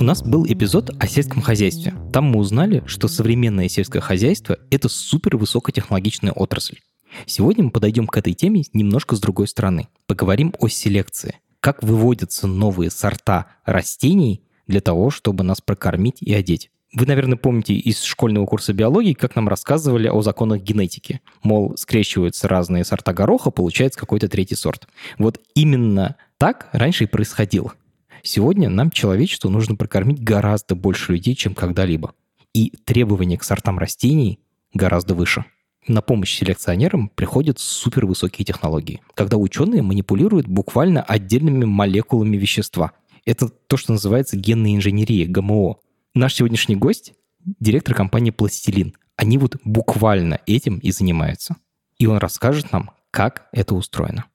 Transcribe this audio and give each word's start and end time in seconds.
У 0.00 0.02
нас 0.02 0.22
был 0.22 0.46
эпизод 0.46 0.92
о 0.98 1.06
сельском 1.06 1.42
хозяйстве. 1.42 1.92
Там 2.10 2.24
мы 2.24 2.38
узнали, 2.38 2.82
что 2.86 3.06
современное 3.06 3.68
сельское 3.68 4.00
хозяйство— 4.00 4.56
это 4.70 4.88
супер 4.88 5.36
высокотехнологичная 5.36 6.32
отрасль. 6.32 6.78
Сегодня 7.26 7.64
мы 7.64 7.70
подойдем 7.70 8.06
к 8.06 8.16
этой 8.16 8.32
теме 8.32 8.62
немножко 8.72 9.14
с 9.14 9.20
другой 9.20 9.46
стороны. 9.46 9.88
Поговорим 10.06 10.54
о 10.58 10.68
селекции. 10.68 11.36
Как 11.60 11.82
выводятся 11.82 12.46
новые 12.46 12.90
сорта 12.90 13.48
растений 13.66 14.42
для 14.66 14.80
того, 14.80 15.10
чтобы 15.10 15.44
нас 15.44 15.60
прокормить 15.60 16.22
и 16.22 16.32
одеть. 16.32 16.70
Вы, 16.94 17.04
наверное, 17.04 17.36
помните 17.36 17.74
из 17.74 18.02
школьного 18.02 18.46
курса 18.46 18.72
биологии, 18.72 19.12
как 19.12 19.36
нам 19.36 19.50
рассказывали 19.50 20.08
о 20.08 20.22
законах 20.22 20.62
генетики. 20.62 21.20
Мол, 21.42 21.76
скрещиваются 21.76 22.48
разные 22.48 22.86
сорта 22.86 23.12
гороха, 23.12 23.50
получается 23.50 24.00
какой-то 24.00 24.28
третий 24.28 24.56
сорт. 24.56 24.88
Вот 25.18 25.40
именно 25.54 26.16
так 26.38 26.70
раньше 26.72 27.04
и 27.04 27.06
происходило. 27.06 27.74
Сегодня 28.22 28.68
нам, 28.68 28.90
человечеству, 28.90 29.50
нужно 29.50 29.76
прокормить 29.76 30.22
гораздо 30.22 30.74
больше 30.74 31.12
людей, 31.12 31.34
чем 31.34 31.54
когда-либо. 31.54 32.14
И 32.52 32.72
требования 32.84 33.38
к 33.38 33.44
сортам 33.44 33.78
растений 33.78 34.40
гораздо 34.74 35.14
выше. 35.14 35.44
На 35.86 36.02
помощь 36.02 36.36
селекционерам 36.36 37.08
приходят 37.08 37.58
супервысокие 37.58 38.44
технологии, 38.44 39.00
когда 39.14 39.38
ученые 39.38 39.82
манипулируют 39.82 40.46
буквально 40.46 41.02
отдельными 41.02 41.64
молекулами 41.64 42.36
вещества. 42.36 42.92
Это 43.24 43.48
то, 43.48 43.76
что 43.76 43.92
называется 43.92 44.36
генная 44.36 44.74
инженерия, 44.74 45.26
ГМО. 45.26 45.76
Наш 46.14 46.34
сегодняшний 46.34 46.76
гость— 46.76 47.14
директор 47.60 47.94
компании 47.94 48.30
«Пластилин». 48.30 48.94
Они 49.16 49.38
вот 49.38 49.56
буквально 49.64 50.40
этим 50.46 50.78
и 50.78 50.92
занимаются. 50.92 51.56
И 51.98 52.06
он 52.06 52.18
расскажет 52.18 52.72
нам, 52.72 52.90
как 53.10 53.48
это 53.52 53.74
устроено. 53.74 54.26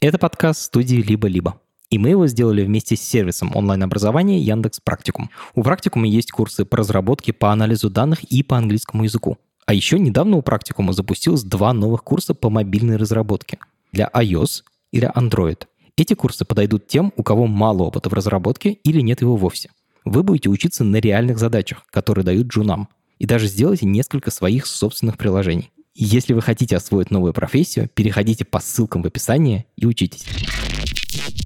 Это 0.00 0.18
подкаст 0.18 0.62
студии 0.62 0.96
«Либо-либо». 0.96 1.60
И 1.90 1.98
мы 1.98 2.10
его 2.10 2.26
сделали 2.26 2.64
вместе 2.64 2.96
с 2.96 3.00
сервисом 3.00 3.54
онлайн-образования 3.54 4.40
Яндекс 4.40 4.80
Практикум. 4.80 5.30
У 5.54 5.62
Практикума 5.62 6.06
есть 6.06 6.32
курсы 6.32 6.64
по 6.64 6.78
разработке, 6.78 7.32
по 7.32 7.52
анализу 7.52 7.90
данных 7.90 8.24
и 8.24 8.42
по 8.42 8.56
английскому 8.56 9.04
языку. 9.04 9.38
А 9.66 9.74
еще 9.74 9.98
недавно 9.98 10.36
у 10.36 10.42
Практикума 10.42 10.92
запустилось 10.92 11.44
два 11.44 11.72
новых 11.72 12.02
курса 12.02 12.34
по 12.34 12.50
мобильной 12.50 12.96
разработке 12.96 13.58
для 13.92 14.10
iOS 14.14 14.62
и 14.92 14.98
для 14.98 15.10
Android. 15.10 15.66
Эти 15.96 16.14
курсы 16.14 16.44
подойдут 16.44 16.88
тем, 16.88 17.12
у 17.16 17.22
кого 17.22 17.46
мало 17.46 17.84
опыта 17.84 18.08
в 18.08 18.12
разработке 18.12 18.72
или 18.72 19.00
нет 19.00 19.22
его 19.22 19.36
вовсе. 19.36 19.70
Вы 20.04 20.22
будете 20.22 20.50
учиться 20.50 20.84
на 20.84 20.96
реальных 20.96 21.38
задачах, 21.38 21.84
которые 21.90 22.24
дают 22.24 22.48
джунам, 22.48 22.88
и 23.18 23.26
даже 23.26 23.46
сделайте 23.46 23.86
несколько 23.86 24.30
своих 24.30 24.66
собственных 24.66 25.16
приложений. 25.16 25.70
Если 25.94 26.34
вы 26.34 26.42
хотите 26.42 26.76
освоить 26.76 27.10
новую 27.10 27.32
профессию, 27.32 27.88
переходите 27.88 28.44
по 28.44 28.60
ссылкам 28.60 29.02
в 29.02 29.06
описании 29.06 29.66
и 29.76 29.86
учитесь. 29.86 30.26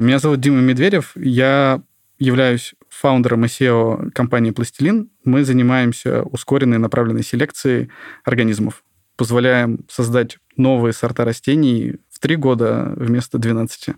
Меня 0.00 0.18
зовут 0.18 0.40
Дима 0.40 0.60
Медведев. 0.60 1.12
Я 1.16 1.82
являюсь 2.18 2.74
фаундером 2.88 3.44
и 3.44 3.48
SEO 3.48 4.10
компании 4.10 4.50
«Пластилин». 4.50 5.10
Мы 5.24 5.44
занимаемся 5.44 6.22
ускоренной 6.22 6.78
направленной 6.78 7.22
селекцией 7.22 7.90
организмов. 8.24 8.84
Позволяем 9.16 9.84
создать 9.88 10.38
новые 10.56 10.92
сорта 10.92 11.24
растений 11.24 11.96
в 12.10 12.18
три 12.18 12.36
года 12.36 12.92
вместо 12.96 13.38
12. 13.38 13.94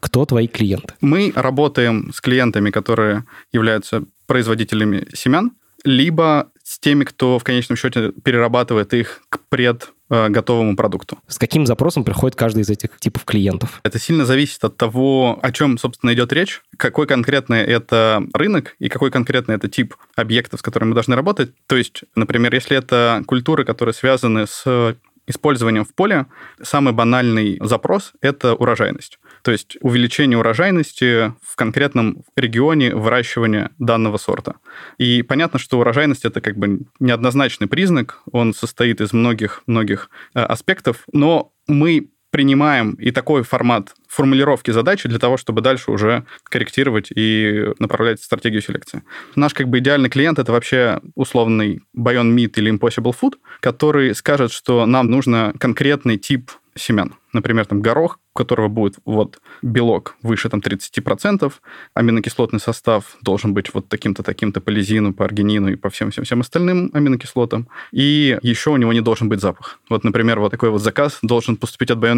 Кто 0.00 0.24
твои 0.24 0.46
клиенты? 0.46 0.94
Мы 1.00 1.32
работаем 1.34 2.12
с 2.14 2.20
клиентами, 2.20 2.70
которые 2.70 3.24
являются 3.52 4.04
производителями 4.26 5.06
семян, 5.14 5.52
либо 5.84 6.50
с 6.66 6.78
теми, 6.78 7.04
кто 7.04 7.38
в 7.38 7.44
конечном 7.44 7.76
счете 7.76 8.12
перерабатывает 8.22 8.92
их 8.94 9.22
к 9.28 9.38
пред 9.48 9.92
Э, 10.08 10.28
готовому 10.28 10.76
продукту. 10.76 11.18
С 11.26 11.36
каким 11.36 11.66
запросом 11.66 12.04
приходит 12.04 12.36
каждый 12.36 12.62
из 12.62 12.70
этих 12.70 12.96
типов 13.00 13.24
клиентов? 13.24 13.80
Это 13.82 13.98
сильно 13.98 14.24
зависит 14.24 14.62
от 14.62 14.76
того, 14.76 15.40
о 15.42 15.50
чем, 15.50 15.78
собственно, 15.78 16.14
идет 16.14 16.32
речь, 16.32 16.62
какой 16.76 17.08
конкретно 17.08 17.54
это 17.54 18.22
рынок 18.32 18.76
и 18.78 18.88
какой 18.88 19.10
конкретно 19.10 19.50
это 19.50 19.68
тип 19.68 19.96
объектов, 20.14 20.60
с 20.60 20.62
которыми 20.62 20.90
мы 20.90 20.94
должны 20.94 21.16
работать. 21.16 21.50
То 21.66 21.74
есть, 21.74 22.04
например, 22.14 22.54
если 22.54 22.76
это 22.76 23.24
культуры, 23.26 23.64
которые 23.64 23.94
связаны 23.94 24.46
с 24.46 24.96
использованием 25.26 25.84
в 25.84 25.92
поле, 25.92 26.26
самый 26.62 26.92
банальный 26.92 27.58
запрос– 27.60 28.12
это 28.20 28.54
урожайность. 28.54 29.18
То 29.46 29.52
есть 29.52 29.76
увеличение 29.80 30.36
урожайности 30.36 31.32
в 31.40 31.54
конкретном 31.54 32.24
регионе 32.34 32.92
выращивания 32.96 33.70
данного 33.78 34.16
сорта. 34.16 34.56
И 34.98 35.22
понятно, 35.22 35.60
что 35.60 35.78
урожайность 35.78 36.24
это 36.24 36.40
как 36.40 36.56
бы 36.56 36.80
неоднозначный 36.98 37.68
признак, 37.68 38.22
он 38.32 38.52
состоит 38.52 39.00
из 39.00 39.12
многих-многих 39.12 40.10
э, 40.34 40.40
аспектов, 40.40 41.04
но 41.12 41.52
мы 41.68 42.08
принимаем 42.32 42.94
и 42.94 43.12
такой 43.12 43.44
формат 43.44 43.94
формулировки 44.08 44.72
задачи 44.72 45.08
для 45.08 45.20
того, 45.20 45.36
чтобы 45.36 45.60
дальше 45.60 45.92
уже 45.92 46.26
корректировать 46.42 47.12
и 47.14 47.66
направлять 47.78 48.20
стратегию 48.20 48.62
селекции. 48.62 49.04
Наш 49.36 49.54
как 49.54 49.68
бы 49.68 49.78
идеальный 49.78 50.10
клиент 50.10 50.40
это 50.40 50.50
вообще 50.50 51.00
условный 51.14 51.82
Bion 51.96 52.34
Meat 52.34 52.54
или 52.56 52.72
Impossible 52.72 53.14
Food, 53.18 53.34
который 53.60 54.12
скажет, 54.16 54.50
что 54.50 54.86
нам 54.86 55.06
нужно 55.06 55.54
конкретный 55.60 56.18
тип 56.18 56.50
семян. 56.76 57.14
Например, 57.32 57.66
там 57.66 57.82
горох, 57.82 58.18
у 58.34 58.38
которого 58.38 58.68
будет 58.68 58.96
вот 59.04 59.40
белок 59.60 60.16
выше 60.22 60.48
там 60.48 60.60
30%, 60.60 61.52
аминокислотный 61.94 62.60
состав 62.60 63.16
должен 63.20 63.52
быть 63.52 63.74
вот 63.74 63.88
таким-то, 63.88 64.22
таким-то 64.22 64.60
по 64.60 64.70
лизину, 64.70 65.12
по 65.12 65.24
аргинину 65.24 65.68
и 65.68 65.76
по 65.76 65.90
всем-всем-всем 65.90 66.40
остальным 66.40 66.90
аминокислотам. 66.94 67.68
И 67.92 68.38
еще 68.42 68.70
у 68.70 68.76
него 68.76 68.92
не 68.92 69.00
должен 69.02 69.28
быть 69.28 69.40
запах. 69.40 69.78
Вот, 69.90 70.04
например, 70.04 70.40
вот 70.40 70.50
такой 70.50 70.70
вот 70.70 70.82
заказ 70.82 71.18
должен 71.22 71.56
поступить 71.56 71.90
от 71.90 71.98
Bion 71.98 72.16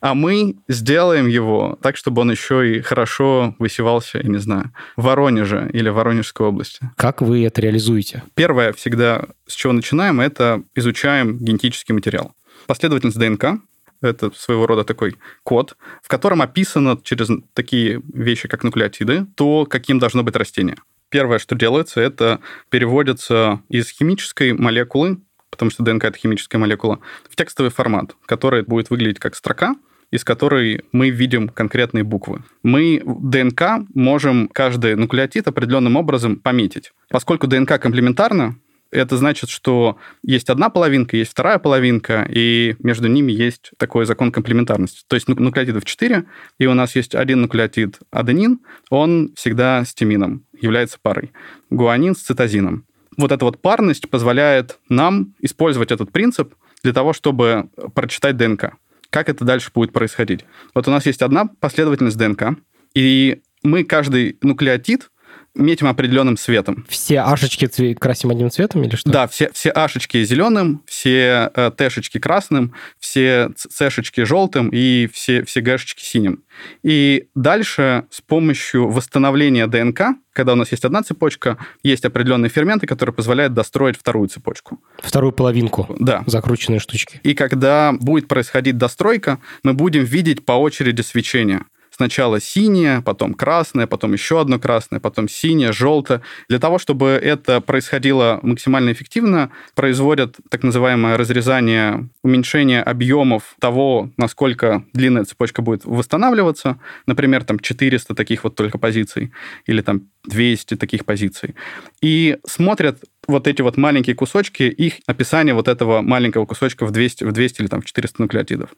а 0.00 0.14
мы 0.14 0.56
сделаем 0.68 1.26
его 1.26 1.78
так, 1.82 1.96
чтобы 1.96 2.22
он 2.22 2.30
еще 2.30 2.76
и 2.76 2.80
хорошо 2.80 3.56
высевался, 3.58 4.18
я 4.18 4.28
не 4.28 4.38
знаю, 4.38 4.72
в 4.96 5.04
Воронеже 5.04 5.70
или 5.72 5.88
в 5.88 5.94
Воронежской 5.94 6.46
области. 6.46 6.90
Как 6.96 7.20
вы 7.20 7.44
это 7.44 7.60
реализуете? 7.60 8.22
Первое 8.34 8.72
всегда, 8.72 9.24
с 9.46 9.54
чего 9.54 9.72
начинаем, 9.72 10.20
это 10.20 10.62
изучаем 10.76 11.38
генетический 11.38 11.94
материал. 11.94 12.32
Последовательность 12.66 13.18
ДНК, 13.18 13.60
это 14.02 14.30
своего 14.32 14.66
рода 14.66 14.84
такой 14.84 15.16
код, 15.42 15.76
в 16.02 16.08
котором 16.08 16.42
описано 16.42 16.98
через 17.02 17.30
такие 17.54 18.02
вещи, 18.12 18.48
как 18.48 18.64
нуклеотиды, 18.64 19.26
то, 19.36 19.66
каким 19.66 19.98
должно 19.98 20.22
быть 20.22 20.36
растение. 20.36 20.76
Первое, 21.08 21.38
что 21.38 21.54
делается, 21.54 22.00
это 22.00 22.40
переводится 22.70 23.60
из 23.68 23.90
химической 23.90 24.52
молекулы, 24.52 25.20
потому 25.50 25.70
что 25.70 25.82
ДНК— 25.82 26.04
это 26.06 26.18
химическая 26.18 26.58
молекула, 26.58 27.00
в 27.28 27.36
текстовый 27.36 27.70
формат, 27.70 28.16
который 28.26 28.62
будет 28.62 28.90
выглядеть 28.90 29.18
как 29.18 29.34
строка, 29.34 29.76
из 30.10 30.24
которой 30.24 30.84
мы 30.92 31.10
видим 31.10 31.48
конкретные 31.48 32.04
буквы. 32.04 32.42
Мы 32.62 33.02
ДНК 33.04 33.86
можем 33.94 34.48
каждый 34.48 34.94
нуклеотид 34.94 35.48
определенным 35.48 35.96
образом 35.96 36.36
пометить. 36.36 36.92
Поскольку 37.08 37.46
ДНК 37.46 37.80
комплементарна, 37.80 38.56
это 38.92 39.16
значит, 39.16 39.50
что 39.50 39.96
есть 40.22 40.50
одна 40.50 40.68
половинка, 40.68 41.16
есть 41.16 41.32
вторая 41.32 41.58
половинка, 41.58 42.26
и 42.30 42.76
между 42.78 43.08
ними 43.08 43.32
есть 43.32 43.72
такой 43.78 44.04
закон 44.06 44.30
комплементарности. 44.30 45.02
То 45.08 45.16
есть 45.16 45.28
нуклеотидов 45.28 45.84
4, 45.84 46.24
и 46.58 46.66
у 46.66 46.74
нас 46.74 46.94
есть 46.94 47.14
один 47.14 47.40
нуклеотид 47.40 47.98
аденин, 48.10 48.60
он 48.90 49.32
всегда 49.34 49.84
с 49.84 49.94
тимином, 49.94 50.44
является 50.60 50.98
парой. 51.00 51.32
Гуанин 51.70 52.14
с 52.14 52.20
цитозином. 52.20 52.84
Вот 53.16 53.32
эта 53.32 53.44
вот 53.44 53.60
парность 53.60 54.08
позволяет 54.08 54.78
нам 54.88 55.34
использовать 55.40 55.90
этот 55.90 56.12
принцип 56.12 56.54
для 56.82 56.92
того, 56.92 57.12
чтобы 57.12 57.68
прочитать 57.94 58.36
ДНК. 58.36 58.74
Как 59.10 59.28
это 59.28 59.44
дальше 59.44 59.70
будет 59.74 59.92
происходить? 59.92 60.44
Вот 60.74 60.88
у 60.88 60.90
нас 60.90 61.04
есть 61.06 61.22
одна 61.22 61.46
последовательность 61.46 62.16
ДНК, 62.16 62.58
и 62.94 63.42
мы 63.62 63.84
каждый 63.84 64.38
нуклеотид 64.42 65.10
метим 65.54 65.86
определенным 65.86 66.36
цветом. 66.36 66.84
Все 66.88 67.20
ашечки 67.20 67.66
цве- 67.66 67.94
красим 67.94 68.30
одним 68.30 68.50
цветом 68.50 68.84
или 68.84 68.96
что? 68.96 69.10
Да, 69.10 69.26
все, 69.26 69.50
все 69.52 69.70
ашечки 69.70 70.24
зеленым, 70.24 70.82
все 70.86 71.50
э, 71.54 71.70
тэшечки 71.76 72.18
красным, 72.18 72.74
все 72.98 73.50
цешечки 73.56 74.22
желтым 74.22 74.70
и 74.72 75.08
все, 75.12 75.44
все 75.44 75.60
гэшечки 75.60 76.02
синим. 76.02 76.42
И 76.82 77.28
дальше 77.34 78.04
с 78.10 78.20
помощью 78.20 78.88
восстановления 78.88 79.66
ДНК, 79.66 80.16
когда 80.32 80.54
у 80.54 80.56
нас 80.56 80.70
есть 80.70 80.84
одна 80.84 81.02
цепочка, 81.02 81.58
есть 81.82 82.04
определенные 82.04 82.48
ферменты, 82.48 82.86
которые 82.86 83.14
позволяют 83.14 83.52
достроить 83.52 83.98
вторую 83.98 84.28
цепочку. 84.28 84.80
Вторую 85.02 85.32
половинку. 85.32 85.94
Да. 85.98 86.24
Закрученные 86.26 86.80
штучки. 86.80 87.20
И 87.22 87.34
когда 87.34 87.92
будет 87.92 88.28
происходить 88.28 88.78
достройка, 88.78 89.38
мы 89.62 89.74
будем 89.74 90.04
видеть 90.04 90.44
по 90.44 90.52
очереди 90.52 91.02
свечения 91.02 91.66
сначала 91.94 92.40
синее, 92.40 93.02
потом 93.02 93.34
красное, 93.34 93.86
потом 93.86 94.12
еще 94.12 94.40
одно 94.40 94.58
красное, 94.58 95.00
потом 95.00 95.28
синее, 95.28 95.72
желтое. 95.72 96.22
Для 96.48 96.58
того, 96.58 96.78
чтобы 96.78 97.08
это 97.10 97.60
происходило 97.60 98.40
максимально 98.42 98.92
эффективно, 98.92 99.50
производят 99.74 100.36
так 100.48 100.62
называемое 100.62 101.16
разрезание, 101.16 102.08
уменьшение 102.22 102.82
объемов 102.82 103.54
того, 103.60 104.10
насколько 104.16 104.84
длинная 104.92 105.24
цепочка 105.24 105.62
будет 105.62 105.84
восстанавливаться. 105.84 106.78
Например, 107.06 107.44
там 107.44 107.58
400 107.58 108.14
таких 108.14 108.44
вот 108.44 108.54
только 108.54 108.78
позиций 108.78 109.32
или 109.66 109.82
там 109.82 110.02
200 110.24 110.76
таких 110.76 111.04
позиций. 111.04 111.54
И 112.00 112.38
смотрят 112.46 112.98
вот 113.28 113.46
эти 113.46 113.62
вот 113.62 113.76
маленькие 113.76 114.16
кусочки, 114.16 114.64
их 114.64 114.94
описание 115.06 115.54
вот 115.54 115.68
этого 115.68 116.02
маленького 116.02 116.46
кусочка 116.46 116.86
в 116.86 116.90
200, 116.90 117.24
в 117.24 117.32
200 117.32 117.60
или 117.60 117.68
там 117.68 117.82
в 117.82 117.84
400 117.84 118.22
нуклеотидов 118.22 118.70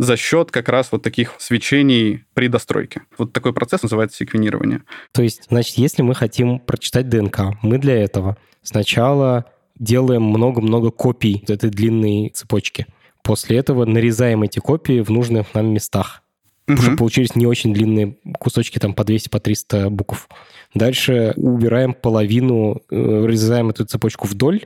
за 0.00 0.16
счет 0.16 0.50
как 0.50 0.70
раз 0.70 0.92
вот 0.92 1.02
таких 1.02 1.34
свечений 1.38 2.24
при 2.32 2.48
достройке. 2.48 3.02
Вот 3.18 3.34
такой 3.34 3.52
процесс 3.52 3.82
называется 3.82 4.16
секвенирование. 4.16 4.82
То 5.12 5.22
есть, 5.22 5.42
значит, 5.50 5.76
если 5.76 6.00
мы 6.00 6.14
хотим 6.14 6.58
прочитать 6.58 7.10
ДНК, 7.10 7.58
мы 7.60 7.76
для 7.76 8.02
этого 8.02 8.38
сначала 8.62 9.44
делаем 9.78 10.22
много-много 10.22 10.90
копий 10.90 11.44
этой 11.46 11.68
длинной 11.68 12.30
цепочки. 12.30 12.86
После 13.22 13.58
этого 13.58 13.84
нарезаем 13.84 14.42
эти 14.42 14.58
копии 14.58 15.02
в 15.02 15.10
нужных 15.10 15.52
нам 15.52 15.66
местах. 15.66 16.22
Угу. 16.66 16.78
Уже 16.78 16.96
получились 16.96 17.36
не 17.36 17.44
очень 17.44 17.74
длинные 17.74 18.16
кусочки, 18.38 18.78
там 18.78 18.94
по 18.94 19.04
200, 19.04 19.28
по 19.28 19.38
300 19.38 19.90
букв. 19.90 20.30
Дальше 20.74 21.34
убираем 21.36 21.92
половину, 21.92 22.80
э, 22.90 23.24
разрезаем 23.26 23.68
эту 23.68 23.84
цепочку 23.84 24.26
вдоль, 24.26 24.64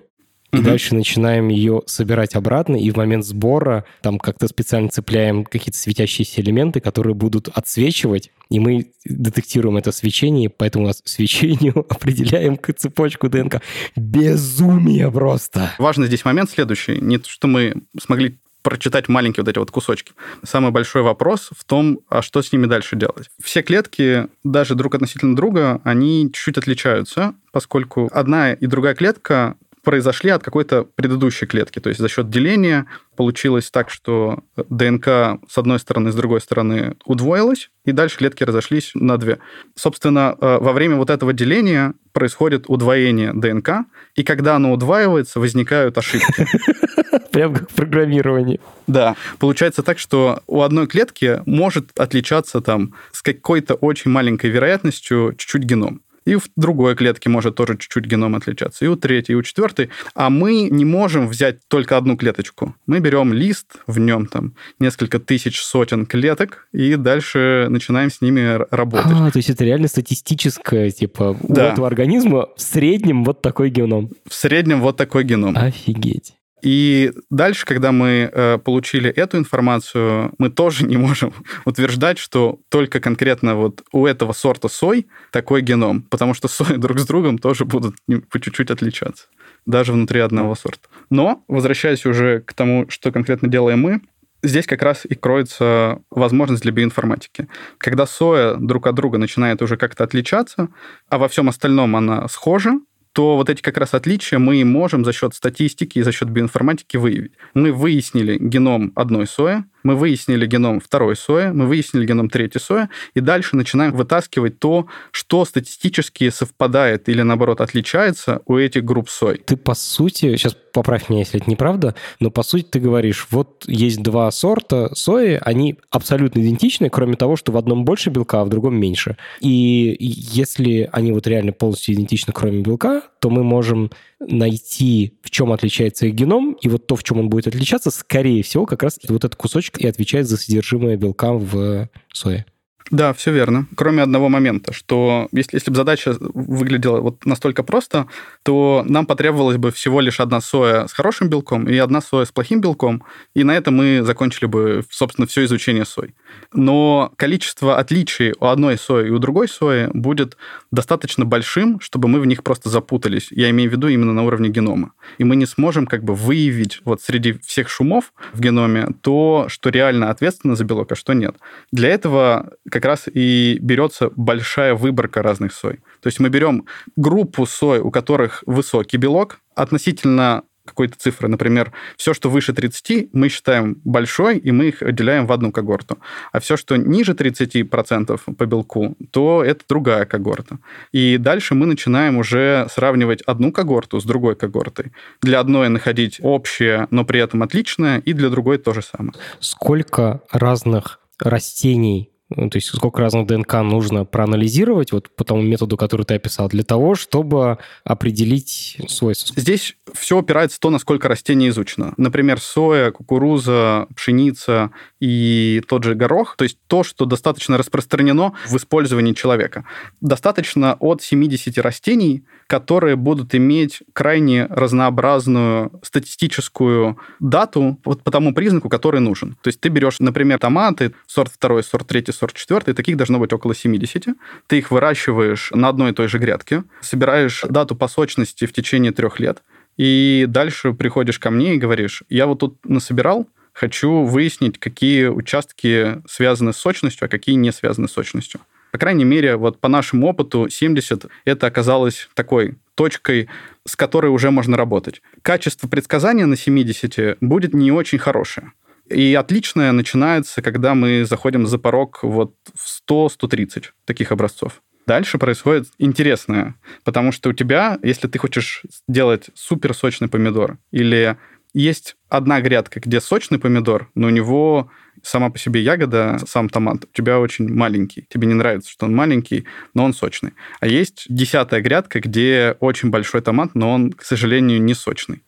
и 0.55 0.59
угу. 0.59 0.65
дальше 0.65 0.95
начинаем 0.95 1.49
ее 1.49 1.83
собирать 1.87 2.37
обратно, 2.37 2.77
и 2.77 2.91
в 2.91 2.97
момент 2.97 3.25
сбора 3.25 3.85
там 4.03 4.19
как-то 4.19 4.47
специально 4.47 4.89
цепляем 4.89 5.45
какие-то 5.45 5.79
светящиеся 5.79 6.41
элементы, 6.41 6.81
которые 6.81 7.15
будут 7.15 7.49
отсвечивать, 7.49 8.31
и 8.51 8.61
мы 8.61 8.93
детектируем 9.05 9.77
это 9.77 9.91
свечение, 9.91 10.49
поэтому 10.49 10.85
у 10.85 10.89
нас 10.89 11.03
свечению 11.05 11.81
определяем 11.89 12.59
цепочку 12.77 13.29
ДНК. 13.29 13.61
Безумие 13.97 15.11
просто! 15.11 15.73
Важный 15.79 16.07
здесь 16.07 16.25
момент 16.25 16.51
следующий. 16.51 17.01
Не 17.01 17.19
то, 17.19 17.29
что 17.29 17.49
мы 17.49 17.75
смогли 18.01 18.39
прочитать 18.65 19.09
маленькие 19.09 19.43
вот 19.45 19.51
эти 19.51 19.59
вот 19.59 19.71
кусочки. 19.71 20.15
Самый 20.43 20.73
большой 20.73 21.03
вопрос 21.03 21.51
в 21.55 21.65
том, 21.65 22.01
а 22.09 22.23
что 22.23 22.41
с 22.43 22.51
ними 22.51 22.65
дальше 22.67 22.97
делать. 22.97 23.29
Все 23.41 23.63
клетки, 23.63 24.27
даже 24.43 24.75
друг 24.75 24.95
относительно 24.95 25.37
друга, 25.37 25.83
они 25.85 26.31
чуть-чуть 26.33 26.57
отличаются, 26.57 27.35
поскольку 27.53 28.09
одна 28.11 28.55
и 28.55 28.67
другая 28.67 28.95
клетка 28.95 29.57
произошли 29.85 30.31
от 30.31 30.43
какой-то 30.43 30.85
предыдущей 30.85 31.47
клетки. 31.47 31.79
То 31.79 31.89
есть 31.89 32.01
за 32.01 32.09
счет 32.09 32.31
деления 32.31 32.87
получилось 33.17 33.71
так, 33.71 33.91
что 33.91 34.41
ДНК 34.57 35.39
с 35.49 35.59
одной 35.59 35.79
стороны, 35.79 36.11
с 36.11 36.15
другой 36.15 36.41
стороны 36.41 36.97
удвоилась, 37.05 37.71
и 37.85 37.93
дальше 37.93 38.19
клетки 38.19 38.43
разошлись 38.43 38.93
на 38.95 39.19
две. 39.19 39.39
Собственно, 39.77 40.37
э, 40.41 40.59
во 40.61 40.73
время 40.73 40.97
вот 40.97 41.11
этого 41.11 41.33
деления 41.33 41.95
происходит 42.13 42.65
удвоение 42.69 43.33
ДНК, 43.33 43.87
и 44.17 44.25
когда 44.25 44.57
оно 44.57 44.73
удваивается, 44.73 45.39
возникают 45.39 45.99
ошибки. 45.99 46.47
Прям 47.33 47.55
как 47.55 47.71
в 47.71 47.75
программировании. 47.75 48.61
Да. 48.87 49.17
Получается 49.39 49.83
так, 49.83 49.99
что 49.99 50.43
у 50.47 50.63
одной 50.63 50.87
клетки 50.87 51.43
может 51.47 51.91
отличаться 51.99 52.61
там 52.61 52.95
с 53.13 53.23
какой-то 53.23 53.75
очень 53.75 54.11
маленькой 54.11 54.51
вероятностью 54.51 55.35
чуть-чуть 55.37 55.65
геном. 55.65 56.03
И 56.25 56.37
в 56.37 56.49
другой 56.57 56.97
клетке 56.97 57.29
может 57.29 57.55
тоже 57.55 57.77
чуть-чуть 57.77 58.07
геном 58.07 58.35
отличаться. 58.35 58.85
И 58.85 58.89
у 58.89 58.97
третьей, 58.97 59.35
и 59.35 59.37
у 59.37 59.43
четвертой. 59.43 59.91
А 60.15 60.31
мы 60.31 60.69
не 60.71 60.85
можем 60.85 61.29
взять 61.29 61.67
только 61.69 61.97
одну 61.97 62.17
клеточку. 62.17 62.75
Мы 62.87 63.01
берем 63.01 63.33
лист, 63.33 63.77
в 63.87 63.99
нем 63.99 64.27
там 64.27 64.55
несколько 64.79 65.19
тысяч 65.19 65.61
сотен 65.63 66.07
клеток, 66.07 66.69
и 66.73 66.97
дальше 66.97 67.67
начинаем 67.69 68.11
с 68.11 68.21
ними 68.21 68.59
работать. 68.71 69.13
А, 69.15 69.31
то 69.31 69.39
есть 69.39 69.51
это 69.51 69.65
реально 69.65 69.89
статистическое, 69.89 70.91
типа, 70.91 71.37
да. 71.43 71.69
у 71.69 71.73
этого 71.73 71.87
организма 71.87 72.49
в 72.57 72.63
среднем 72.63 73.25
вот 73.25 73.43
такой 73.43 73.71
геном. 73.71 74.11
В 74.27 74.35
среднем 74.35 74.81
вот 74.81 74.97
такой 74.97 75.25
геном. 75.25 75.57
Офигеть. 75.57 76.35
И 76.65 77.13
дальше, 77.29 77.67
когда 77.67 77.93
мы 77.93 78.31
э, 78.33 78.59
получили 78.59 79.11
эту 79.11 79.37
информацию, 79.37 80.33
мы 80.39 80.49
тоже 80.49 80.87
не 80.87 80.97
можем 80.97 81.35
утверждать, 81.67 82.19
что 82.19 82.59
только 82.71 83.01
конкретно 83.01 83.55
вот 83.55 83.83
у 83.93 84.07
этого 84.07 84.33
сорта 84.33 84.69
сой 84.69 85.07
такой 85.31 85.61
геном, 85.61 86.03
потому 86.03 86.33
что 86.33 86.49
сои 86.49 86.77
друг 86.77 86.99
с 86.99 87.07
другом 87.07 87.37
тоже 87.37 87.67
будут 87.67 87.97
по 88.31 88.41
чуть-чуть 88.41 88.71
отличаться, 88.71 89.27
даже 89.67 89.93
внутри 89.93 90.21
одного 90.21 90.55
сорта. 90.55 90.89
Но, 91.11 91.45
возвращаясь 91.49 92.07
уже 92.07 92.41
к 92.41 92.55
тому, 92.55 92.87
что 92.89 93.13
конкретно 93.13 93.49
делаем 93.49 93.81
мы, 93.81 94.01
здесь 94.43 94.67
как 94.67 94.83
раз 94.83 95.05
и 95.05 95.15
кроется 95.15 96.01
возможность 96.11 96.63
для 96.63 96.73
биоинформатики. 96.73 97.47
Когда 97.77 98.07
соя 98.07 98.55
друг 98.55 98.87
от 98.87 98.95
друга 98.95 99.19
начинает 99.19 99.61
уже 99.61 99.77
как-то 99.77 100.03
отличаться, 100.05 100.69
а 101.11 101.19
во 101.19 101.29
всем 101.29 101.51
остальном 101.51 101.95
она 101.95 102.27
схожа, 102.29 102.81
то 103.15 103.37
вот 103.37 103.49
эти 103.49 103.63
как 103.63 103.79
раз 103.79 103.95
отличия 103.95 104.41
мы 104.41 104.65
можем 104.65 105.05
за 105.05 105.13
счет 105.13 105.35
статистики 105.35 105.99
и 106.01 106.03
за 106.03 106.11
счет 106.11 106.29
биоинформатики 106.29 106.97
выявить. 106.97 107.33
Мы 107.55 107.73
выяснили 107.73 108.37
геном 108.39 108.93
одной 108.97 109.29
сои, 109.29 109.63
мы 109.85 109.95
выяснили 109.95 110.47
геном 110.47 110.81
второй 110.81 111.15
сои, 111.15 111.53
мы 111.53 111.67
выяснили 111.67 112.07
геном 112.07 112.29
третьей 112.29 112.61
сои, 112.61 112.89
и 113.15 113.21
дальше 113.21 113.55
начинаем 113.55 113.93
вытаскивать 113.93 114.59
то, 114.59 114.87
что 115.13 115.45
статистически 115.45 116.31
совпадает 116.31 117.09
или, 117.09 117.23
наоборот, 117.23 117.61
отличается 117.61 118.41
у 118.47 118.57
этих 118.57 118.85
групп 118.85 119.09
сой. 119.09 119.39
Ты, 119.39 119.57
по 119.57 119.75
сути, 119.75 120.37
сейчас 120.37 120.57
поправь 120.73 121.09
меня, 121.09 121.21
если 121.21 121.41
это 121.41 121.51
неправда, 121.51 121.95
но, 122.19 122.31
по 122.31 122.43
сути, 122.43 122.65
ты 122.65 122.81
говоришь, 122.81 123.29
вот 123.31 123.65
есть 123.67 124.03
два 124.03 124.31
сорта 124.31 124.91
сои, 124.95 125.39
они 125.41 125.77
абсолютно 125.91 126.41
идентичны, 126.41 126.91
кроме 126.91 127.17
того, 127.17 127.37
что 127.37 127.53
в 127.53 127.57
одном 127.57 127.85
больше 127.85 128.11
белка, 128.11 128.41
а 128.41 128.45
в 128.45 128.49
другом 128.49 128.75
меньше. 128.77 129.17
И 129.41 129.97
если 130.01 130.89
они 130.93 131.13
вот 131.13 131.27
реально 131.27 131.53
полностью 131.53 131.95
идентичны, 131.95 132.33
кроме 132.33 132.61
белка, 132.63 133.03
то 133.25 133.31
мы 133.31 133.43
можем 133.43 133.91
найти, 134.21 135.15
в 135.23 135.31
чем 135.31 135.51
отличается 135.51 136.05
их 136.05 136.15
геном, 136.15 136.59
и 136.61 136.69
вот 136.69 136.87
то, 136.87 136.95
в 136.95 137.03
чем 137.03 137.21
он 137.21 137.31
будет 137.31 137.47
отличаться, 137.47 137.91
скорее 137.91 138.43
всего, 138.43 138.67
как 138.67 138.83
раз 138.83 139.01
вот 139.09 139.25
этот 139.25 139.35
кусочек 139.35 139.79
и 139.79 139.87
отвечает 139.87 140.29
за 140.29 140.37
содержимое 140.37 140.99
белка 140.99 141.33
в 141.33 141.89
сое. 142.13 142.45
Да, 142.91 143.15
все 143.15 143.33
верно. 143.33 143.67
Кроме 143.77 144.03
одного 144.03 144.29
момента, 144.29 144.75
что 144.75 145.29
если, 145.33 145.57
если 145.57 145.71
бы 145.71 145.77
задача 145.77 146.17
выглядела 146.21 147.01
вот 147.01 147.25
настолько 147.25 147.63
просто, 147.63 148.07
то 148.43 148.85
нам 148.87 149.07
потребовалось 149.07 149.57
бы 149.57 149.71
всего 149.73 150.01
лишь 150.01 150.21
одна 150.21 150.43
соя 150.43 150.87
с 150.87 150.93
хорошим 150.93 151.29
белком 151.29 151.67
и 151.67 151.77
одна 151.79 152.03
соя 152.03 152.27
с 152.27 152.33
плохим 152.33 152.61
белком, 152.61 153.03
и 153.35 153.43
на 153.43 153.53
этом 153.57 153.77
мы 153.77 154.03
закончили 154.03 154.45
бы, 154.45 154.85
собственно, 154.91 155.27
все 155.27 155.45
изучение 155.45 155.87
сой. 155.87 156.15
Но 156.53 157.11
количество 157.17 157.79
отличий 157.79 158.35
у 158.39 158.47
одной 158.47 158.77
сои 158.77 159.07
и 159.07 159.11
у 159.11 159.19
другой 159.19 159.49
сои 159.49 159.89
будет 159.95 160.37
достаточно 160.71 161.25
большим, 161.25 161.81
чтобы 161.81 162.09
мы 162.09 162.21
в 162.21 162.27
них 162.27 162.43
просто 162.43 162.69
запутались. 162.69 163.29
Я 163.31 163.49
имею 163.51 163.71
в 163.71 163.73
виду 163.73 163.89
именно 163.89 164.13
на 164.13 164.25
уровне 164.25 164.51
генома. 164.51 164.93
И 165.17 165.25
мы 165.25 165.37
не 165.37 165.47
сможем 165.47 165.87
как 165.87 166.05
бы 166.05 166.15
выявить 166.15 166.81
вот 166.85 167.01
среди 167.01 167.33
всех 167.33 167.71
шумов 167.71 168.13
в 168.35 168.41
геноме 168.41 168.89
то, 169.01 169.47
что 169.49 169.71
реально 169.71 170.11
ответственно 170.11 170.55
за 170.55 170.65
белок, 170.65 170.93
а 170.93 170.97
что 170.97 171.15
нет. 171.15 171.37
Для 171.73 171.89
этого 171.89 172.53
как 172.75 172.85
раз 172.87 173.05
и 173.07 173.57
берется 173.61 174.11
большая 174.17 174.75
выборка 174.75 175.23
разных 175.23 175.53
сой. 175.53 175.75
То 176.01 176.09
есть 176.09 176.19
мы 176.19 176.29
берем 176.29 176.65
группу 176.97 177.47
сой, 177.47 177.79
у 177.79 177.93
которых 177.93 178.43
высокий 178.47 178.97
белок, 178.97 179.39
относительно 179.55 180.43
какой-то 180.65 180.99
цифры. 180.99 181.29
Например, 181.29 181.73
все, 181.97 182.15
что 182.15 182.29
выше 182.29 182.53
30, 182.53 183.11
мы 183.13 183.29
считаем 183.29 183.81
большой, 183.85 184.39
и 184.39 184.51
мы 184.51 184.69
их 184.69 184.83
отделяем 184.83 185.27
в 185.29 185.33
одну 185.33 185.53
когорту. 185.53 185.99
А 186.33 186.41
все, 186.41 186.57
что 186.57 186.75
ниже 186.77 187.13
30% 187.13 188.35
по 188.35 188.47
белку, 188.47 188.97
то 189.13 189.45
это 189.45 189.63
другая 189.69 190.05
когорта. 190.05 190.59
И 190.91 191.17
дальше 191.19 191.55
мы 191.55 191.67
начинаем 191.67 192.17
уже 192.17 192.67
сравнивать 192.71 193.23
одну 193.23 193.53
когорту 193.53 194.01
с 194.01 194.05
другой 194.05 194.35
когортой. 194.35 194.91
Для 195.23 195.39
одной 195.39 195.69
находить 195.69 196.19
общее, 196.23 196.89
но 196.91 197.05
при 197.05 197.21
этом 197.21 197.45
отличное, 197.45 197.99
и 197.99 198.15
для 198.15 198.31
другой 198.31 198.59
то 198.59 198.75
же 198.75 198.83
самое. 198.83 199.13
Сколько 199.39 200.23
разных 200.33 200.99
растений 201.21 202.14
то 202.31 202.51
есть 202.55 202.69
сколько 202.69 203.01
разных 203.01 203.27
ДНК 203.27 203.55
нужно 203.57 204.05
проанализировать 204.05 204.93
вот 204.93 205.15
по 205.15 205.25
тому 205.25 205.43
методу, 205.43 205.77
который 205.77 206.05
ты 206.05 206.15
описал, 206.15 206.49
для 206.49 206.63
того, 206.63 206.95
чтобы 206.95 207.59
определить 207.85 208.79
свойства? 208.89 209.39
Здесь 209.39 209.77
все 209.93 210.19
опирается 210.19 210.59
то, 210.59 210.71
насколько 210.71 211.09
растение 211.09 211.51
изучено. 211.51 211.93
Например, 211.99 212.41
соя, 212.41 212.91
кукуруза, 212.93 213.87
пшеница 213.95 214.71
и 215.01 215.63
тот 215.69 215.85
же 215.85 215.95
горох, 215.95 216.37
то 216.37 216.45
есть 216.45 216.59
то, 216.67 216.83
что 216.83 217.05
достаточно 217.05 217.59
распространено 217.59 218.33
в 218.47 218.57
использовании 218.57 219.13
человека. 219.13 219.65
Достаточно 220.01 220.77
от 220.81 221.03
70 221.03 221.59
растений, 221.59 222.25
которые 222.47 222.97
будут 222.97 223.35
иметь 223.35 223.83
крайне 223.93 224.47
разнообразную 224.47 225.79
статистическую 225.83 226.99
дату 227.21 227.79
вот 227.85 228.03
по 228.03 228.11
тому 228.11 228.33
признаку, 228.33 228.71
который 228.71 229.01
нужен. 229.01 229.37
То 229.43 229.49
есть 229.49 229.61
ты 229.61 229.69
берешь, 229.69 230.01
например, 230.01 230.39
томаты, 230.39 230.95
сорт 231.07 231.31
второй, 231.33 231.63
сорт 231.63 231.87
третий, 231.87 232.13
44, 232.15 232.75
таких 232.75 232.97
должно 232.97 233.19
быть 233.19 233.33
около 233.33 233.55
70. 233.55 234.07
Ты 234.47 234.59
их 234.59 234.71
выращиваешь 234.71 235.51
на 235.53 235.69
одной 235.69 235.91
и 235.91 235.95
той 235.95 236.09
же 236.09 236.19
грядке, 236.19 236.65
собираешь 236.81 237.45
дату 237.49 237.75
по 237.77 237.89
сочности 237.89 238.47
в 238.47 238.53
течение 238.53 238.93
трех 238.93 239.21
лет, 239.21 239.43
и 239.77 240.27
дальше 240.29 240.73
приходишь 240.73 241.19
ко 241.19 241.31
мне 241.31 241.55
и 241.55 241.59
говоришь, 241.59 242.03
я 242.09 242.27
вот 242.27 242.41
тут 242.41 242.59
насобирал, 242.65 243.27
хочу 243.53 244.03
выяснить, 244.05 244.59
какие 244.59 245.07
участки 245.07 246.03
связаны 246.09 246.53
с 246.53 246.57
сочностью, 246.57 247.07
а 247.07 247.09
какие 247.09 247.37
не 247.37 247.53
связаны 247.53 247.89
с 247.89 247.93
сочностью. 247.93 248.41
По 248.71 248.79
крайней 248.79 249.05
мере, 249.05 249.37
вот 249.37 249.61
по 249.61 249.69
нашему 249.69 250.09
опыту 250.09 250.49
70 250.49 251.07
это 251.25 251.47
оказалось 251.47 252.09
такой 252.15 252.57
точкой, 252.75 253.29
с 253.65 253.77
которой 253.77 254.09
уже 254.09 254.33
можно 254.33 254.57
работать. 254.57 255.01
Качество 255.23 255.69
предсказания 255.69 256.27
на 256.27 256.37
70 256.37 257.19
будет 257.21 257.55
не 257.55 257.71
очень 257.71 257.99
хорошее. 257.99 258.51
И 258.89 259.15
отличное 259.15 259.73
начинается, 259.73 260.43
когда 260.43 260.75
мы 260.75 261.05
заходим 261.05 261.47
за 261.47 261.59
порог 261.59 262.03
вот 262.03 262.35
в 262.55 262.91
100-130 262.91 263.67
таких 263.85 264.13
образцов. 264.13 264.63
Дальше 264.87 265.17
происходит 265.17 265.69
интересное, 265.79 266.57
потому 266.85 267.11
что 267.11 267.31
у 267.31 267.33
тебя, 267.33 267.79
если 267.83 268.07
ты 268.07 268.19
хочешь 268.19 268.63
сделать 268.87 269.31
суперсочный 269.35 270.09
помидор, 270.09 270.59
или 270.73 271.17
есть 271.55 271.97
одна 272.11 272.41
грядка, 272.41 272.81
где 272.81 273.01
сочный 273.01 273.39
помидор, 273.39 273.89
но 273.95 274.09
у 274.09 274.11
него 274.11 274.71
сама 275.03 275.31
по 275.31 275.39
себе 275.39 275.63
ягода, 275.63 276.19
сам 276.27 276.49
томат, 276.49 276.85
у 276.85 276.89
тебя 276.93 277.21
очень 277.21 277.49
маленький. 277.49 278.07
Тебе 278.09 278.27
не 278.27 278.35
нравится, 278.35 278.71
что 278.71 278.87
он 278.87 278.95
маленький, 278.95 279.47
но 279.73 279.85
он 279.85 279.95
сочный. 279.95 280.33
А 280.61 280.67
есть 280.67 281.07
десятая 281.09 281.61
грядка, 281.61 282.01
где 282.01 282.57
очень 282.61 282.91
большой 282.91 283.21
томат, 283.21 283.55
но 283.55 283.73
он, 283.73 283.93
к 283.93 284.03
сожалению, 284.03 284.61
не 284.61 284.75
сочный. 284.75 285.23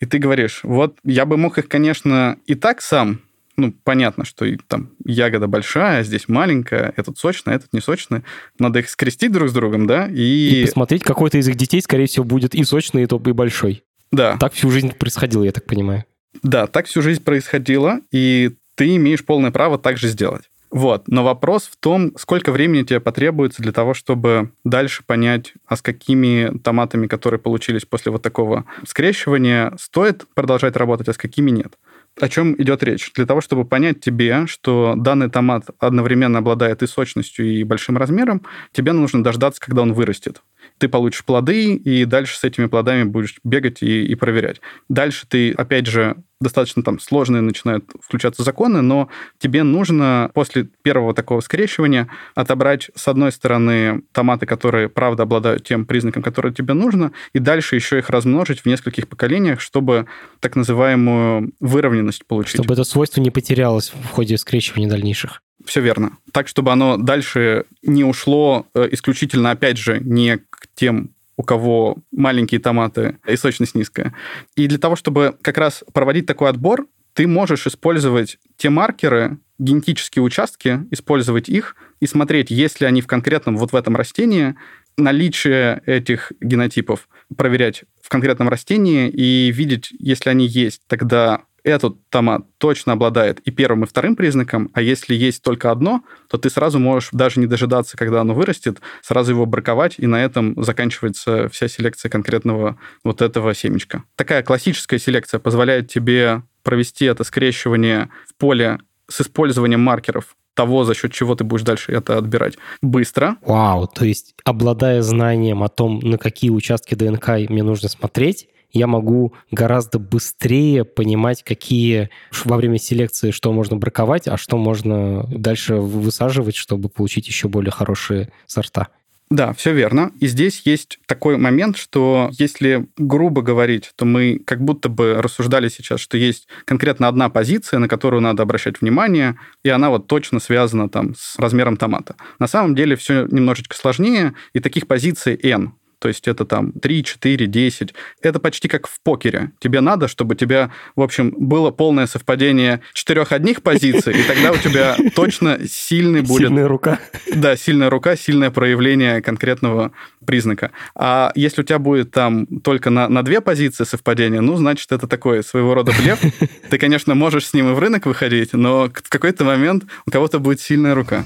И 0.00 0.06
ты 0.06 0.18
говоришь, 0.18 0.60
вот 0.62 0.98
я 1.04 1.26
бы 1.26 1.36
мог 1.36 1.58
их, 1.58 1.68
конечно, 1.68 2.38
и 2.46 2.54
так 2.54 2.82
сам 2.82 3.20
ну, 3.56 3.72
понятно, 3.84 4.24
что 4.24 4.46
там 4.66 4.90
ягода 5.04 5.46
большая, 5.46 6.02
здесь 6.02 6.28
маленькая, 6.28 6.92
этот 6.96 7.18
сочный, 7.18 7.54
этот 7.54 7.72
не 7.72 7.80
сочный. 7.80 8.22
Надо 8.58 8.80
их 8.80 8.88
скрестить 8.88 9.32
друг 9.32 9.48
с 9.48 9.52
другом, 9.52 9.86
да, 9.86 10.08
и... 10.08 10.62
И 10.62 10.64
посмотреть, 10.64 11.04
какой-то 11.04 11.38
из 11.38 11.48
их 11.48 11.54
детей, 11.54 11.80
скорее 11.80 12.06
всего, 12.06 12.24
будет 12.24 12.54
и 12.54 12.64
сочный, 12.64 13.04
и, 13.04 13.06
топ, 13.06 13.26
и 13.28 13.32
большой. 13.32 13.84
Да. 14.10 14.36
Так 14.38 14.54
всю 14.54 14.70
жизнь 14.70 14.92
происходило, 14.92 15.44
я 15.44 15.52
так 15.52 15.66
понимаю. 15.66 16.04
Да, 16.42 16.66
так 16.66 16.86
всю 16.86 17.00
жизнь 17.00 17.22
происходило, 17.22 18.00
и 18.10 18.50
ты 18.74 18.96
имеешь 18.96 19.24
полное 19.24 19.50
право 19.50 19.78
так 19.78 19.98
же 19.98 20.08
сделать. 20.08 20.50
Вот. 20.74 21.06
Но 21.06 21.22
вопрос 21.22 21.70
в 21.72 21.76
том, 21.76 22.10
сколько 22.18 22.50
времени 22.50 22.82
тебе 22.82 22.98
потребуется 22.98 23.62
для 23.62 23.70
того, 23.70 23.94
чтобы 23.94 24.50
дальше 24.64 25.04
понять, 25.06 25.52
а 25.66 25.76
с 25.76 25.82
какими 25.82 26.58
томатами, 26.58 27.06
которые 27.06 27.38
получились 27.38 27.84
после 27.84 28.10
вот 28.10 28.22
такого 28.22 28.64
скрещивания, 28.84 29.72
стоит 29.78 30.24
продолжать 30.34 30.76
работать, 30.76 31.08
а 31.08 31.12
с 31.12 31.16
какими 31.16 31.52
нет. 31.52 31.78
О 32.20 32.28
чем 32.28 32.60
идет 32.60 32.82
речь? 32.82 33.12
Для 33.14 33.24
того, 33.24 33.40
чтобы 33.40 33.64
понять 33.64 34.00
тебе, 34.00 34.48
что 34.48 34.94
данный 34.96 35.30
томат 35.30 35.66
одновременно 35.78 36.40
обладает 36.40 36.82
и 36.82 36.88
сочностью, 36.88 37.46
и 37.46 37.62
большим 37.62 37.96
размером, 37.96 38.42
тебе 38.72 38.92
нужно 38.92 39.22
дождаться, 39.22 39.60
когда 39.60 39.82
он 39.82 39.92
вырастет 39.92 40.42
ты 40.78 40.88
получишь 40.88 41.24
плоды, 41.24 41.74
и 41.74 42.04
дальше 42.04 42.38
с 42.38 42.44
этими 42.44 42.66
плодами 42.66 43.04
будешь 43.04 43.36
бегать 43.44 43.82
и, 43.82 44.04
и 44.06 44.14
проверять. 44.14 44.60
Дальше 44.88 45.26
ты, 45.28 45.52
опять 45.52 45.86
же, 45.86 46.16
достаточно 46.40 46.82
там 46.82 47.00
сложные 47.00 47.40
начинают 47.40 47.84
включаться 48.00 48.42
законы, 48.42 48.82
но 48.82 49.08
тебе 49.38 49.62
нужно 49.62 50.30
после 50.34 50.68
первого 50.82 51.14
такого 51.14 51.40
скрещивания 51.40 52.08
отобрать, 52.34 52.90
с 52.94 53.08
одной 53.08 53.32
стороны, 53.32 54.02
томаты, 54.12 54.46
которые, 54.46 54.88
правда, 54.88 55.22
обладают 55.22 55.64
тем 55.64 55.86
признаком, 55.86 56.22
который 56.22 56.52
тебе 56.52 56.74
нужно, 56.74 57.12
и 57.32 57.38
дальше 57.38 57.76
еще 57.76 57.98
их 57.98 58.10
размножить 58.10 58.60
в 58.60 58.66
нескольких 58.66 59.08
поколениях, 59.08 59.60
чтобы 59.60 60.06
так 60.40 60.56
называемую 60.56 61.52
выровненность 61.60 62.26
получить. 62.26 62.56
Чтобы 62.56 62.74
это 62.74 62.84
свойство 62.84 63.20
не 63.20 63.30
потерялось 63.30 63.92
в 63.94 64.10
ходе 64.10 64.36
скрещивания 64.36 64.88
дальнейших. 64.88 65.40
Все 65.64 65.80
верно. 65.80 66.18
Так, 66.32 66.48
чтобы 66.48 66.72
оно 66.72 66.98
дальше 66.98 67.64
не 67.82 68.04
ушло 68.04 68.66
э, 68.74 68.88
исключительно, 68.90 69.50
опять 69.50 69.78
же, 69.78 69.98
не 70.00 70.40
тем 70.74 71.14
у 71.36 71.42
кого 71.42 71.98
маленькие 72.12 72.60
томаты 72.60 73.18
и 73.26 73.36
сочность 73.36 73.74
низкая. 73.74 74.14
И 74.56 74.66
для 74.66 74.78
того, 74.78 74.96
чтобы 74.96 75.36
как 75.42 75.58
раз 75.58 75.84
проводить 75.92 76.26
такой 76.26 76.48
отбор, 76.50 76.86
ты 77.12 77.26
можешь 77.26 77.66
использовать 77.66 78.38
те 78.56 78.70
маркеры, 78.70 79.38
генетические 79.58 80.22
участки, 80.22 80.84
использовать 80.90 81.48
их 81.48 81.76
и 82.00 82.06
смотреть, 82.06 82.50
есть 82.50 82.80
ли 82.80 82.86
они 82.86 83.00
в 83.00 83.06
конкретном 83.06 83.56
вот 83.56 83.72
в 83.72 83.76
этом 83.76 83.96
растении, 83.96 84.56
наличие 84.96 85.82
этих 85.86 86.32
генотипов 86.40 87.08
проверять 87.36 87.84
в 88.02 88.08
конкретном 88.08 88.48
растении 88.48 89.08
и 89.08 89.50
видеть, 89.50 89.92
если 89.98 90.30
они 90.30 90.46
есть, 90.46 90.82
тогда 90.86 91.42
этот 91.64 91.96
томат 92.10 92.44
точно 92.58 92.92
обладает 92.92 93.40
и 93.40 93.50
первым, 93.50 93.84
и 93.84 93.86
вторым 93.86 94.16
признаком, 94.16 94.70
а 94.74 94.82
если 94.82 95.14
есть 95.14 95.42
только 95.42 95.70
одно, 95.70 96.04
то 96.28 96.38
ты 96.38 96.50
сразу 96.50 96.78
можешь 96.78 97.08
даже 97.12 97.40
не 97.40 97.46
дожидаться, 97.46 97.96
когда 97.96 98.20
оно 98.20 98.34
вырастет, 98.34 98.80
сразу 99.02 99.32
его 99.32 99.46
браковать, 99.46 99.94
и 99.98 100.06
на 100.06 100.22
этом 100.22 100.62
заканчивается 100.62 101.48
вся 101.48 101.66
селекция 101.68 102.10
конкретного 102.10 102.78
вот 103.02 103.22
этого 103.22 103.54
семечка. 103.54 104.04
Такая 104.14 104.42
классическая 104.42 104.98
селекция 104.98 105.40
позволяет 105.40 105.90
тебе 105.90 106.42
провести 106.62 107.06
это 107.06 107.24
скрещивание 107.24 108.10
в 108.28 108.36
поле 108.38 108.78
с 109.08 109.22
использованием 109.22 109.80
маркеров 109.80 110.36
того, 110.54 110.84
за 110.84 110.94
счет 110.94 111.12
чего 111.12 111.34
ты 111.34 111.44
будешь 111.44 111.64
дальше 111.64 111.92
это 111.92 112.16
отбирать. 112.16 112.56
Быстро. 112.80 113.36
Вау, 113.42 113.88
то 113.88 114.04
есть 114.04 114.34
обладая 114.44 115.02
знанием 115.02 115.62
о 115.62 115.68
том, 115.68 115.98
на 115.98 116.16
какие 116.16 116.50
участки 116.50 116.94
ДНК 116.94 117.28
мне 117.48 117.62
нужно 117.62 117.88
смотреть, 117.88 118.48
я 118.74 118.86
могу 118.86 119.32
гораздо 119.50 119.98
быстрее 119.98 120.84
понимать, 120.84 121.42
какие 121.42 122.10
во 122.44 122.56
время 122.56 122.78
селекции, 122.78 123.30
что 123.30 123.52
можно 123.52 123.76
браковать, 123.76 124.28
а 124.28 124.36
что 124.36 124.58
можно 124.58 125.24
дальше 125.28 125.76
высаживать, 125.76 126.56
чтобы 126.56 126.88
получить 126.88 127.26
еще 127.28 127.48
более 127.48 127.70
хорошие 127.70 128.30
сорта. 128.46 128.88
Да, 129.30 129.52
все 129.54 129.72
верно. 129.72 130.12
И 130.20 130.26
здесь 130.26 130.62
есть 130.64 130.98
такой 131.06 131.38
момент, 131.38 131.76
что 131.76 132.30
если 132.32 132.86
грубо 132.98 133.42
говорить, 133.42 133.92
то 133.96 134.04
мы 134.04 134.38
как 134.44 134.62
будто 134.62 134.88
бы 134.88 135.14
рассуждали 135.20 135.68
сейчас, 135.68 136.00
что 136.00 136.18
есть 136.18 136.46
конкретно 136.66 137.08
одна 137.08 137.30
позиция, 137.30 137.78
на 137.78 137.88
которую 137.88 138.20
надо 138.20 138.42
обращать 138.42 138.80
внимание, 138.80 139.36
и 139.62 139.70
она 139.70 139.88
вот 139.90 140.06
точно 140.06 140.40
связана 140.40 140.88
там 140.88 141.14
с 141.16 141.38
размером 141.38 141.76
томата. 141.76 142.16
На 142.38 142.46
самом 142.46 142.74
деле 142.74 142.96
все 142.96 143.26
немножечко 143.30 143.74
сложнее, 143.76 144.34
и 144.52 144.60
таких 144.60 144.86
позиций 144.86 145.38
N 145.42 145.72
то 146.04 146.08
есть 146.08 146.28
это 146.28 146.44
там 146.44 146.72
3, 146.72 147.02
4, 147.02 147.46
10. 147.46 147.94
Это 148.20 148.38
почти 148.38 148.68
как 148.68 148.86
в 148.86 149.00
покере. 149.02 149.52
Тебе 149.58 149.80
надо, 149.80 150.06
чтобы 150.06 150.34
у 150.34 150.36
тебя, 150.36 150.70
в 150.96 151.00
общем, 151.00 151.32
было 151.34 151.70
полное 151.70 152.06
совпадение 152.06 152.82
четырех 152.92 153.32
одних 153.32 153.62
позиций, 153.62 154.12
и 154.12 154.22
тогда 154.22 154.52
у 154.52 154.58
тебя 154.58 154.98
точно 155.16 155.60
сильный 155.66 156.20
будет... 156.20 156.48
Сильная 156.48 156.68
рука. 156.68 156.98
Да, 157.34 157.56
сильная 157.56 157.88
рука, 157.88 158.16
сильное 158.16 158.50
проявление 158.50 159.22
конкретного 159.22 159.92
признака. 160.26 160.72
А 160.94 161.32
если 161.36 161.62
у 161.62 161.64
тебя 161.64 161.78
будет 161.78 162.10
там 162.10 162.44
только 162.62 162.90
на, 162.90 163.08
на 163.08 163.22
две 163.22 163.40
позиции 163.40 163.84
совпадения, 163.84 164.42
ну, 164.42 164.56
значит, 164.56 164.92
это 164.92 165.06
такой 165.06 165.42
своего 165.42 165.72
рода 165.72 165.92
блеф. 166.02 166.20
Ты, 166.68 166.76
конечно, 166.76 167.14
можешь 167.14 167.46
с 167.46 167.54
ним 167.54 167.70
и 167.70 167.72
в 167.72 167.78
рынок 167.78 168.04
выходить, 168.04 168.52
но 168.52 168.90
в 168.92 169.08
какой-то 169.08 169.44
момент 169.44 169.84
у 170.06 170.10
кого-то 170.10 170.38
будет 170.38 170.60
сильная 170.60 170.94
рука. 170.94 171.24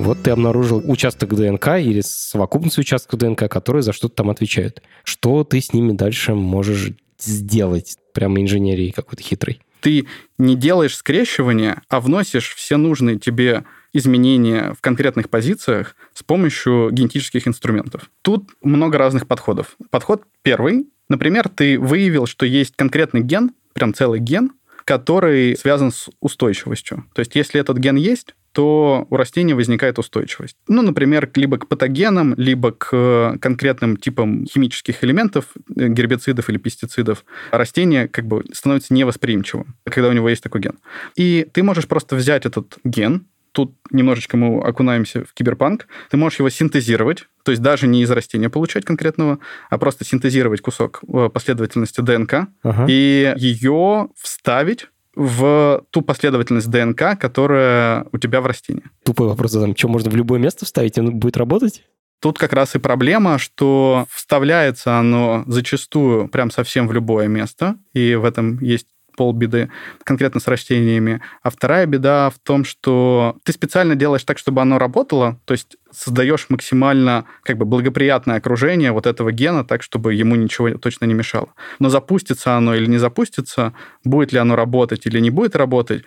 Вот 0.00 0.22
ты 0.22 0.30
обнаружил 0.30 0.82
участок 0.86 1.34
ДНК 1.34 1.78
или 1.78 2.00
совокупность 2.00 2.78
участков 2.78 3.20
ДНК, 3.20 3.50
которые 3.50 3.82
за 3.82 3.92
что-то 3.92 4.14
там 4.14 4.30
отвечают. 4.30 4.82
Что 5.04 5.44
ты 5.44 5.60
с 5.60 5.74
ними 5.74 5.92
дальше 5.92 6.32
можешь 6.32 6.92
сделать? 7.18 7.98
Прямо 8.14 8.40
инженерии 8.40 8.92
какой-то 8.92 9.22
хитрой. 9.22 9.60
Ты 9.80 10.06
не 10.38 10.56
делаешь 10.56 10.96
скрещивание, 10.96 11.82
а 11.90 12.00
вносишь 12.00 12.54
все 12.54 12.78
нужные 12.78 13.18
тебе 13.18 13.64
изменения 13.92 14.72
в 14.72 14.80
конкретных 14.80 15.28
позициях 15.28 15.94
с 16.14 16.22
помощью 16.22 16.88
генетических 16.90 17.46
инструментов. 17.46 18.10
Тут 18.22 18.48
много 18.62 18.96
разных 18.96 19.26
подходов. 19.28 19.76
Подход 19.90 20.22
первый. 20.40 20.88
Например, 21.10 21.50
ты 21.50 21.78
выявил, 21.78 22.24
что 22.24 22.46
есть 22.46 22.74
конкретный 22.74 23.20
ген, 23.20 23.50
прям 23.74 23.92
целый 23.92 24.20
ген, 24.20 24.52
который 24.84 25.56
связан 25.58 25.92
с 25.92 26.08
устойчивостью. 26.20 27.04
То 27.14 27.20
есть, 27.20 27.36
если 27.36 27.60
этот 27.60 27.76
ген 27.76 27.96
есть, 27.96 28.34
то 28.52 29.06
у 29.10 29.16
растения 29.16 29.54
возникает 29.54 29.98
устойчивость. 29.98 30.56
Ну, 30.68 30.82
например, 30.82 31.30
либо 31.34 31.58
к 31.58 31.68
патогенам, 31.68 32.34
либо 32.36 32.72
к 32.72 33.38
конкретным 33.40 33.96
типам 33.96 34.46
химических 34.46 35.04
элементов, 35.04 35.46
э, 35.76 35.88
гербицидов 35.88 36.48
или 36.50 36.58
пестицидов, 36.58 37.24
растение 37.52 38.08
как 38.08 38.26
бы 38.26 38.44
становится 38.52 38.92
невосприимчивым, 38.94 39.76
когда 39.84 40.08
у 40.08 40.12
него 40.12 40.28
есть 40.28 40.42
такой 40.42 40.60
ген. 40.60 40.78
И 41.16 41.46
ты 41.52 41.62
можешь 41.62 41.86
просто 41.86 42.16
взять 42.16 42.46
этот 42.46 42.78
ген, 42.84 43.26
тут 43.52 43.74
немножечко 43.90 44.36
мы 44.36 44.60
окунаемся 44.60 45.24
в 45.24 45.32
киберпанк, 45.32 45.86
ты 46.10 46.16
можешь 46.16 46.38
его 46.38 46.50
синтезировать, 46.50 47.26
то 47.44 47.52
есть 47.52 47.62
даже 47.62 47.86
не 47.86 48.02
из 48.02 48.10
растения 48.10 48.48
получать 48.48 48.84
конкретного, 48.84 49.38
а 49.68 49.78
просто 49.78 50.04
синтезировать 50.04 50.60
кусок 50.60 51.00
э, 51.06 51.28
последовательности 51.32 52.00
ДНК 52.00 52.48
ага. 52.62 52.86
и 52.88 53.32
ее 53.36 54.08
вставить 54.16 54.88
в 55.20 55.84
ту 55.90 56.00
последовательность 56.00 56.70
ДНК, 56.70 57.18
которая 57.18 58.06
у 58.10 58.16
тебя 58.16 58.40
в 58.40 58.46
растении. 58.46 58.84
Тупой 59.04 59.28
вопрос 59.28 59.50
задам. 59.50 59.76
Что, 59.76 59.88
можно 59.88 60.10
в 60.10 60.16
любое 60.16 60.40
место 60.40 60.64
вставить, 60.64 60.96
и 60.96 61.00
он 61.00 61.18
будет 61.18 61.36
работать? 61.36 61.84
Тут 62.22 62.38
как 62.38 62.54
раз 62.54 62.74
и 62.74 62.78
проблема, 62.78 63.38
что 63.38 64.06
вставляется 64.10 64.98
оно 64.98 65.44
зачастую 65.46 66.28
прям 66.28 66.50
совсем 66.50 66.88
в 66.88 66.92
любое 66.92 67.28
место, 67.28 67.76
и 67.92 68.14
в 68.14 68.24
этом 68.24 68.60
есть 68.60 68.86
полбеды 69.16 69.70
конкретно 70.04 70.40
с 70.40 70.48
растениями. 70.48 71.20
А 71.42 71.50
вторая 71.50 71.86
беда 71.86 72.30
в 72.30 72.38
том, 72.38 72.64
что 72.64 73.36
ты 73.44 73.52
специально 73.52 73.94
делаешь 73.94 74.24
так, 74.24 74.38
чтобы 74.38 74.62
оно 74.62 74.78
работало, 74.78 75.40
то 75.44 75.52
есть 75.52 75.76
создаешь 75.92 76.46
максимально 76.48 77.24
как 77.42 77.58
бы 77.58 77.64
благоприятное 77.64 78.36
окружение 78.36 78.92
вот 78.92 79.06
этого 79.06 79.32
гена 79.32 79.64
так, 79.64 79.82
чтобы 79.82 80.14
ему 80.14 80.36
ничего 80.36 80.70
точно 80.78 81.04
не 81.06 81.14
мешало. 81.14 81.48
Но 81.78 81.88
запустится 81.88 82.56
оно 82.56 82.74
или 82.74 82.86
не 82.86 82.98
запустится, 82.98 83.74
будет 84.04 84.32
ли 84.32 84.38
оно 84.38 84.56
работать 84.56 85.06
или 85.06 85.20
не 85.20 85.30
будет 85.30 85.56
работать, 85.56 86.04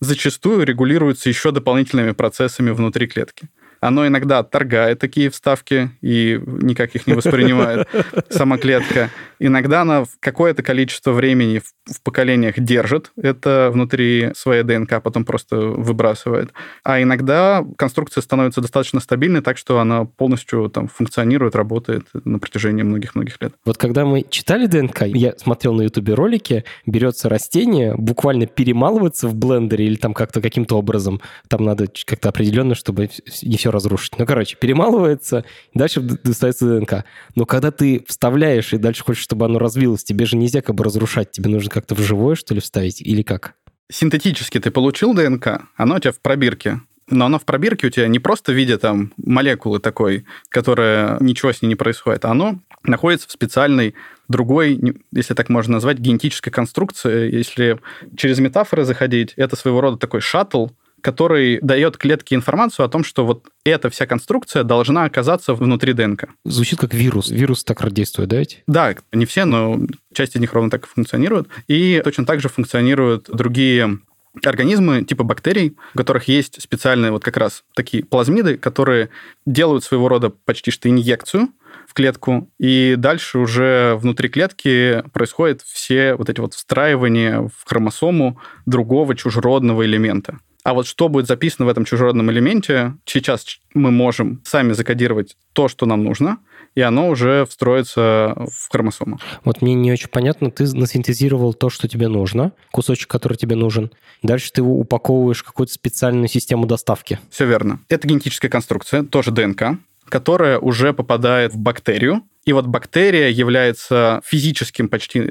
зачастую 0.00 0.64
регулируется 0.64 1.28
еще 1.28 1.52
дополнительными 1.52 2.12
процессами 2.12 2.70
внутри 2.70 3.06
клетки. 3.06 3.48
Оно 3.82 4.06
иногда 4.06 4.38
отторгает 4.38 5.00
такие 5.00 5.28
вставки 5.28 5.90
и 6.02 6.40
никак 6.46 6.94
их 6.94 7.08
не 7.08 7.14
воспринимает 7.14 7.88
сама 8.30 8.56
клетка. 8.56 9.10
Иногда 9.44 9.82
она 9.82 10.04
какое-то 10.20 10.62
количество 10.62 11.10
времени 11.10 11.58
в, 11.58 11.92
в 11.92 12.00
поколениях 12.02 12.58
держит 12.58 13.10
это 13.20 13.70
внутри 13.72 14.30
своей 14.34 14.62
ДНК, 14.62 15.02
потом 15.02 15.24
просто 15.24 15.56
выбрасывает. 15.56 16.52
А 16.84 17.02
иногда 17.02 17.64
конструкция 17.76 18.22
становится 18.22 18.60
достаточно 18.60 19.00
стабильной, 19.00 19.42
так 19.42 19.58
что 19.58 19.80
она 19.80 20.04
полностью 20.04 20.70
там 20.70 20.86
функционирует, 20.86 21.56
работает 21.56 22.06
на 22.24 22.38
протяжении 22.38 22.84
многих-многих 22.84 23.42
лет. 23.42 23.54
Вот 23.64 23.78
когда 23.78 24.04
мы 24.04 24.24
читали 24.30 24.66
ДНК, 24.66 25.02
я 25.06 25.34
смотрел 25.36 25.74
на 25.74 25.82
Ютубе 25.82 26.14
ролики, 26.14 26.64
берется 26.86 27.28
растение, 27.28 27.96
буквально 27.96 28.46
перемалывается 28.46 29.26
в 29.26 29.34
блендере 29.34 29.86
или 29.86 29.96
там 29.96 30.14
как-то 30.14 30.40
каким-то 30.40 30.78
образом, 30.78 31.20
там 31.48 31.64
надо 31.64 31.88
как-то 32.06 32.28
определенно, 32.28 32.76
чтобы 32.76 33.10
не 33.42 33.56
все 33.56 33.72
разрушить. 33.72 34.16
Ну, 34.18 34.24
короче, 34.24 34.56
перемалывается, 34.56 35.44
дальше 35.74 36.00
достается 36.00 36.78
ДНК. 36.78 37.04
Но 37.34 37.44
когда 37.44 37.72
ты 37.72 38.04
вставляешь 38.06 38.72
и 38.72 38.78
дальше 38.78 39.02
хочешь, 39.02 39.31
чтобы 39.32 39.46
оно 39.46 39.58
развилось, 39.58 40.04
тебе 40.04 40.26
же 40.26 40.36
нельзя 40.36 40.60
как 40.60 40.74
бы 40.74 40.84
разрушать, 40.84 41.30
тебе 41.30 41.48
нужно 41.48 41.70
как-то 41.70 41.94
в 41.94 42.00
живое, 42.00 42.34
что 42.34 42.52
ли, 42.52 42.60
вставить, 42.60 43.00
или 43.00 43.22
как? 43.22 43.54
Синтетически 43.90 44.60
ты 44.60 44.70
получил 44.70 45.14
ДНК, 45.14 45.62
оно 45.74 45.96
у 45.96 45.98
тебя 45.98 46.12
в 46.12 46.20
пробирке. 46.20 46.82
Но 47.08 47.24
оно 47.24 47.38
в 47.38 47.46
пробирке 47.46 47.86
у 47.86 47.90
тебя 47.90 48.08
не 48.08 48.18
просто 48.18 48.52
в 48.52 48.54
виде 48.54 48.76
там 48.76 49.14
молекулы 49.16 49.78
такой, 49.78 50.26
которая 50.50 51.16
ничего 51.20 51.50
с 51.50 51.62
ней 51.62 51.68
не 51.68 51.76
происходит, 51.76 52.26
оно 52.26 52.58
находится 52.84 53.26
в 53.26 53.32
специальной 53.32 53.94
другой, 54.28 54.78
если 55.12 55.32
так 55.32 55.48
можно 55.48 55.74
назвать, 55.74 55.98
генетической 55.98 56.50
конструкции. 56.50 57.34
Если 57.34 57.80
через 58.14 58.38
метафоры 58.38 58.84
заходить, 58.84 59.32
это 59.36 59.56
своего 59.56 59.80
рода 59.80 59.96
такой 59.96 60.20
шаттл, 60.20 60.66
который 61.02 61.58
дает 61.60 61.98
клетке 61.98 62.34
информацию 62.34 62.86
о 62.86 62.88
том, 62.88 63.04
что 63.04 63.26
вот 63.26 63.48
эта 63.64 63.90
вся 63.90 64.06
конструкция 64.06 64.64
должна 64.64 65.04
оказаться 65.04 65.54
внутри 65.54 65.92
ДНК. 65.92 66.30
Звучит 66.44 66.78
как 66.78 66.94
вирус. 66.94 67.30
Вирус 67.30 67.64
так 67.64 67.82
действует, 67.92 68.30
да 68.30 68.38
ведь? 68.38 68.62
Да, 68.66 68.94
не 69.12 69.26
все, 69.26 69.44
но 69.44 69.78
часть 70.14 70.36
из 70.36 70.40
них 70.40 70.52
ровно 70.54 70.70
так 70.70 70.84
и 70.84 70.88
функционирует. 70.88 71.48
И 71.68 72.00
точно 72.02 72.24
так 72.24 72.40
же 72.40 72.48
функционируют 72.48 73.28
другие 73.28 73.98
организмы 74.44 75.04
типа 75.04 75.24
бактерий, 75.24 75.76
у 75.94 75.98
которых 75.98 76.28
есть 76.28 76.62
специальные 76.62 77.10
вот 77.10 77.22
как 77.22 77.36
раз 77.36 77.64
такие 77.74 78.04
плазмиды, 78.04 78.56
которые 78.56 79.10
делают 79.44 79.84
своего 79.84 80.08
рода 80.08 80.30
почти 80.30 80.70
что 80.70 80.88
инъекцию 80.88 81.48
в 81.86 81.94
клетку, 81.94 82.50
и 82.58 82.94
дальше 82.96 83.38
уже 83.38 83.96
внутри 83.96 84.28
клетки 84.28 85.02
происходят 85.12 85.62
все 85.62 86.14
вот 86.14 86.30
эти 86.30 86.40
вот 86.40 86.54
встраивания 86.54 87.42
в 87.42 87.68
хромосому 87.68 88.38
другого 88.64 89.14
чужеродного 89.14 89.84
элемента. 89.84 90.38
А 90.64 90.74
вот 90.74 90.86
что 90.86 91.08
будет 91.08 91.26
записано 91.26 91.66
в 91.66 91.68
этом 91.68 91.84
чужеродном 91.84 92.30
элементе, 92.30 92.94
сейчас 93.04 93.44
мы 93.74 93.90
можем 93.90 94.40
сами 94.44 94.72
закодировать 94.72 95.36
то, 95.52 95.68
что 95.68 95.86
нам 95.86 96.04
нужно, 96.04 96.38
и 96.74 96.80
оно 96.80 97.08
уже 97.08 97.44
встроится 97.46 98.34
в 98.36 98.70
хромосому. 98.70 99.18
Вот 99.44 99.60
мне 99.60 99.74
не 99.74 99.92
очень 99.92 100.08
понятно, 100.08 100.50
ты 100.50 100.64
насинтезировал 100.72 101.52
то, 101.52 101.68
что 101.68 101.88
тебе 101.88 102.08
нужно, 102.08 102.52
кусочек, 102.70 103.08
который 103.08 103.36
тебе 103.36 103.56
нужен. 103.56 103.90
Дальше 104.22 104.52
ты 104.52 104.60
его 104.60 104.78
упаковываешь 104.78 105.40
в 105.40 105.44
какую-то 105.44 105.72
специальную 105.72 106.28
систему 106.28 106.66
доставки. 106.66 107.18
Все 107.30 107.44
верно. 107.44 107.80
Это 107.88 108.06
генетическая 108.06 108.48
конструкция, 108.48 109.02
тоже 109.02 109.32
ДНК, 109.32 109.78
которая 110.08 110.58
уже 110.58 110.92
попадает 110.92 111.52
в 111.52 111.58
бактерию, 111.58 112.22
и 112.44 112.52
вот 112.52 112.66
бактерия 112.66 113.28
является 113.28 114.20
физическим 114.24 114.88
почти 114.88 115.30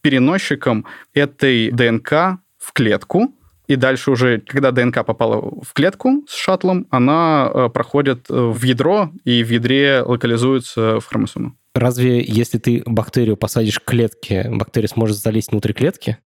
переносчиком 0.00 0.86
этой 1.14 1.70
ДНК 1.70 2.38
в 2.58 2.72
клетку, 2.72 3.34
и 3.66 3.76
дальше 3.76 4.10
уже, 4.10 4.38
когда 4.38 4.70
ДНК 4.70 5.04
попала 5.04 5.40
в 5.40 5.72
клетку 5.72 6.24
с 6.28 6.34
шаттлом, 6.34 6.86
она 6.90 7.50
э, 7.52 7.68
проходит 7.68 8.26
э, 8.28 8.34
в 8.34 8.62
ядро, 8.62 9.10
и 9.24 9.42
в 9.42 9.50
ядре 9.50 10.02
локализуется 10.02 11.00
в 11.00 11.06
хромосому. 11.06 11.56
Разве 11.74 12.22
если 12.22 12.58
ты 12.58 12.82
бактерию 12.84 13.36
посадишь 13.36 13.80
в 13.80 13.84
клетке, 13.84 14.48
бактерия 14.50 14.88
сможет 14.88 15.16
залезть 15.16 15.52
внутрь 15.52 15.72
клетки? 15.72 16.18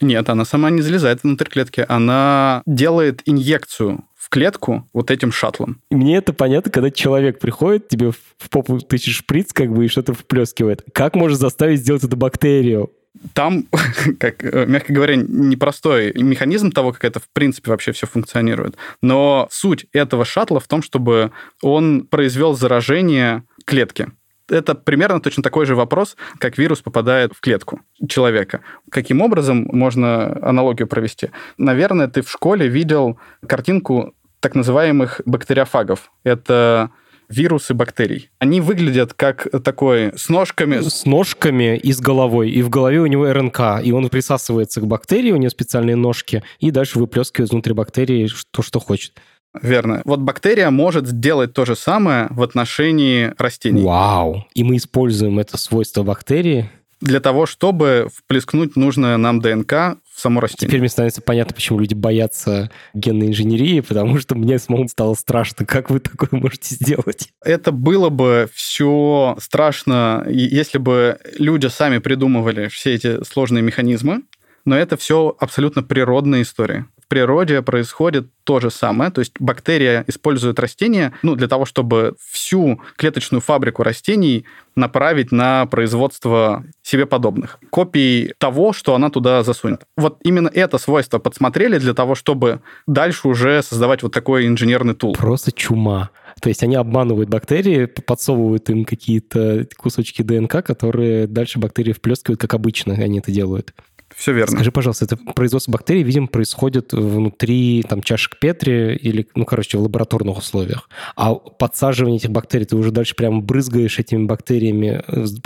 Нет, 0.00 0.28
она 0.28 0.44
сама 0.44 0.70
не 0.70 0.82
залезает 0.82 1.22
внутрь 1.22 1.48
клетки. 1.48 1.84
Она 1.88 2.62
делает 2.66 3.22
инъекцию 3.24 4.04
в 4.16 4.28
клетку 4.28 4.88
вот 4.92 5.10
этим 5.10 5.32
шаттлом. 5.32 5.80
Мне 5.90 6.16
это 6.16 6.32
понятно, 6.32 6.70
когда 6.70 6.90
человек 6.90 7.38
приходит, 7.38 7.88
тебе 7.88 8.10
в 8.10 8.50
попу 8.50 8.78
тысячи 8.78 9.12
шприц 9.12 9.52
как 9.52 9.72
бы 9.72 9.84
и 9.84 9.88
что-то 9.88 10.12
вплескивает. 10.14 10.84
Как 10.92 11.14
можно 11.14 11.36
заставить 11.36 11.80
сделать 11.80 12.04
эту 12.04 12.16
бактерию? 12.16 12.90
Там, 13.34 13.66
как, 14.18 14.44
э, 14.44 14.66
мягко 14.66 14.92
говоря, 14.92 15.16
непростой 15.16 16.12
механизм 16.14 16.70
того, 16.70 16.92
как 16.92 17.04
это 17.04 17.20
в 17.20 17.28
принципе 17.32 17.70
вообще 17.70 17.92
все 17.92 18.06
функционирует. 18.06 18.76
Но 19.00 19.48
суть 19.50 19.86
этого 19.92 20.24
шаттла 20.24 20.60
в 20.60 20.68
том, 20.68 20.82
чтобы 20.82 21.32
он 21.62 22.06
произвел 22.06 22.54
заражение 22.54 23.44
клетки. 23.64 24.08
Это 24.48 24.74
примерно 24.74 25.20
точно 25.20 25.42
такой 25.42 25.66
же 25.66 25.74
вопрос, 25.74 26.16
как 26.38 26.58
вирус 26.58 26.80
попадает 26.82 27.32
в 27.32 27.40
клетку 27.40 27.80
человека. 28.08 28.60
Каким 28.90 29.22
образом 29.22 29.68
можно 29.72 30.38
аналогию 30.42 30.88
провести? 30.88 31.30
Наверное, 31.58 32.08
ты 32.08 32.22
в 32.22 32.30
школе 32.30 32.68
видел 32.68 33.18
картинку 33.46 34.14
так 34.40 34.54
называемых 34.54 35.20
бактериофагов. 35.24 36.10
Это 36.24 36.90
вирусы 37.28 37.74
бактерий. 37.74 38.30
Они 38.38 38.60
выглядят 38.60 39.14
как 39.14 39.48
такой 39.62 40.12
с 40.16 40.28
ножками. 40.28 40.80
С 40.80 41.04
ножками 41.04 41.76
и 41.76 41.92
с 41.92 42.00
головой. 42.00 42.50
И 42.50 42.62
в 42.62 42.68
голове 42.68 43.00
у 43.00 43.06
него 43.06 43.32
РНК. 43.32 43.82
И 43.82 43.92
он 43.92 44.08
присасывается 44.08 44.80
к 44.80 44.86
бактерии, 44.86 45.32
у 45.32 45.36
него 45.36 45.50
специальные 45.50 45.96
ножки, 45.96 46.42
и 46.58 46.70
дальше 46.70 46.98
выплескивает 46.98 47.50
внутри 47.50 47.72
бактерии 47.72 48.28
то, 48.50 48.62
что 48.62 48.80
хочет. 48.80 49.12
Верно. 49.60 50.00
Вот 50.04 50.20
бактерия 50.20 50.70
может 50.70 51.06
сделать 51.06 51.52
то 51.52 51.64
же 51.64 51.76
самое 51.76 52.28
в 52.30 52.42
отношении 52.42 53.34
растений. 53.36 53.82
Вау! 53.82 54.46
И 54.54 54.64
мы 54.64 54.76
используем 54.76 55.38
это 55.38 55.58
свойство 55.58 56.02
бактерии 56.02 56.70
для 57.02 57.20
того, 57.20 57.46
чтобы 57.46 58.08
вплескнуть 58.14 58.76
нужное 58.76 59.16
нам 59.16 59.40
ДНК 59.40 59.98
в 60.14 60.20
само 60.20 60.40
растение. 60.40 60.68
Теперь 60.68 60.80
мне 60.80 60.88
становится 60.88 61.20
понятно, 61.20 61.54
почему 61.54 61.80
люди 61.80 61.94
боятся 61.94 62.70
генной 62.94 63.28
инженерии, 63.28 63.80
потому 63.80 64.18
что 64.18 64.34
мне 64.34 64.58
самому 64.58 64.88
стало 64.88 65.14
страшно. 65.14 65.66
Как 65.66 65.90
вы 65.90 66.00
такое 66.00 66.28
можете 66.32 66.74
сделать? 66.76 67.28
Это 67.44 67.72
было 67.72 68.08
бы 68.08 68.48
все 68.54 69.36
страшно, 69.40 70.24
если 70.28 70.78
бы 70.78 71.18
люди 71.38 71.66
сами 71.66 71.98
придумывали 71.98 72.68
все 72.68 72.94
эти 72.94 73.22
сложные 73.24 73.62
механизмы, 73.62 74.22
но 74.64 74.76
это 74.76 74.96
все 74.96 75.36
абсолютно 75.40 75.82
природная 75.82 76.42
история 76.42 76.86
природе 77.12 77.60
происходит 77.60 78.28
то 78.44 78.58
же 78.58 78.70
самое. 78.70 79.10
То 79.10 79.18
есть 79.18 79.34
бактерия 79.38 80.02
использует 80.06 80.58
растения 80.58 81.12
ну, 81.22 81.34
для 81.34 81.46
того, 81.46 81.66
чтобы 81.66 82.14
всю 82.18 82.80
клеточную 82.96 83.42
фабрику 83.42 83.82
растений 83.82 84.46
направить 84.76 85.30
на 85.30 85.66
производство 85.66 86.64
себе 86.82 87.04
подобных. 87.04 87.58
Копий 87.68 88.32
того, 88.38 88.72
что 88.72 88.94
она 88.94 89.10
туда 89.10 89.42
засунет. 89.42 89.82
Вот 89.94 90.20
именно 90.24 90.48
это 90.48 90.78
свойство 90.78 91.18
подсмотрели 91.18 91.76
для 91.76 91.92
того, 91.92 92.14
чтобы 92.14 92.62
дальше 92.86 93.28
уже 93.28 93.62
создавать 93.62 94.02
вот 94.02 94.14
такой 94.14 94.46
инженерный 94.46 94.94
тул. 94.94 95.12
Просто 95.12 95.52
чума. 95.52 96.08
То 96.40 96.48
есть 96.48 96.62
они 96.62 96.76
обманывают 96.76 97.28
бактерии, 97.28 97.84
подсовывают 97.84 98.70
им 98.70 98.86
какие-то 98.86 99.66
кусочки 99.76 100.22
ДНК, 100.22 100.64
которые 100.64 101.26
дальше 101.26 101.58
бактерии 101.58 101.92
вплескивают, 101.92 102.40
как 102.40 102.54
обычно 102.54 102.94
они 102.94 103.18
это 103.18 103.30
делают. 103.30 103.74
Все 104.16 104.32
верно. 104.32 104.56
Скажи, 104.56 104.72
пожалуйста, 104.72 105.04
это 105.04 105.16
производство 105.16 105.72
бактерий, 105.72 106.02
видимо, 106.02 106.26
происходит 106.26 106.92
внутри 106.92 107.84
там 107.88 108.02
чашек 108.02 108.38
Петри 108.38 108.94
или, 108.96 109.26
ну, 109.34 109.44
короче, 109.44 109.78
в 109.78 109.82
лабораторных 109.82 110.38
условиях. 110.38 110.88
А 111.16 111.34
подсаживание 111.34 112.18
этих 112.18 112.30
бактерий, 112.30 112.66
ты 112.66 112.76
уже 112.76 112.90
дальше 112.90 113.14
прямо 113.14 113.40
брызгаешь 113.40 113.98
этими 113.98 114.24
бактериями 114.24 115.02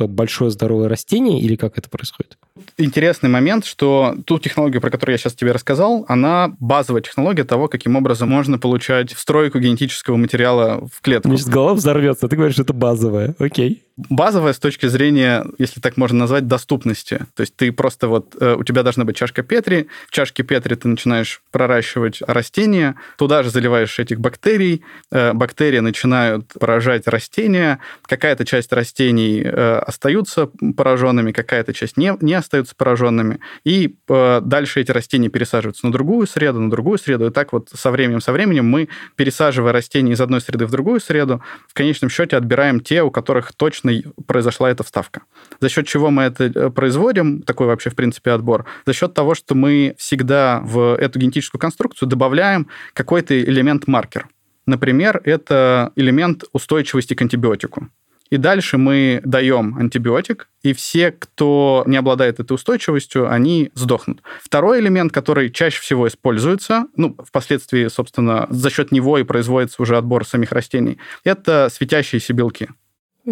большое 0.07 0.51
здоровое 0.51 0.89
растение 0.89 1.41
или 1.41 1.57
как 1.57 1.79
это 1.79 1.89
происходит? 1.89 2.39
Интересный 2.79 3.29
момент, 3.29 3.65
что 3.65 4.17
ту 4.25 4.39
технологию, 4.39 4.81
про 4.81 4.91
которую 4.91 5.15
я 5.15 5.19
сейчас 5.19 5.35
тебе 5.35 5.53
рассказал, 5.53 6.05
она 6.09 6.55
базовая 6.59 7.03
технология 7.03 7.45
того, 7.45 7.69
каким 7.69 7.97
образом 7.97 8.29
можно 8.29 8.59
получать 8.59 9.13
встройку 9.13 9.59
генетического 9.59 10.17
материала 10.17 10.87
в 10.93 11.01
клетку. 11.01 11.29
Мне 11.29 11.39
сейчас 11.39 11.49
голова 11.49 11.75
взорвется, 11.75 12.27
а 12.27 12.29
ты 12.29 12.37
говоришь, 12.37 12.55
что 12.55 12.63
это 12.63 12.73
базовая. 12.73 13.35
Окей 13.39 13.83
базовая 13.97 14.53
с 14.53 14.59
точки 14.59 14.87
зрения, 14.87 15.47
если 15.59 15.81
так 15.81 15.97
можно 15.97 16.19
назвать, 16.19 16.47
доступности. 16.47 17.21
То 17.35 17.41
есть 17.41 17.57
ты 17.57 17.73
просто 17.73 18.09
вот, 18.09 18.37
э, 18.39 18.55
у 18.55 18.63
тебя 18.63 18.83
должна 18.83 19.05
быть 19.05 19.17
чашка 19.17 19.43
Петри, 19.43 19.89
в 20.09 20.11
чашке 20.11 20.43
Петри 20.43 20.75
ты 20.75 20.89
начинаешь 20.89 21.41
проращивать 21.51 22.21
растения, 22.21 22.97
туда 23.17 23.43
же 23.43 23.51
заливаешь 23.51 23.99
этих 23.99 24.21
бактерий, 24.21 24.83
э, 25.11 25.33
бактерии 25.33 25.79
начинают 25.79 26.53
поражать 26.59 27.07
растения, 27.09 27.79
какая-то 28.03 28.45
часть 28.45 28.73
растений 28.73 29.43
э, 29.43 29.79
остаются 29.79 30.51
пораженными, 30.77 31.33
какая-то 31.33 31.73
часть 31.73 31.97
не, 31.97 32.17
не 32.21 32.35
остаются 32.35 32.75
пораженными, 32.77 33.41
и 33.65 33.97
дальше 34.07 34.81
эти 34.81 34.91
растения 34.91 35.29
пересаживаются 35.29 35.87
на 35.87 35.93
другую 35.93 36.27
среду, 36.27 36.61
на 36.61 36.71
другую 36.71 36.99
среду, 36.99 37.27
и 37.27 37.31
так 37.31 37.53
вот 37.53 37.71
со 37.73 37.91
временем, 37.91 38.21
со 38.21 38.33
временем 38.33 38.67
мы, 38.67 38.89
пересаживая 39.17 39.73
растения 39.73 40.13
из 40.13 40.21
одной 40.21 40.41
среды 40.41 40.67
в 40.67 40.71
другую 40.71 41.01
среду, 41.01 41.43
в 41.69 41.75
конечном 41.75 42.11
счете 42.11 42.37
отбираем 42.37 42.81
те, 42.81 43.03
у 43.03 43.11
которых 43.11 43.53
точно 43.53 43.86
произошла 44.27 44.71
эта 44.71 44.83
вставка. 44.83 45.23
За 45.61 45.69
счет 45.69 45.87
чего 45.87 46.11
мы 46.11 46.25
это 46.25 46.45
э, 46.45 46.71
производим, 46.71 47.43
такой 47.43 47.67
вообще, 47.67 47.91
в 47.91 47.95
принципе, 47.95 48.33
отбор? 48.33 48.67
За 48.87 48.93
счет 48.93 49.15
того, 49.15 49.35
что 49.35 49.55
мы 49.55 49.95
всегда 49.99 50.61
в 50.65 50.97
эту 50.97 51.19
генетическую 51.19 51.61
конструкцию 51.61 52.09
добавляем 52.09 52.69
какой-то 52.93 53.39
элемент-маркер. 53.39 54.29
Например, 54.67 55.21
это 55.25 55.93
элемент 55.97 56.45
устойчивости 56.53 57.15
к 57.15 57.23
антибиотику. 57.23 57.89
И 58.31 58.39
дальше 58.39 58.77
мы 58.77 59.21
даем 59.25 59.77
антибиотик, 59.79 60.49
и 60.63 60.73
все, 60.73 61.13
кто 61.13 61.85
не 61.87 61.97
обладает 61.97 62.41
этой 62.41 62.55
устойчивостью, 62.55 63.31
они 63.31 63.71
сдохнут. 63.75 64.23
Второй 64.43 64.81
элемент, 64.81 65.13
который 65.13 65.51
чаще 65.51 65.81
всего 65.81 66.09
используется, 66.09 66.87
ну, 66.97 67.17
впоследствии, 67.25 67.87
собственно, 67.87 68.47
за 68.51 68.71
счет 68.71 68.91
него 68.91 69.19
и 69.19 69.23
производится 69.23 69.81
уже 69.81 69.97
отбор 69.97 70.27
самих 70.27 70.51
растений, 70.53 70.99
это 71.23 71.69
светящиеся 71.71 72.33
белки. 72.33 72.69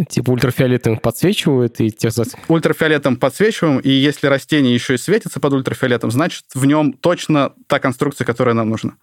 Типа 0.08 0.30
ультрафиолетом 0.30 0.96
подсвечивают 0.96 1.80
и 1.80 1.90
тех... 1.90 2.12
Ультрафиолетом 2.48 3.16
подсвечиваем, 3.16 3.78
и 3.78 3.90
если 3.90 4.26
растение 4.26 4.74
еще 4.74 4.94
и 4.94 4.98
светится 4.98 5.38
под 5.38 5.52
ультрафиолетом, 5.52 6.10
значит, 6.10 6.44
в 6.54 6.64
нем 6.66 6.92
точно 6.92 7.52
та 7.68 7.78
конструкция, 7.78 8.24
которая 8.24 8.54
нам 8.54 8.70
нужна. 8.70 8.94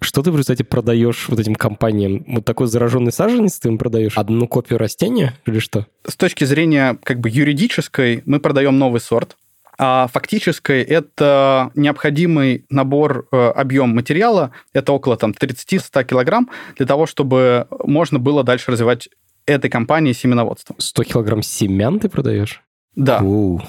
Что 0.00 0.22
ты 0.22 0.30
в 0.30 0.34
результате 0.34 0.64
продаешь 0.64 1.28
вот 1.28 1.38
этим 1.38 1.54
компаниям? 1.54 2.24
Вот 2.26 2.46
такой 2.46 2.68
зараженный 2.68 3.12
саженец 3.12 3.58
ты 3.58 3.68
им 3.68 3.76
продаешь? 3.76 4.16
Одну 4.16 4.48
копию 4.48 4.78
растения 4.78 5.34
или 5.44 5.58
что? 5.58 5.86
С 6.08 6.16
точки 6.16 6.44
зрения 6.44 6.98
как 7.02 7.20
бы 7.20 7.28
юридической 7.28 8.22
мы 8.24 8.40
продаем 8.40 8.78
новый 8.78 9.02
сорт, 9.02 9.36
а 9.76 10.08
фактической 10.08 10.82
это 10.82 11.70
необходимый 11.74 12.64
набор, 12.70 13.28
э, 13.30 13.36
объем 13.36 13.90
материала, 13.90 14.52
это 14.72 14.92
около 14.92 15.18
там 15.18 15.32
30-100 15.32 16.04
килограмм, 16.04 16.50
для 16.76 16.86
того, 16.86 17.06
чтобы 17.06 17.66
можно 17.84 18.18
было 18.18 18.42
дальше 18.42 18.70
развивать 18.72 19.10
этой 19.54 19.70
компании 19.70 20.12
семеноводство. 20.12 20.74
100 20.78 21.04
килограмм 21.04 21.42
семян 21.42 21.98
ты 21.98 22.08
продаешь? 22.08 22.62
Да. 22.94 23.20
Оу 23.22 23.62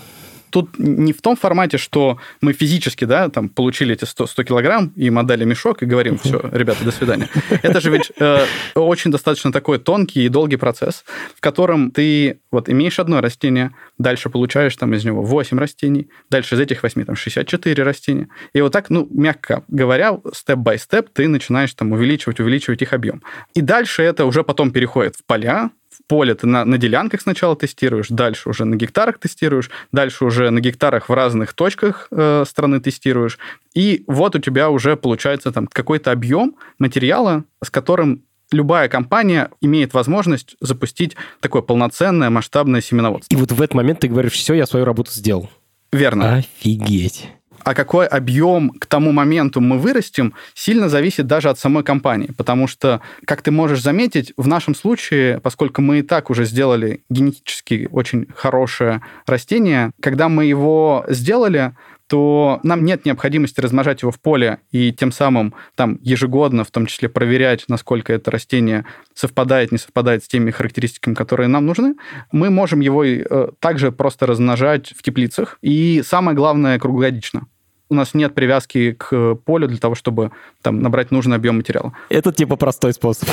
тут 0.51 0.77
не 0.77 1.13
в 1.13 1.21
том 1.21 1.35
формате, 1.35 1.77
что 1.77 2.17
мы 2.41 2.53
физически, 2.53 3.05
да, 3.05 3.29
там, 3.29 3.49
получили 3.49 3.93
эти 3.93 4.05
100, 4.05 4.27
100 4.27 4.43
килограмм, 4.43 4.93
и 4.95 5.05
им 5.05 5.17
отдали 5.17 5.45
мешок, 5.45 5.81
и 5.81 5.85
говорим, 5.85 6.17
все, 6.17 6.41
ребята, 6.51 6.83
до 6.83 6.91
свидания. 6.91 7.29
Это 7.63 7.81
же 7.81 7.89
ведь 7.89 8.11
э, 8.19 8.45
очень 8.75 9.11
достаточно 9.11 9.51
такой 9.51 9.79
тонкий 9.79 10.25
и 10.25 10.29
долгий 10.29 10.57
процесс, 10.57 11.03
в 11.35 11.41
котором 11.41 11.91
ты 11.91 12.39
вот 12.51 12.69
имеешь 12.69 12.99
одно 12.99 13.21
растение, 13.21 13.71
дальше 13.97 14.29
получаешь 14.29 14.75
там 14.75 14.93
из 14.93 15.05
него 15.05 15.23
8 15.23 15.57
растений, 15.57 16.09
дальше 16.29 16.55
из 16.55 16.59
этих 16.59 16.83
8 16.83 17.05
там 17.05 17.15
64 17.15 17.83
растения. 17.83 18.27
И 18.53 18.61
вот 18.61 18.73
так, 18.73 18.89
ну, 18.89 19.07
мягко 19.11 19.63
говоря, 19.67 20.19
степ-бай-степ 20.33 21.09
ты 21.13 21.27
начинаешь 21.27 21.73
там 21.73 21.91
увеличивать, 21.91 22.39
увеличивать 22.39 22.81
их 22.81 22.93
объем. 22.93 23.23
И 23.53 23.61
дальше 23.61 24.03
это 24.03 24.25
уже 24.25 24.43
потом 24.43 24.71
переходит 24.71 25.15
в 25.15 25.25
поля, 25.25 25.71
поле 26.11 26.35
ты 26.35 26.45
на, 26.45 26.65
на 26.65 26.77
делянках 26.77 27.21
сначала 27.21 27.55
тестируешь, 27.55 28.07
дальше 28.09 28.49
уже 28.49 28.65
на 28.65 28.75
гектарах 28.75 29.17
тестируешь, 29.17 29.69
дальше 29.93 30.25
уже 30.25 30.49
на 30.49 30.59
гектарах 30.59 31.07
в 31.07 31.13
разных 31.13 31.53
точках 31.53 32.09
э, 32.11 32.43
страны 32.45 32.81
тестируешь. 32.81 33.39
И 33.73 34.03
вот 34.07 34.35
у 34.35 34.39
тебя 34.39 34.69
уже 34.69 34.97
получается 34.97 35.53
там 35.53 35.67
какой-то 35.67 36.11
объем 36.11 36.57
материала, 36.79 37.45
с 37.63 37.69
которым 37.69 38.23
любая 38.51 38.89
компания 38.89 39.51
имеет 39.61 39.93
возможность 39.93 40.57
запустить 40.59 41.15
такое 41.39 41.61
полноценное 41.61 42.29
масштабное 42.29 42.81
семеноводство. 42.81 43.33
И 43.33 43.39
вот 43.39 43.53
в 43.53 43.61
этот 43.61 43.75
момент 43.75 44.01
ты 44.01 44.09
говоришь, 44.09 44.33
все, 44.33 44.53
я 44.53 44.65
свою 44.65 44.83
работу 44.83 45.11
сделал. 45.11 45.49
Верно. 45.93 46.35
Офигеть 46.35 47.29
а 47.63 47.73
какой 47.73 48.07
объем 48.07 48.71
к 48.71 48.85
тому 48.85 49.11
моменту 49.11 49.61
мы 49.61 49.77
вырастим, 49.77 50.33
сильно 50.53 50.89
зависит 50.89 51.27
даже 51.27 51.49
от 51.49 51.59
самой 51.59 51.83
компании. 51.83 52.29
Потому 52.35 52.67
что, 52.67 53.01
как 53.25 53.41
ты 53.41 53.51
можешь 53.51 53.81
заметить, 53.81 54.33
в 54.37 54.47
нашем 54.47 54.75
случае, 54.75 55.39
поскольку 55.39 55.81
мы 55.81 55.99
и 55.99 56.01
так 56.01 56.29
уже 56.29 56.45
сделали 56.45 57.03
генетически 57.09 57.87
очень 57.91 58.27
хорошее 58.35 59.01
растение, 59.25 59.91
когда 60.01 60.29
мы 60.29 60.45
его 60.45 61.05
сделали, 61.07 61.73
то 62.11 62.59
нам 62.63 62.83
нет 62.83 63.05
необходимости 63.05 63.61
размножать 63.61 64.01
его 64.01 64.11
в 64.11 64.19
поле 64.19 64.57
и 64.71 64.91
тем 64.91 65.13
самым 65.13 65.53
там 65.75 65.97
ежегодно, 66.01 66.65
в 66.65 66.69
том 66.69 66.85
числе, 66.85 67.07
проверять, 67.07 67.63
насколько 67.69 68.11
это 68.11 68.29
растение 68.31 68.85
совпадает, 69.13 69.71
не 69.71 69.77
совпадает 69.77 70.21
с 70.21 70.27
теми 70.27 70.51
характеристиками, 70.51 71.13
которые 71.13 71.47
нам 71.47 71.65
нужны. 71.65 71.95
Мы 72.33 72.49
можем 72.49 72.81
его 72.81 73.05
э, 73.05 73.51
также 73.59 73.93
просто 73.93 74.25
размножать 74.25 74.89
в 74.89 75.01
теплицах. 75.03 75.57
И 75.61 76.03
самое 76.05 76.35
главное, 76.35 76.79
круглогодично 76.79 77.47
у 77.91 77.93
нас 77.93 78.13
нет 78.13 78.33
привязки 78.33 78.93
к 78.93 79.35
полю 79.35 79.67
для 79.67 79.77
того, 79.77 79.95
чтобы 79.95 80.31
там 80.61 80.81
набрать 80.81 81.11
нужный 81.11 81.35
объем 81.35 81.57
материала. 81.57 81.93
Это 82.09 82.31
типа 82.31 82.55
простой 82.55 82.93
способ. 82.93 83.29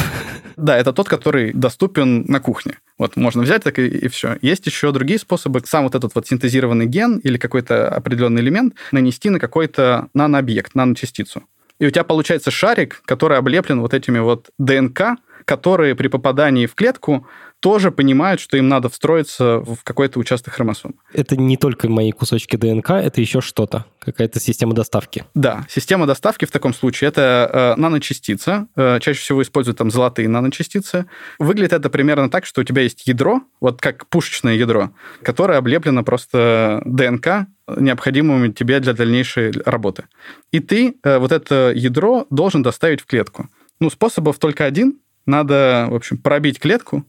Да, 0.56 0.76
это 0.76 0.92
тот, 0.92 1.08
который 1.08 1.52
доступен 1.52 2.24
на 2.26 2.40
кухне. 2.40 2.78
Вот 2.98 3.14
можно 3.14 3.42
взять 3.42 3.62
так 3.62 3.78
и, 3.78 3.86
и 3.86 4.08
все. 4.08 4.36
Есть 4.42 4.66
еще 4.66 4.90
другие 4.90 5.20
способы. 5.20 5.62
Сам 5.64 5.84
вот 5.84 5.94
этот 5.94 6.16
вот 6.16 6.26
синтезированный 6.26 6.86
ген 6.86 7.18
или 7.18 7.38
какой-то 7.38 7.88
определенный 7.88 8.42
элемент 8.42 8.74
нанести 8.90 9.30
на 9.30 9.38
какой-то 9.38 10.08
нанообъект, 10.12 10.74
наночастицу. 10.74 11.44
И 11.78 11.86
у 11.86 11.90
тебя 11.90 12.02
получается 12.02 12.50
шарик, 12.50 13.02
который 13.04 13.38
облеплен 13.38 13.80
вот 13.80 13.94
этими 13.94 14.18
вот 14.18 14.50
ДНК, 14.58 15.18
которые 15.44 15.94
при 15.94 16.08
попадании 16.08 16.66
в 16.66 16.74
клетку 16.74 17.26
тоже 17.60 17.90
понимают, 17.90 18.40
что 18.40 18.56
им 18.56 18.68
надо 18.68 18.88
встроиться 18.88 19.58
в 19.58 19.78
какой-то 19.82 20.18
участок 20.18 20.54
хромосом. 20.54 20.94
Это 21.12 21.36
не 21.36 21.56
только 21.56 21.88
мои 21.88 22.12
кусочки 22.12 22.56
ДНК, 22.56 22.90
это 22.90 23.20
еще 23.20 23.40
что-то, 23.40 23.84
какая-то 23.98 24.38
система 24.38 24.74
доставки. 24.74 25.24
Да, 25.34 25.66
система 25.68 26.06
доставки 26.06 26.44
в 26.44 26.50
таком 26.50 26.72
случае 26.72 27.08
это 27.08 27.74
э, 27.76 27.80
наночастица. 27.80 28.68
Э, 28.76 28.98
чаще 29.00 29.20
всего 29.20 29.42
используют 29.42 29.78
там 29.78 29.90
золотые 29.90 30.28
наночастицы. 30.28 31.06
Выглядит 31.38 31.72
это 31.72 31.90
примерно 31.90 32.30
так, 32.30 32.46
что 32.46 32.60
у 32.60 32.64
тебя 32.64 32.82
есть 32.82 33.06
ядро, 33.06 33.42
вот 33.60 33.80
как 33.80 34.06
пушечное 34.06 34.54
ядро, 34.54 34.90
которое 35.22 35.58
облеплено 35.58 36.04
просто 36.04 36.82
ДНК, 36.84 37.46
необходимыми 37.76 38.52
тебе 38.52 38.80
для 38.80 38.92
дальнейшей 38.92 39.52
работы. 39.64 40.04
И 40.52 40.60
ты 40.60 40.94
э, 41.02 41.18
вот 41.18 41.32
это 41.32 41.72
ядро 41.74 42.26
должен 42.30 42.62
доставить 42.62 43.00
в 43.00 43.06
клетку. 43.06 43.48
Ну, 43.80 43.90
способов 43.90 44.38
только 44.38 44.64
один. 44.64 45.00
Надо, 45.26 45.88
в 45.90 45.94
общем, 45.94 46.16
пробить 46.16 46.58
клетку, 46.58 47.04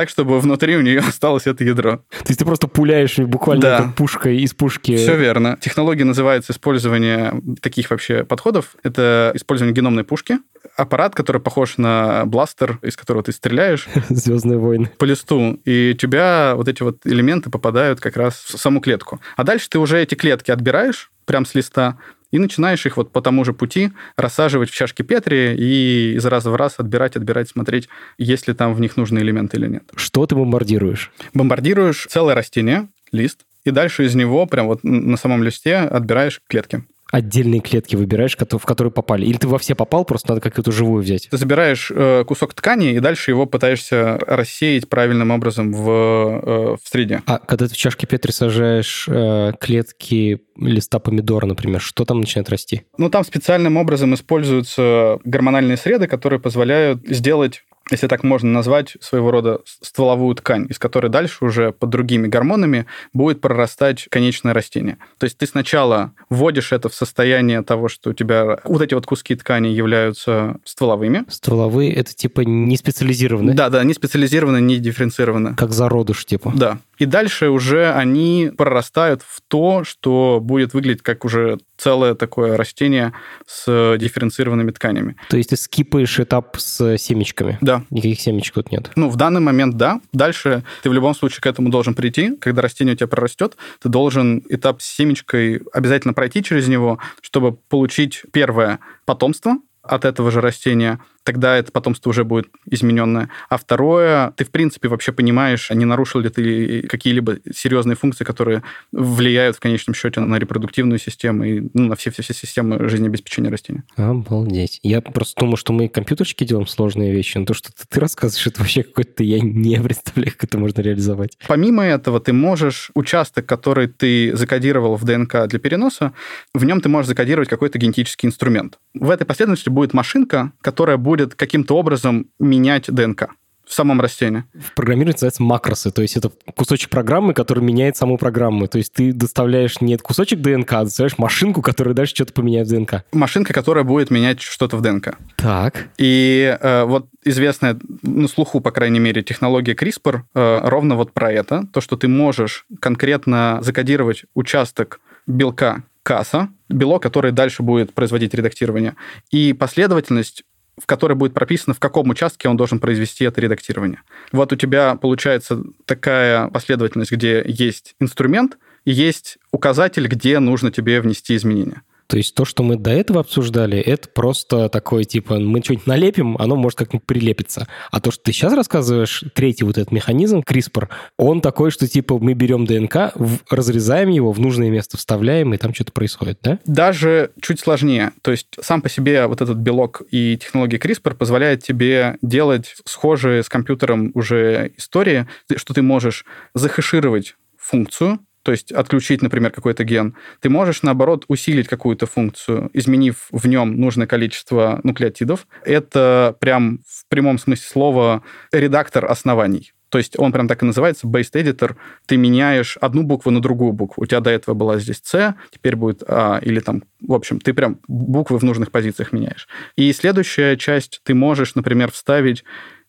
так, 0.00 0.08
чтобы 0.08 0.40
внутри 0.40 0.78
у 0.78 0.80
нее 0.80 1.00
осталось 1.00 1.46
это 1.46 1.62
ядро. 1.62 1.98
То 2.08 2.28
есть 2.28 2.38
ты 2.38 2.46
просто 2.46 2.68
пуляешь 2.68 3.18
буквально 3.18 3.60
да. 3.60 3.92
пушкой 3.94 4.38
из 4.38 4.54
пушки. 4.54 4.96
Все 4.96 5.14
верно. 5.14 5.58
Технология 5.60 6.04
называется 6.04 6.54
использование 6.54 7.34
таких 7.60 7.90
вообще 7.90 8.24
подходов. 8.24 8.76
Это 8.82 9.30
использование 9.34 9.74
геномной 9.74 10.04
пушки. 10.04 10.38
Аппарат, 10.74 11.14
который 11.14 11.42
похож 11.42 11.76
на 11.76 12.24
бластер, 12.24 12.78
из 12.80 12.96
которого 12.96 13.22
ты 13.22 13.32
стреляешь. 13.32 13.88
Звездные 14.08 14.58
войны. 14.58 14.90
По 14.96 15.04
листу. 15.04 15.60
И 15.66 15.92
у 15.94 15.98
тебя 15.98 16.54
вот 16.56 16.68
эти 16.68 16.82
вот 16.82 17.00
элементы 17.04 17.50
попадают 17.50 18.00
как 18.00 18.16
раз 18.16 18.36
в 18.36 18.56
саму 18.56 18.80
клетку. 18.80 19.20
А 19.36 19.44
дальше 19.44 19.68
ты 19.68 19.78
уже 19.78 20.00
эти 20.00 20.14
клетки 20.14 20.50
отбираешь 20.50 21.10
прям 21.26 21.44
с 21.44 21.54
листа, 21.54 21.98
и 22.30 22.38
начинаешь 22.38 22.86
их 22.86 22.96
вот 22.96 23.12
по 23.12 23.20
тому 23.20 23.44
же 23.44 23.52
пути 23.52 23.92
рассаживать 24.16 24.70
в 24.70 24.74
чашки 24.74 25.02
Петри 25.02 25.54
и 25.56 26.14
из 26.16 26.24
раза 26.26 26.50
в 26.50 26.56
раз 26.56 26.74
отбирать, 26.78 27.16
отбирать, 27.16 27.48
смотреть, 27.48 27.88
есть 28.18 28.48
ли 28.48 28.54
там 28.54 28.74
в 28.74 28.80
них 28.80 28.96
нужные 28.96 29.22
элементы 29.22 29.56
или 29.56 29.66
нет. 29.66 29.84
Что 29.94 30.26
ты 30.26 30.34
бомбардируешь? 30.34 31.10
Бомбардируешь 31.34 32.06
целое 32.08 32.34
растение, 32.34 32.88
лист, 33.12 33.40
и 33.64 33.70
дальше 33.70 34.04
из 34.04 34.14
него 34.14 34.46
прям 34.46 34.66
вот 34.66 34.84
на 34.84 35.16
самом 35.16 35.42
листе 35.42 35.76
отбираешь 35.76 36.40
клетки 36.48 36.84
отдельные 37.10 37.60
клетки 37.60 37.96
выбираешь, 37.96 38.36
в 38.36 38.66
которые 38.66 38.92
попали? 38.92 39.26
Или 39.26 39.36
ты 39.36 39.48
во 39.48 39.58
все 39.58 39.74
попал, 39.74 40.04
просто 40.04 40.30
надо 40.30 40.40
какую-то 40.40 40.72
живую 40.72 41.02
взять? 41.02 41.28
Ты 41.30 41.36
забираешь 41.36 41.90
э, 41.94 42.24
кусок 42.26 42.54
ткани 42.54 42.92
и 42.92 43.00
дальше 43.00 43.30
его 43.30 43.46
пытаешься 43.46 44.18
рассеять 44.26 44.88
правильным 44.88 45.30
образом 45.30 45.72
в, 45.72 45.90
э, 45.90 46.76
в 46.82 46.88
среде. 46.88 47.22
А 47.26 47.38
когда 47.38 47.66
ты 47.66 47.74
в 47.74 47.76
чашке 47.76 48.06
Петри 48.06 48.32
сажаешь 48.32 49.06
э, 49.08 49.52
клетки 49.60 50.40
листа 50.56 50.98
помидора, 50.98 51.46
например, 51.46 51.80
что 51.80 52.04
там 52.04 52.20
начинает 52.20 52.50
расти? 52.50 52.82
Ну, 52.98 53.10
там 53.10 53.24
специальным 53.24 53.76
образом 53.76 54.14
используются 54.14 55.18
гормональные 55.24 55.76
среды, 55.76 56.06
которые 56.06 56.40
позволяют 56.40 57.06
сделать 57.08 57.62
если 57.90 58.06
так 58.06 58.22
можно 58.22 58.50
назвать, 58.50 58.96
своего 59.00 59.30
рода 59.30 59.60
стволовую 59.64 60.34
ткань, 60.34 60.66
из 60.68 60.78
которой 60.78 61.08
дальше 61.08 61.44
уже 61.44 61.72
под 61.72 61.90
другими 61.90 62.28
гормонами 62.28 62.86
будет 63.12 63.40
прорастать 63.40 64.06
конечное 64.10 64.54
растение. 64.54 64.98
То 65.18 65.24
есть 65.24 65.38
ты 65.38 65.46
сначала 65.46 66.12
вводишь 66.28 66.72
это 66.72 66.88
в 66.88 66.94
состояние 66.94 67.62
того, 67.62 67.88
что 67.88 68.10
у 68.10 68.12
тебя 68.12 68.58
вот 68.64 68.82
эти 68.82 68.94
вот 68.94 69.06
куски 69.06 69.34
ткани 69.34 69.68
являются 69.68 70.56
стволовыми. 70.64 71.24
Стволовые— 71.28 71.92
это 71.94 72.14
типа 72.14 72.42
не 72.42 72.76
специализированные? 72.76 73.54
Да, 73.54 73.68
да, 73.68 73.82
не 73.84 73.94
специализированные, 73.94 74.62
не 74.62 74.78
дифференцированные. 74.78 75.54
Как 75.56 75.72
зародыш 75.72 76.24
типа? 76.24 76.52
Да. 76.54 76.78
И 77.00 77.06
дальше 77.06 77.48
уже 77.48 77.92
они 77.92 78.52
прорастают 78.56 79.22
в 79.22 79.40
то, 79.48 79.84
что 79.84 80.38
будет 80.40 80.74
выглядеть 80.74 81.00
как 81.02 81.24
уже 81.24 81.58
целое 81.78 82.14
такое 82.14 82.58
растение 82.58 83.14
с 83.46 83.96
дифференцированными 83.98 84.70
тканями. 84.70 85.16
То 85.30 85.38
есть 85.38 85.48
ты 85.48 85.56
скипаешь 85.56 86.20
этап 86.20 86.58
с 86.58 86.98
семечками? 86.98 87.56
Да. 87.62 87.84
Никаких 87.88 88.20
семечек 88.20 88.54
тут 88.54 88.70
нет? 88.70 88.90
Ну, 88.96 89.08
в 89.08 89.16
данный 89.16 89.40
момент 89.40 89.78
да. 89.78 90.02
Дальше 90.12 90.62
ты 90.82 90.90
в 90.90 90.92
любом 90.92 91.14
случае 91.14 91.40
к 91.40 91.46
этому 91.46 91.70
должен 91.70 91.94
прийти. 91.94 92.36
Когда 92.36 92.60
растение 92.60 92.92
у 92.92 92.96
тебя 92.98 93.08
прорастет, 93.08 93.56
ты 93.82 93.88
должен 93.88 94.42
этап 94.50 94.82
с 94.82 94.86
семечкой 94.86 95.62
обязательно 95.72 96.12
пройти 96.12 96.44
через 96.44 96.68
него, 96.68 96.98
чтобы 97.22 97.54
получить 97.54 98.24
первое 98.30 98.78
потомство, 99.06 99.56
от 99.82 100.04
этого 100.04 100.30
же 100.30 100.42
растения, 100.42 101.00
тогда 101.24 101.56
это 101.56 101.72
потомство 101.72 102.10
уже 102.10 102.24
будет 102.24 102.48
измененное. 102.66 103.28
А 103.48 103.56
второе, 103.56 104.32
ты, 104.36 104.44
в 104.44 104.50
принципе, 104.50 104.88
вообще 104.88 105.12
понимаешь, 105.12 105.70
не 105.70 105.84
нарушил 105.84 106.20
ли 106.20 106.28
ты 106.28 106.82
какие-либо 106.82 107.38
серьезные 107.52 107.96
функции, 107.96 108.24
которые 108.24 108.62
влияют 108.92 109.56
в 109.56 109.60
конечном 109.60 109.94
счете 109.94 110.20
на 110.20 110.36
репродуктивную 110.38 110.98
систему 110.98 111.44
и 111.44 111.68
ну, 111.74 111.88
на 111.88 111.96
все-все-все 111.96 112.34
системы 112.34 112.88
жизнеобеспечения 112.88 113.50
растения. 113.50 113.84
Обалдеть. 113.96 114.80
Я 114.82 115.00
просто 115.00 115.40
думаю, 115.40 115.56
что 115.56 115.72
мы 115.72 115.88
компьютерщики 115.88 116.44
делаем 116.44 116.66
сложные 116.66 117.12
вещи, 117.12 117.38
но 117.38 117.44
то, 117.44 117.54
что 117.54 117.70
ты, 117.70 117.82
ты 117.88 118.00
рассказываешь, 118.00 118.46
это 118.46 118.60
вообще 118.60 118.82
какой-то 118.82 119.22
я 119.22 119.40
не 119.40 119.80
представляю, 119.82 120.32
как 120.32 120.44
это 120.44 120.58
можно 120.58 120.80
реализовать. 120.80 121.38
Помимо 121.46 121.84
этого, 121.84 122.20
ты 122.20 122.32
можешь 122.32 122.90
участок, 122.94 123.46
который 123.46 123.88
ты 123.88 124.34
закодировал 124.36 124.96
в 124.96 125.04
ДНК 125.04 125.46
для 125.46 125.58
переноса, 125.58 126.12
в 126.54 126.64
нем 126.64 126.80
ты 126.80 126.88
можешь 126.88 127.08
закодировать 127.08 127.48
какой-то 127.48 127.78
генетический 127.78 128.26
инструмент. 128.26 128.78
В 128.94 129.10
этой 129.10 129.24
последовательности 129.24 129.68
будет 129.68 129.94
машинка, 129.94 130.52
которая 130.60 130.96
будет 130.96 131.09
каким-то 131.16 131.76
образом 131.76 132.26
менять 132.38 132.90
ДНК 132.90 133.30
в 133.70 133.74
самом 133.74 134.00
растении. 134.00 134.42
В 134.52 134.74
программировании 134.74 135.14
называется 135.14 135.42
макросы, 135.44 135.92
то 135.92 136.02
есть 136.02 136.16
это 136.16 136.32
кусочек 136.56 136.90
программы, 136.90 137.34
который 137.34 137.62
меняет 137.62 137.96
саму 137.96 138.18
программу. 138.18 138.66
То 138.66 138.78
есть 138.78 138.92
ты 138.92 139.12
доставляешь 139.12 139.80
не 139.80 139.96
кусочек 139.96 140.40
ДНК, 140.40 140.72
а 140.72 140.84
доставляешь 140.84 141.18
машинку, 141.18 141.62
которая 141.62 141.94
дальше 141.94 142.16
что-то 142.16 142.32
поменяет 142.32 142.66
в 142.66 142.70
ДНК. 142.70 143.04
Машинка, 143.12 143.52
которая 143.52 143.84
будет 143.84 144.10
менять 144.10 144.40
что-то 144.40 144.76
в 144.76 144.80
ДНК. 144.82 145.16
Так. 145.36 145.88
И 145.98 146.56
э, 146.60 146.84
вот 146.84 147.06
известная, 147.24 147.78
на 148.02 148.26
слуху, 148.26 148.60
по 148.60 148.72
крайней 148.72 148.98
мере, 148.98 149.22
технология 149.22 149.74
CRISPR 149.74 150.22
э, 150.34 150.60
ровно 150.64 150.96
вот 150.96 151.12
про 151.12 151.30
это. 151.30 151.68
То, 151.72 151.80
что 151.80 151.96
ты 151.96 152.08
можешь 152.08 152.66
конкретно 152.80 153.60
закодировать 153.62 154.24
участок 154.34 155.00
белка 155.28 155.84
касса, 156.02 156.48
белок, 156.68 157.02
который 157.02 157.30
дальше 157.30 157.62
будет 157.62 157.92
производить 157.92 158.34
редактирование, 158.34 158.96
и 159.30 159.52
последовательность 159.52 160.44
в 160.80 160.86
которой 160.86 161.14
будет 161.14 161.34
прописано, 161.34 161.74
в 161.74 161.78
каком 161.78 162.08
участке 162.10 162.48
он 162.48 162.56
должен 162.56 162.80
произвести 162.80 163.24
это 163.24 163.40
редактирование. 163.40 164.02
Вот 164.32 164.52
у 164.52 164.56
тебя 164.56 164.94
получается 164.96 165.62
такая 165.84 166.48
последовательность, 166.48 167.12
где 167.12 167.42
есть 167.46 167.94
инструмент 168.00 168.58
и 168.84 168.90
есть 168.92 169.38
указатель, 169.52 170.06
где 170.06 170.38
нужно 170.38 170.70
тебе 170.70 171.00
внести 171.00 171.36
изменения. 171.36 171.82
То 172.10 172.16
есть 172.16 172.34
то, 172.34 172.44
что 172.44 172.64
мы 172.64 172.74
до 172.74 172.90
этого 172.90 173.20
обсуждали, 173.20 173.78
это 173.78 174.08
просто 174.08 174.68
такое, 174.68 175.04
типа, 175.04 175.38
мы 175.38 175.62
что-нибудь 175.62 175.86
налепим, 175.86 176.36
оно 176.38 176.56
может 176.56 176.76
как-нибудь 176.76 177.06
прилепиться. 177.06 177.68
А 177.92 178.00
то, 178.00 178.10
что 178.10 178.24
ты 178.24 178.32
сейчас 178.32 178.52
рассказываешь, 178.52 179.22
третий 179.32 179.64
вот 179.64 179.78
этот 179.78 179.92
механизм, 179.92 180.40
CRISPR, 180.40 180.88
он 181.16 181.40
такой, 181.40 181.70
что, 181.70 181.86
типа, 181.86 182.18
мы 182.18 182.32
берем 182.32 182.64
ДНК, 182.64 183.14
разрезаем 183.48 184.08
его, 184.08 184.32
в 184.32 184.40
нужное 184.40 184.70
место 184.70 184.96
вставляем, 184.96 185.54
и 185.54 185.56
там 185.56 185.72
что-то 185.72 185.92
происходит, 185.92 186.40
да? 186.42 186.58
Даже 186.64 187.30
чуть 187.40 187.60
сложнее. 187.60 188.10
То 188.22 188.32
есть 188.32 188.48
сам 188.60 188.82
по 188.82 188.88
себе 188.88 189.28
вот 189.28 189.40
этот 189.40 189.58
белок 189.58 190.02
и 190.10 190.36
технология 190.36 190.78
CRISPR 190.78 191.14
позволяет 191.14 191.62
тебе 191.62 192.16
делать 192.22 192.74
схожие 192.86 193.44
с 193.44 193.48
компьютером 193.48 194.10
уже 194.14 194.72
истории, 194.76 195.28
что 195.54 195.74
ты 195.74 195.82
можешь 195.82 196.24
захэшировать 196.54 197.36
функцию, 197.56 198.18
то 198.42 198.52
есть 198.52 198.72
отключить, 198.72 199.22
например, 199.22 199.50
какой-то 199.50 199.84
ген, 199.84 200.14
ты 200.40 200.48
можешь, 200.48 200.82
наоборот, 200.82 201.24
усилить 201.28 201.68
какую-то 201.68 202.06
функцию, 202.06 202.70
изменив 202.72 203.28
в 203.30 203.46
нем 203.46 203.78
нужное 203.78 204.06
количество 204.06 204.80
нуклеотидов. 204.82 205.46
Это 205.64 206.36
прям 206.40 206.80
в 206.86 207.06
прямом 207.08 207.38
смысле 207.38 207.66
слова 207.66 208.22
редактор 208.52 209.06
оснований. 209.06 209.72
То 209.90 209.98
есть 209.98 210.18
он 210.18 210.32
прям 210.32 210.48
так 210.48 210.62
и 210.62 210.66
называется, 210.66 211.06
based 211.06 211.34
editor. 211.34 211.76
Ты 212.06 212.16
меняешь 212.16 212.78
одну 212.80 213.02
букву 213.02 213.30
на 213.30 213.42
другую 213.42 213.72
букву. 213.72 214.04
У 214.04 214.06
тебя 214.06 214.20
до 214.20 214.30
этого 214.30 214.54
была 214.54 214.78
здесь 214.78 215.00
C, 215.02 215.34
теперь 215.50 215.76
будет 215.76 216.02
А, 216.06 216.38
или 216.42 216.60
там, 216.60 216.84
в 217.00 217.12
общем, 217.12 217.40
ты 217.40 217.52
прям 217.52 217.80
буквы 217.88 218.38
в 218.38 218.44
нужных 218.44 218.70
позициях 218.70 219.12
меняешь. 219.12 219.48
И 219.76 219.92
следующая 219.92 220.56
часть, 220.56 221.00
ты 221.04 221.12
можешь, 221.12 221.56
например, 221.56 221.90
вставить 221.90 222.44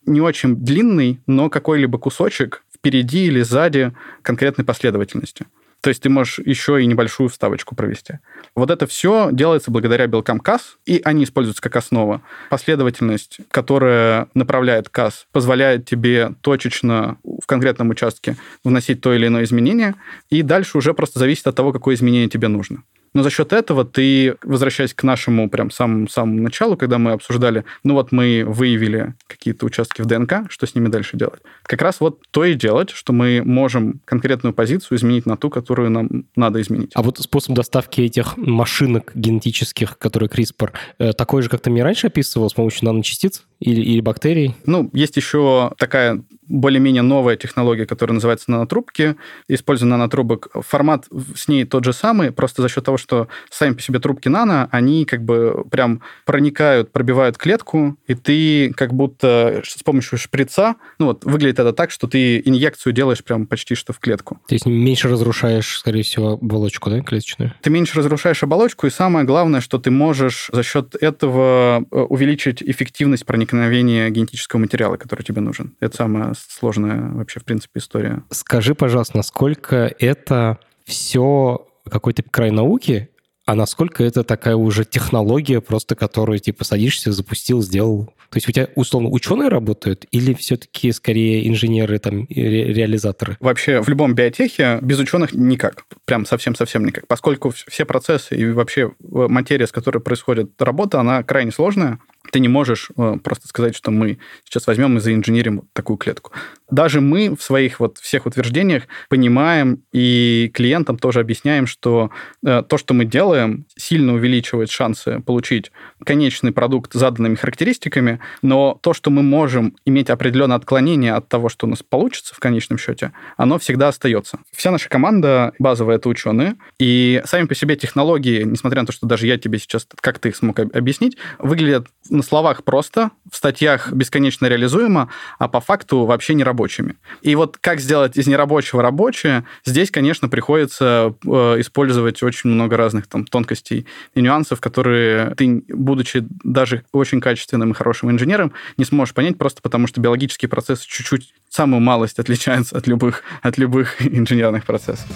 не 0.05 0.21
очень 0.21 0.55
длинный, 0.55 1.21
но 1.27 1.49
какой-либо 1.49 1.97
кусочек 1.97 2.63
впереди 2.81 3.27
или 3.27 3.41
сзади 3.43 3.93
конкретной 4.23 4.65
последовательности. 4.65 5.45
То 5.81 5.89
есть 5.89 6.03
ты 6.03 6.09
можешь 6.09 6.39
еще 6.39 6.81
и 6.81 6.85
небольшую 6.85 7.29
вставочку 7.29 7.75
провести. 7.75 8.19
Вот 8.55 8.69
это 8.69 8.85
все 8.85 9.29
делается 9.31 9.71
благодаря 9.71 10.05
белкам 10.05 10.39
КАС, 10.39 10.77
и 10.85 11.01
они 11.03 11.23
используются 11.23 11.61
как 11.61 11.75
основа. 11.75 12.21
Последовательность, 12.49 13.39
которая 13.49 14.27
направляет 14.35 14.89
КАС, 14.89 15.25
позволяет 15.31 15.85
тебе 15.85 16.33
точечно 16.41 17.17
в 17.23 17.47
конкретном 17.47 17.89
участке 17.89 18.35
вносить 18.63 19.01
то 19.01 19.11
или 19.13 19.25
иное 19.25 19.43
изменение, 19.43 19.95
и 20.29 20.43
дальше 20.43 20.77
уже 20.77 20.93
просто 20.93 21.17
зависит 21.17 21.47
от 21.47 21.55
того, 21.55 21.73
какое 21.73 21.95
изменение 21.95 22.29
тебе 22.29 22.47
нужно. 22.47 22.83
Но 23.13 23.23
за 23.23 23.29
счет 23.29 23.53
этого 23.53 23.83
ты, 23.83 24.35
возвращаясь 24.43 24.93
к 24.93 25.03
нашему 25.03 25.49
прям 25.49 25.69
самому, 25.69 26.07
самому 26.07 26.41
началу, 26.41 26.77
когда 26.77 26.97
мы 26.97 27.11
обсуждали, 27.11 27.65
ну 27.83 27.93
вот 27.93 28.11
мы 28.11 28.43
выявили 28.47 29.15
какие-то 29.27 29.65
участки 29.65 30.01
в 30.01 30.05
ДНК, 30.05 30.49
что 30.49 30.65
с 30.65 30.75
ними 30.75 30.87
дальше 30.87 31.17
делать? 31.17 31.41
Как 31.63 31.81
раз 31.81 31.99
вот 31.99 32.19
то 32.31 32.45
и 32.45 32.53
делать, 32.53 32.89
что 32.91 33.13
мы 33.13 33.41
можем 33.43 34.01
конкретную 34.05 34.53
позицию 34.53 34.97
изменить 34.97 35.25
на 35.25 35.37
ту, 35.37 35.49
которую 35.49 35.89
нам 35.89 36.25
надо 36.35 36.61
изменить. 36.61 36.91
А 36.95 37.01
вот 37.01 37.19
способ 37.19 37.55
доставки 37.55 38.01
этих 38.01 38.37
машинок 38.37 39.11
генетических, 39.15 39.97
которые 39.97 40.29
CRISPR, 40.29 40.71
э, 40.99 41.13
такой 41.13 41.41
же, 41.41 41.49
как 41.49 41.61
ты 41.61 41.69
мне 41.69 41.83
раньше 41.83 42.07
описывал, 42.07 42.49
с 42.49 42.53
помощью 42.53 42.85
наночастиц 42.85 43.43
или, 43.61 43.79
или 43.79 44.01
бактерий? 44.01 44.55
Ну, 44.65 44.89
есть 44.91 45.15
еще 45.15 45.71
такая 45.77 46.23
более-менее 46.47 47.03
новая 47.03 47.37
технология, 47.37 47.85
которая 47.85 48.15
называется 48.15 48.51
нанотрубки. 48.51 49.15
Используя 49.47 49.87
нанотрубок, 49.87 50.49
формат 50.67 51.05
с 51.35 51.47
ней 51.47 51.63
тот 51.63 51.85
же 51.85 51.93
самый, 51.93 52.31
просто 52.31 52.61
за 52.61 52.69
счет 52.69 52.83
того, 52.83 52.97
что 52.97 53.27
сами 53.49 53.73
по 53.73 53.81
себе 53.81 53.99
трубки 53.99 54.27
нано, 54.27 54.67
они 54.71 55.05
как 55.05 55.23
бы 55.23 55.63
прям 55.71 56.01
проникают, 56.25 56.91
пробивают 56.91 57.37
клетку, 57.37 57.97
и 58.07 58.15
ты 58.15 58.73
как 58.73 58.93
будто 58.93 59.61
с 59.63 59.83
помощью 59.83 60.17
шприца, 60.17 60.75
ну 60.99 61.05
вот, 61.05 61.23
выглядит 61.23 61.59
это 61.59 61.71
так, 61.71 61.91
что 61.91 62.07
ты 62.07 62.41
инъекцию 62.43 62.91
делаешь 62.91 63.23
прям 63.23 63.45
почти 63.45 63.75
что 63.75 63.93
в 63.93 63.99
клетку. 63.99 64.41
То 64.47 64.55
есть 64.55 64.65
меньше 64.65 65.07
разрушаешь, 65.07 65.77
скорее 65.77 66.03
всего, 66.03 66.31
оболочку, 66.31 66.89
да, 66.89 67.01
клеточную? 67.01 67.53
Ты 67.61 67.69
меньше 67.69 67.97
разрушаешь 67.99 68.43
оболочку, 68.43 68.87
и 68.87 68.89
самое 68.89 69.25
главное, 69.25 69.61
что 69.61 69.77
ты 69.77 69.91
можешь 69.91 70.49
за 70.51 70.63
счет 70.63 70.95
этого 70.99 71.85
э, 71.91 71.99
увеличить 71.99 72.61
эффективность 72.61 73.25
проникновения 73.25 73.50
генетического 73.51 74.59
материала, 74.59 74.97
который 74.97 75.23
тебе 75.23 75.41
нужен. 75.41 75.75
Это 75.79 75.95
самое 75.95 76.33
сложная 76.49 77.11
вообще, 77.13 77.39
в 77.39 77.45
принципе, 77.45 77.79
история. 77.79 78.23
Скажи, 78.29 78.75
пожалуйста, 78.75 79.17
насколько 79.17 79.93
это 79.99 80.59
все 80.85 81.67
какой-то 81.89 82.23
край 82.23 82.51
науки, 82.51 83.09
а 83.45 83.55
насколько 83.55 84.03
это 84.03 84.23
такая 84.23 84.55
уже 84.55 84.85
технология, 84.85 85.61
просто 85.61 85.95
которую, 85.95 86.39
типа, 86.39 86.63
садишься, 86.63 87.11
запустил, 87.11 87.61
сделал? 87.61 88.13
То 88.29 88.37
есть 88.37 88.47
у 88.47 88.51
тебя, 88.53 88.69
условно, 88.75 89.09
ученые 89.09 89.49
работают 89.49 90.05
или 90.11 90.33
все-таки 90.33 90.91
скорее 90.93 91.49
инженеры, 91.49 91.99
там, 91.99 92.27
ре- 92.29 92.71
реализаторы? 92.71 93.35
Вообще 93.41 93.81
в 93.81 93.89
любом 93.89 94.15
биотехе 94.15 94.79
без 94.81 94.99
ученых 94.99 95.33
никак. 95.33 95.85
Прям 96.05 96.25
совсем-совсем 96.25 96.85
никак. 96.85 97.07
Поскольку 97.07 97.49
все 97.49 97.83
процессы 97.83 98.37
и 98.37 98.49
вообще 98.51 98.91
материя, 99.01 99.67
с 99.67 99.71
которой 99.73 99.99
происходит 99.99 100.51
работа, 100.61 101.01
она 101.01 101.23
крайне 101.23 101.51
сложная. 101.51 101.99
Ты 102.31 102.39
не 102.39 102.47
можешь 102.47 102.89
э, 102.95 103.17
просто 103.23 103.47
сказать, 103.47 103.75
что 103.75 103.89
мы 103.91 104.19
сейчас 104.43 104.67
возьмем 104.67 104.97
и 104.97 104.99
заинженерим 104.99 105.63
такую 105.73 105.97
клетку. 105.97 106.31
Даже 106.69 107.01
мы 107.01 107.35
в 107.35 107.41
своих 107.41 107.79
вот 107.79 107.97
всех 107.97 108.25
утверждениях 108.25 108.83
понимаем 109.09 109.83
и 109.91 110.51
клиентам 110.53 110.97
тоже 110.97 111.19
объясняем, 111.19 111.67
что 111.67 112.11
э, 112.45 112.63
то, 112.67 112.77
что 112.77 112.93
мы 112.93 113.05
делаем, 113.05 113.65
сильно 113.75 114.13
увеличивает 114.13 114.69
шансы 114.69 115.19
получить 115.21 115.71
конечный 116.05 116.51
продукт 116.51 116.93
заданными 116.93 117.35
характеристиками, 117.35 118.19
но 118.41 118.79
то, 118.81 118.93
что 118.93 119.09
мы 119.09 119.23
можем 119.23 119.75
иметь 119.85 120.09
определенное 120.09 120.57
отклонение 120.57 121.13
от 121.13 121.27
того, 121.27 121.49
что 121.49 121.65
у 121.65 121.69
нас 121.69 121.81
получится 121.83 122.35
в 122.35 122.39
конечном 122.39 122.77
счете, 122.77 123.11
оно 123.35 123.57
всегда 123.57 123.87
остается. 123.87 124.39
Вся 124.55 124.71
наша 124.71 124.89
команда 124.89 125.53
базовая 125.59 125.97
это 125.97 126.07
ученые, 126.07 126.55
и 126.79 127.21
сами 127.25 127.47
по 127.47 127.55
себе 127.55 127.75
технологии, 127.75 128.43
несмотря 128.43 128.81
на 128.81 128.87
то, 128.87 128.93
что 128.93 129.07
даже 129.07 129.27
я 129.27 129.37
тебе 129.37 129.57
сейчас 129.57 129.87
как-то 129.99 130.29
их 130.29 130.35
смог 130.35 130.59
объяснить, 130.59 131.17
выглядят 131.39 131.87
на 132.11 132.23
словах 132.23 132.63
просто, 132.63 133.11
в 133.31 133.35
статьях 133.35 133.91
бесконечно 133.91 134.45
реализуемо, 134.45 135.09
а 135.39 135.47
по 135.47 135.61
факту 135.61 136.05
вообще 136.05 136.33
не 136.33 136.43
рабочими. 136.43 136.95
И 137.21 137.35
вот 137.35 137.57
как 137.59 137.79
сделать 137.79 138.17
из 138.17 138.27
нерабочего 138.27 138.83
рабочее, 138.83 139.45
здесь, 139.65 139.89
конечно, 139.89 140.29
приходится 140.29 141.15
э, 141.25 141.29
использовать 141.59 142.21
очень 142.21 142.49
много 142.49 142.77
разных 142.77 143.07
там 143.07 143.25
тонкостей 143.25 143.87
и 144.13 144.21
нюансов, 144.21 144.59
которые 144.59 145.33
ты, 145.35 145.63
будучи 145.69 146.23
даже 146.43 146.83
очень 146.91 147.21
качественным 147.21 147.71
и 147.71 147.73
хорошим 147.73 148.11
инженером, 148.11 148.53
не 148.77 148.85
сможешь 148.85 149.13
понять 149.13 149.37
просто 149.37 149.61
потому, 149.61 149.87
что 149.87 150.01
биологические 150.01 150.49
процессы 150.49 150.85
чуть-чуть, 150.87 151.33
самую 151.49 151.81
малость 151.81 152.19
отличаются 152.19 152.77
от 152.77 152.87
любых, 152.87 153.23
от 153.41 153.57
любых 153.57 154.05
инженерных 154.05 154.65
процессов 154.65 155.07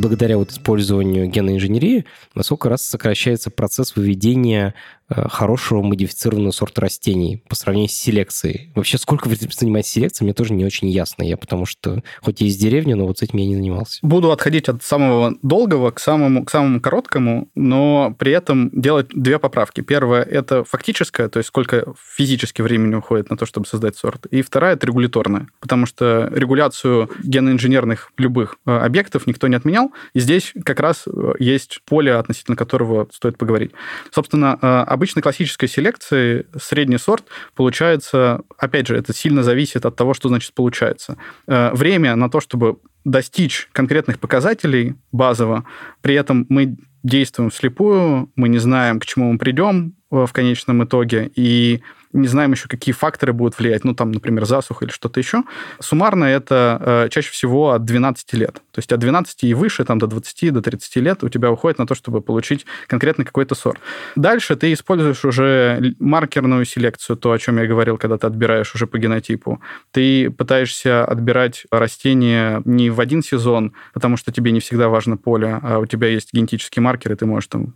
благодаря 0.00 0.38
вот 0.38 0.50
использованию 0.50 1.28
генной 1.28 1.56
инженерии, 1.56 2.06
насколько 2.34 2.68
раз 2.68 2.82
сокращается 2.82 3.50
процесс 3.50 3.94
выведения 3.94 4.74
хорошего 5.10 5.82
модифицированного 5.82 6.52
сорта 6.52 6.80
растений 6.80 7.42
по 7.48 7.54
сравнению 7.54 7.90
с 7.90 7.94
селекцией. 7.94 8.72
Вообще, 8.74 8.98
сколько 8.98 9.28
вы 9.28 9.36
занимаетесь 9.36 9.90
селекцией, 9.90 10.26
мне 10.26 10.34
тоже 10.34 10.54
не 10.54 10.64
очень 10.64 10.88
ясно. 10.88 11.22
Я 11.22 11.36
потому 11.36 11.66
что, 11.66 12.02
хоть 12.22 12.42
и 12.42 12.46
из 12.46 12.56
деревни, 12.56 12.94
но 12.94 13.06
вот 13.06 13.18
с 13.18 13.22
этим 13.22 13.38
я 13.38 13.46
не 13.46 13.56
занимался. 13.56 13.98
Буду 14.02 14.30
отходить 14.32 14.68
от 14.68 14.82
самого 14.82 15.34
долгого 15.42 15.90
к 15.90 16.00
самому, 16.00 16.44
к 16.44 16.50
самому 16.50 16.80
короткому, 16.80 17.48
но 17.54 18.14
при 18.18 18.32
этом 18.32 18.70
делать 18.72 19.08
две 19.10 19.38
поправки. 19.38 19.80
Первое– 19.80 20.22
это 20.30 20.64
фактическое, 20.64 21.28
то 21.28 21.38
есть 21.38 21.48
сколько 21.48 21.94
физически 22.16 22.62
времени 22.62 22.94
уходит 22.94 23.30
на 23.30 23.36
то, 23.36 23.46
чтобы 23.46 23.66
создать 23.66 23.96
сорт. 23.96 24.26
И 24.26 24.42
вторая– 24.42 24.74
это 24.76 24.86
регуляторная, 24.86 25.48
потому 25.60 25.86
что 25.86 26.30
регуляцию 26.32 27.10
геноинженерных 27.22 28.12
любых 28.18 28.56
э, 28.66 28.76
объектов 28.76 29.26
никто 29.26 29.48
не 29.48 29.56
отменял, 29.56 29.92
и 30.14 30.20
здесь 30.20 30.52
как 30.64 30.80
раз 30.80 31.04
э, 31.06 31.32
есть 31.38 31.80
поле, 31.84 32.14
относительно 32.14 32.56
которого 32.56 33.08
стоит 33.12 33.38
поговорить. 33.38 33.72
Собственно, 34.10 34.58
обычно 35.00 35.22
классической 35.22 35.66
селекции 35.66 36.44
средний 36.60 36.98
сорт 36.98 37.24
получается, 37.54 38.42
опять 38.58 38.86
же, 38.86 38.98
это 38.98 39.14
сильно 39.14 39.42
зависит 39.42 39.86
от 39.86 39.96
того, 39.96 40.12
что 40.12 40.28
значит 40.28 40.52
получается. 40.52 41.16
Э, 41.46 41.70
время 41.72 42.16
на 42.16 42.28
то, 42.28 42.40
чтобы 42.40 42.76
достичь 43.06 43.70
конкретных 43.72 44.18
показателей 44.18 44.96
базово, 45.10 45.64
при 46.02 46.14
этом 46.16 46.44
мы 46.50 46.76
действуем 47.02 47.48
вслепую, 47.48 48.30
мы 48.36 48.50
не 48.50 48.58
знаем, 48.58 49.00
к 49.00 49.06
чему 49.06 49.32
мы 49.32 49.38
придем 49.38 49.94
э, 50.10 50.26
в 50.26 50.32
конечном 50.34 50.84
итоге, 50.84 51.30
и 51.34 51.80
не 52.12 52.26
знаем 52.26 52.52
еще, 52.52 52.68
какие 52.68 52.92
факторы 52.92 53.32
будут 53.32 53.58
влиять, 53.58 53.84
ну, 53.84 53.94
там, 53.94 54.10
например, 54.10 54.44
засуха 54.44 54.84
или 54.84 54.92
что-то 54.92 55.20
еще. 55.20 55.44
Суммарно 55.78 56.24
это 56.24 56.78
э, 56.80 57.08
чаще 57.10 57.30
всего 57.30 57.70
от 57.70 57.84
12 57.84 58.32
лет. 58.34 58.54
То 58.72 58.78
есть 58.78 58.92
от 58.92 58.98
12 58.98 59.44
и 59.44 59.54
выше, 59.54 59.84
там, 59.84 59.98
до 59.98 60.06
20, 60.06 60.52
до 60.52 60.60
30 60.60 60.96
лет 60.96 61.22
у 61.22 61.28
тебя 61.28 61.50
уходит 61.50 61.78
на 61.78 61.86
то, 61.86 61.94
чтобы 61.94 62.20
получить 62.20 62.66
конкретно 62.88 63.24
какой-то 63.24 63.54
сорт. 63.54 63.80
Дальше 64.16 64.56
ты 64.56 64.72
используешь 64.72 65.24
уже 65.24 65.94
маркерную 66.00 66.64
селекцию, 66.64 67.16
то, 67.16 67.32
о 67.32 67.38
чем 67.38 67.58
я 67.58 67.66
говорил, 67.66 67.96
когда 67.96 68.18
ты 68.18 68.26
отбираешь 68.26 68.74
уже 68.74 68.86
по 68.86 68.98
генотипу. 68.98 69.60
Ты 69.92 70.30
пытаешься 70.30 71.04
отбирать 71.04 71.64
растения 71.70 72.62
не 72.64 72.90
в 72.90 73.00
один 73.00 73.22
сезон, 73.22 73.72
потому 73.94 74.16
что 74.16 74.32
тебе 74.32 74.50
не 74.50 74.60
всегда 74.60 74.88
важно 74.88 75.16
поле, 75.16 75.60
а 75.62 75.78
у 75.78 75.86
тебя 75.86 76.08
есть 76.08 76.32
генетический 76.32 76.82
маркер, 76.82 77.12
и 77.12 77.14
ты 77.14 77.26
можешь 77.26 77.48
там 77.48 77.74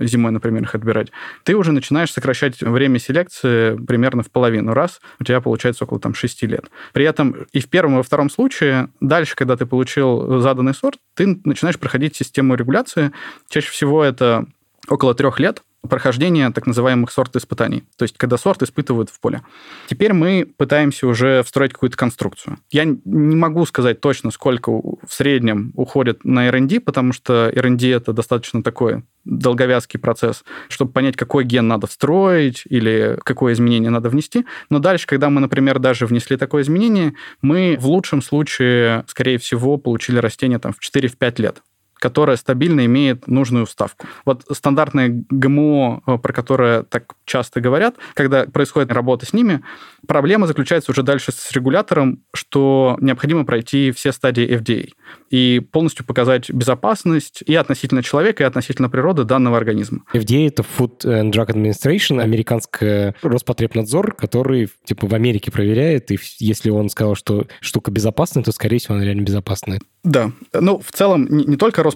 зимой, 0.00 0.32
например, 0.32 0.62
их 0.62 0.74
отбирать. 0.74 1.08
Ты 1.42 1.54
уже 1.54 1.72
начинаешь 1.72 2.12
сокращать 2.12 2.60
время 2.62 2.98
селекции 2.98 3.73
примерно 3.76 4.22
в 4.22 4.30
половину 4.30 4.74
раз, 4.74 5.00
у 5.20 5.24
тебя 5.24 5.40
получается 5.40 5.84
около 5.84 6.00
там 6.00 6.14
6 6.14 6.42
лет. 6.44 6.70
При 6.92 7.04
этом 7.04 7.46
и 7.52 7.60
в 7.60 7.68
первом, 7.68 7.94
и 7.94 7.96
во 7.98 8.02
втором 8.02 8.30
случае, 8.30 8.88
дальше, 9.00 9.36
когда 9.36 9.56
ты 9.56 9.66
получил 9.66 10.40
заданный 10.40 10.74
сорт, 10.74 10.98
ты 11.14 11.40
начинаешь 11.44 11.78
проходить 11.78 12.16
систему 12.16 12.54
регуляции. 12.54 13.12
Чаще 13.48 13.70
всего 13.70 14.02
это 14.04 14.46
около 14.88 15.14
трех 15.14 15.40
лет, 15.40 15.62
прохождения 15.88 16.50
так 16.50 16.66
называемых 16.66 17.10
сорт-испытаний, 17.10 17.84
то 17.96 18.04
есть 18.04 18.16
когда 18.16 18.36
сорт 18.36 18.62
испытывают 18.62 19.10
в 19.10 19.20
поле. 19.20 19.42
Теперь 19.86 20.12
мы 20.12 20.46
пытаемся 20.56 21.06
уже 21.06 21.42
встроить 21.42 21.72
какую-то 21.72 21.96
конструкцию. 21.96 22.58
Я 22.70 22.84
не 22.84 23.36
могу 23.36 23.64
сказать 23.66 24.00
точно, 24.00 24.30
сколько 24.30 24.70
в 24.70 25.08
среднем 25.08 25.72
уходит 25.74 26.24
на 26.24 26.48
R&D, 26.48 26.80
потому 26.80 27.12
что 27.12 27.50
R&D 27.54 27.90
это 27.90 28.12
достаточно 28.12 28.62
такой 28.62 29.02
долговязкий 29.24 29.98
процесс, 29.98 30.44
чтобы 30.68 30.92
понять, 30.92 31.16
какой 31.16 31.44
ген 31.44 31.66
надо 31.66 31.86
встроить 31.86 32.64
или 32.68 33.18
какое 33.24 33.54
изменение 33.54 33.90
надо 33.90 34.08
внести. 34.08 34.44
Но 34.70 34.78
дальше, 34.78 35.06
когда 35.06 35.30
мы, 35.30 35.40
например, 35.40 35.78
даже 35.78 36.06
внесли 36.06 36.36
такое 36.36 36.62
изменение, 36.62 37.14
мы 37.40 37.76
в 37.80 37.86
лучшем 37.86 38.22
случае, 38.22 39.04
скорее 39.08 39.38
всего, 39.38 39.76
получили 39.76 40.18
растение 40.18 40.58
там, 40.58 40.72
в 40.72 40.96
4-5 40.96 41.40
лет 41.40 41.62
которая 42.04 42.36
стабильно 42.36 42.84
имеет 42.84 43.28
нужную 43.28 43.64
вставку. 43.64 44.06
Вот 44.26 44.44
стандартное 44.50 45.24
ГМО, 45.30 46.02
э, 46.06 46.18
про 46.18 46.32
которое 46.34 46.82
так 46.82 47.14
часто 47.24 47.62
говорят, 47.62 47.94
когда 48.12 48.44
происходит 48.44 48.92
работа 48.92 49.24
с 49.24 49.32
ними, 49.32 49.62
проблема 50.06 50.46
заключается 50.46 50.92
уже 50.92 51.02
дальше 51.02 51.32
с 51.32 51.50
регулятором, 51.52 52.20
что 52.34 52.98
необходимо 53.00 53.46
пройти 53.46 53.90
все 53.90 54.12
стадии 54.12 54.46
FDA 54.46 54.90
и 55.30 55.60
полностью 55.72 56.04
показать 56.04 56.50
безопасность 56.50 57.42
и 57.46 57.54
относительно 57.54 58.02
человека, 58.02 58.42
и 58.42 58.46
относительно 58.46 58.90
природы 58.90 59.24
данного 59.24 59.56
организма. 59.56 60.02
FDA— 60.12 60.46
это 60.48 60.62
Food 60.62 61.06
and 61.06 61.32
Drug 61.32 61.46
Administration, 61.46 62.20
американский 62.20 63.14
Роспотребнадзор, 63.22 64.12
который 64.12 64.68
типа 64.84 65.06
в 65.06 65.14
Америке 65.14 65.50
проверяет, 65.50 66.10
и 66.10 66.18
если 66.38 66.68
он 66.68 66.90
сказал, 66.90 67.14
что 67.14 67.46
штука 67.60 67.90
безопасная, 67.90 68.44
то, 68.44 68.52
скорее 68.52 68.76
всего, 68.76 68.96
она 68.96 69.04
реально 69.04 69.22
безопасная. 69.22 69.80
Да. 70.04 70.32
Ну, 70.52 70.78
в 70.78 70.92
целом, 70.92 71.26
не, 71.30 71.44
не 71.46 71.56
только 71.56 71.82
Роспотребнадзор, 71.82 71.93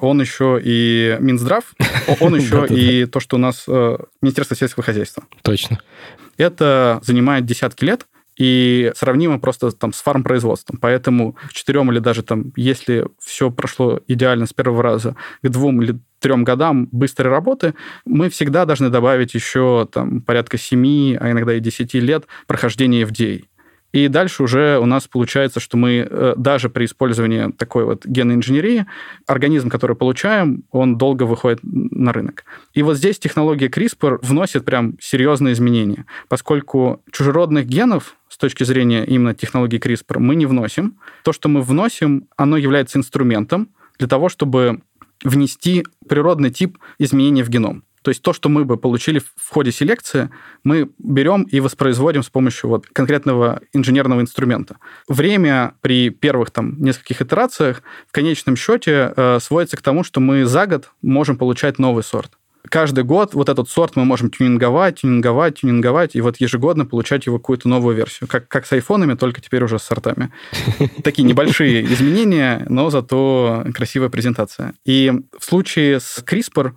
он 0.00 0.20
еще 0.20 0.60
и 0.62 1.16
Минздрав, 1.20 1.64
он 2.20 2.36
еще 2.40 2.66
и 2.68 3.06
то, 3.06 3.20
что 3.20 3.36
у 3.36 3.38
нас 3.38 3.64
э, 3.68 3.98
Министерство 4.22 4.56
сельского 4.56 4.84
хозяйства. 4.84 5.24
Точно. 5.42 5.80
Это 6.36 7.00
занимает 7.02 7.46
десятки 7.46 7.84
лет, 7.84 8.06
и 8.36 8.92
сравнимо 8.94 9.38
просто 9.40 9.72
там 9.72 9.92
с 9.92 10.02
фармпроизводством. 10.02 10.78
Поэтому 10.78 11.32
к 11.32 11.52
четырем 11.52 11.90
или 11.90 11.98
даже 11.98 12.22
там, 12.22 12.52
если 12.54 13.08
все 13.18 13.50
прошло 13.50 14.00
идеально 14.06 14.46
с 14.46 14.52
первого 14.52 14.82
раза, 14.82 15.16
к 15.42 15.48
двум 15.48 15.82
или 15.82 15.98
трем 16.20 16.44
годам 16.44 16.86
быстрой 16.92 17.30
работы, 17.30 17.74
мы 18.04 18.28
всегда 18.28 18.64
должны 18.64 18.90
добавить 18.90 19.34
еще 19.34 19.88
там 19.90 20.20
порядка 20.20 20.58
семи, 20.58 21.16
а 21.18 21.30
иногда 21.30 21.54
и 21.54 21.60
десяти 21.60 21.98
лет 21.98 22.26
прохождения 22.46 23.02
FDA. 23.02 23.44
И 23.96 24.08
дальше 24.08 24.42
уже 24.42 24.78
у 24.78 24.84
нас 24.84 25.08
получается, 25.08 25.58
что 25.58 25.78
мы 25.78 26.06
э, 26.06 26.34
даже 26.36 26.68
при 26.68 26.84
использовании 26.84 27.50
такой 27.52 27.86
вот 27.86 28.04
генной 28.04 28.34
инженерии, 28.34 28.84
организм, 29.26 29.70
который 29.70 29.96
получаем, 29.96 30.64
он 30.70 30.98
долго 30.98 31.22
выходит 31.22 31.60
на 31.62 32.12
рынок. 32.12 32.44
И 32.74 32.82
вот 32.82 32.98
здесь 32.98 33.18
технология 33.18 33.68
CRISPR 33.68 34.18
вносит 34.20 34.66
прям 34.66 34.98
серьезные 35.00 35.54
изменения, 35.54 36.04
поскольку 36.28 37.02
чужеродных 37.10 37.64
генов 37.64 38.16
с 38.28 38.36
точки 38.36 38.64
зрения 38.64 39.02
именно 39.06 39.32
технологии 39.34 39.80
CRISPR 39.80 40.18
мы 40.18 40.34
не 40.34 40.44
вносим. 40.44 40.98
То, 41.24 41.32
что 41.32 41.48
мы 41.48 41.62
вносим, 41.62 42.28
оно 42.36 42.58
является 42.58 42.98
инструментом 42.98 43.70
для 43.98 44.08
того, 44.08 44.28
чтобы 44.28 44.82
внести 45.24 45.86
природный 46.06 46.50
тип 46.50 46.76
изменений 46.98 47.42
в 47.42 47.48
геном. 47.48 47.85
То 48.06 48.10
есть 48.10 48.22
то, 48.22 48.32
что 48.32 48.48
мы 48.48 48.64
бы 48.64 48.76
получили 48.76 49.18
в 49.18 49.50
ходе 49.50 49.72
селекции, 49.72 50.30
мы 50.62 50.90
берем 50.96 51.42
и 51.42 51.58
воспроизводим 51.58 52.22
с 52.22 52.30
помощью 52.30 52.70
вот 52.70 52.86
конкретного 52.86 53.62
инженерного 53.72 54.20
инструмента. 54.20 54.76
Время 55.08 55.74
при 55.80 56.10
первых 56.10 56.52
там 56.52 56.80
нескольких 56.80 57.20
итерациях 57.20 57.82
в 58.06 58.12
конечном 58.12 58.54
счете 58.54 59.12
э, 59.16 59.40
сводится 59.42 59.76
к 59.76 59.82
тому, 59.82 60.04
что 60.04 60.20
мы 60.20 60.44
за 60.44 60.68
год 60.68 60.92
можем 61.02 61.36
получать 61.36 61.80
новый 61.80 62.04
сорт 62.04 62.38
каждый 62.68 63.04
год 63.04 63.34
вот 63.34 63.48
этот 63.48 63.68
сорт 63.68 63.94
мы 63.94 64.04
можем 64.04 64.28
тюнинговать, 64.28 65.00
тюнинговать, 65.00 65.60
тюнинговать, 65.60 66.16
и 66.16 66.20
вот 66.20 66.38
ежегодно 66.38 66.84
получать 66.84 67.26
его 67.26 67.38
какую-то 67.38 67.68
новую 67.68 67.94
версию. 67.94 68.28
Как, 68.28 68.48
как 68.48 68.66
с 68.66 68.72
айфонами, 68.72 69.14
только 69.14 69.40
теперь 69.40 69.62
уже 69.62 69.78
с 69.78 69.84
сортами. 69.84 70.32
Такие 71.04 71.22
небольшие 71.22 71.84
изменения, 71.84 72.66
но 72.68 72.90
зато 72.90 73.64
красивая 73.72 74.08
презентация. 74.08 74.74
И 74.84 75.12
в 75.38 75.44
случае 75.44 76.00
с 76.00 76.24
CRISPR 76.26 76.72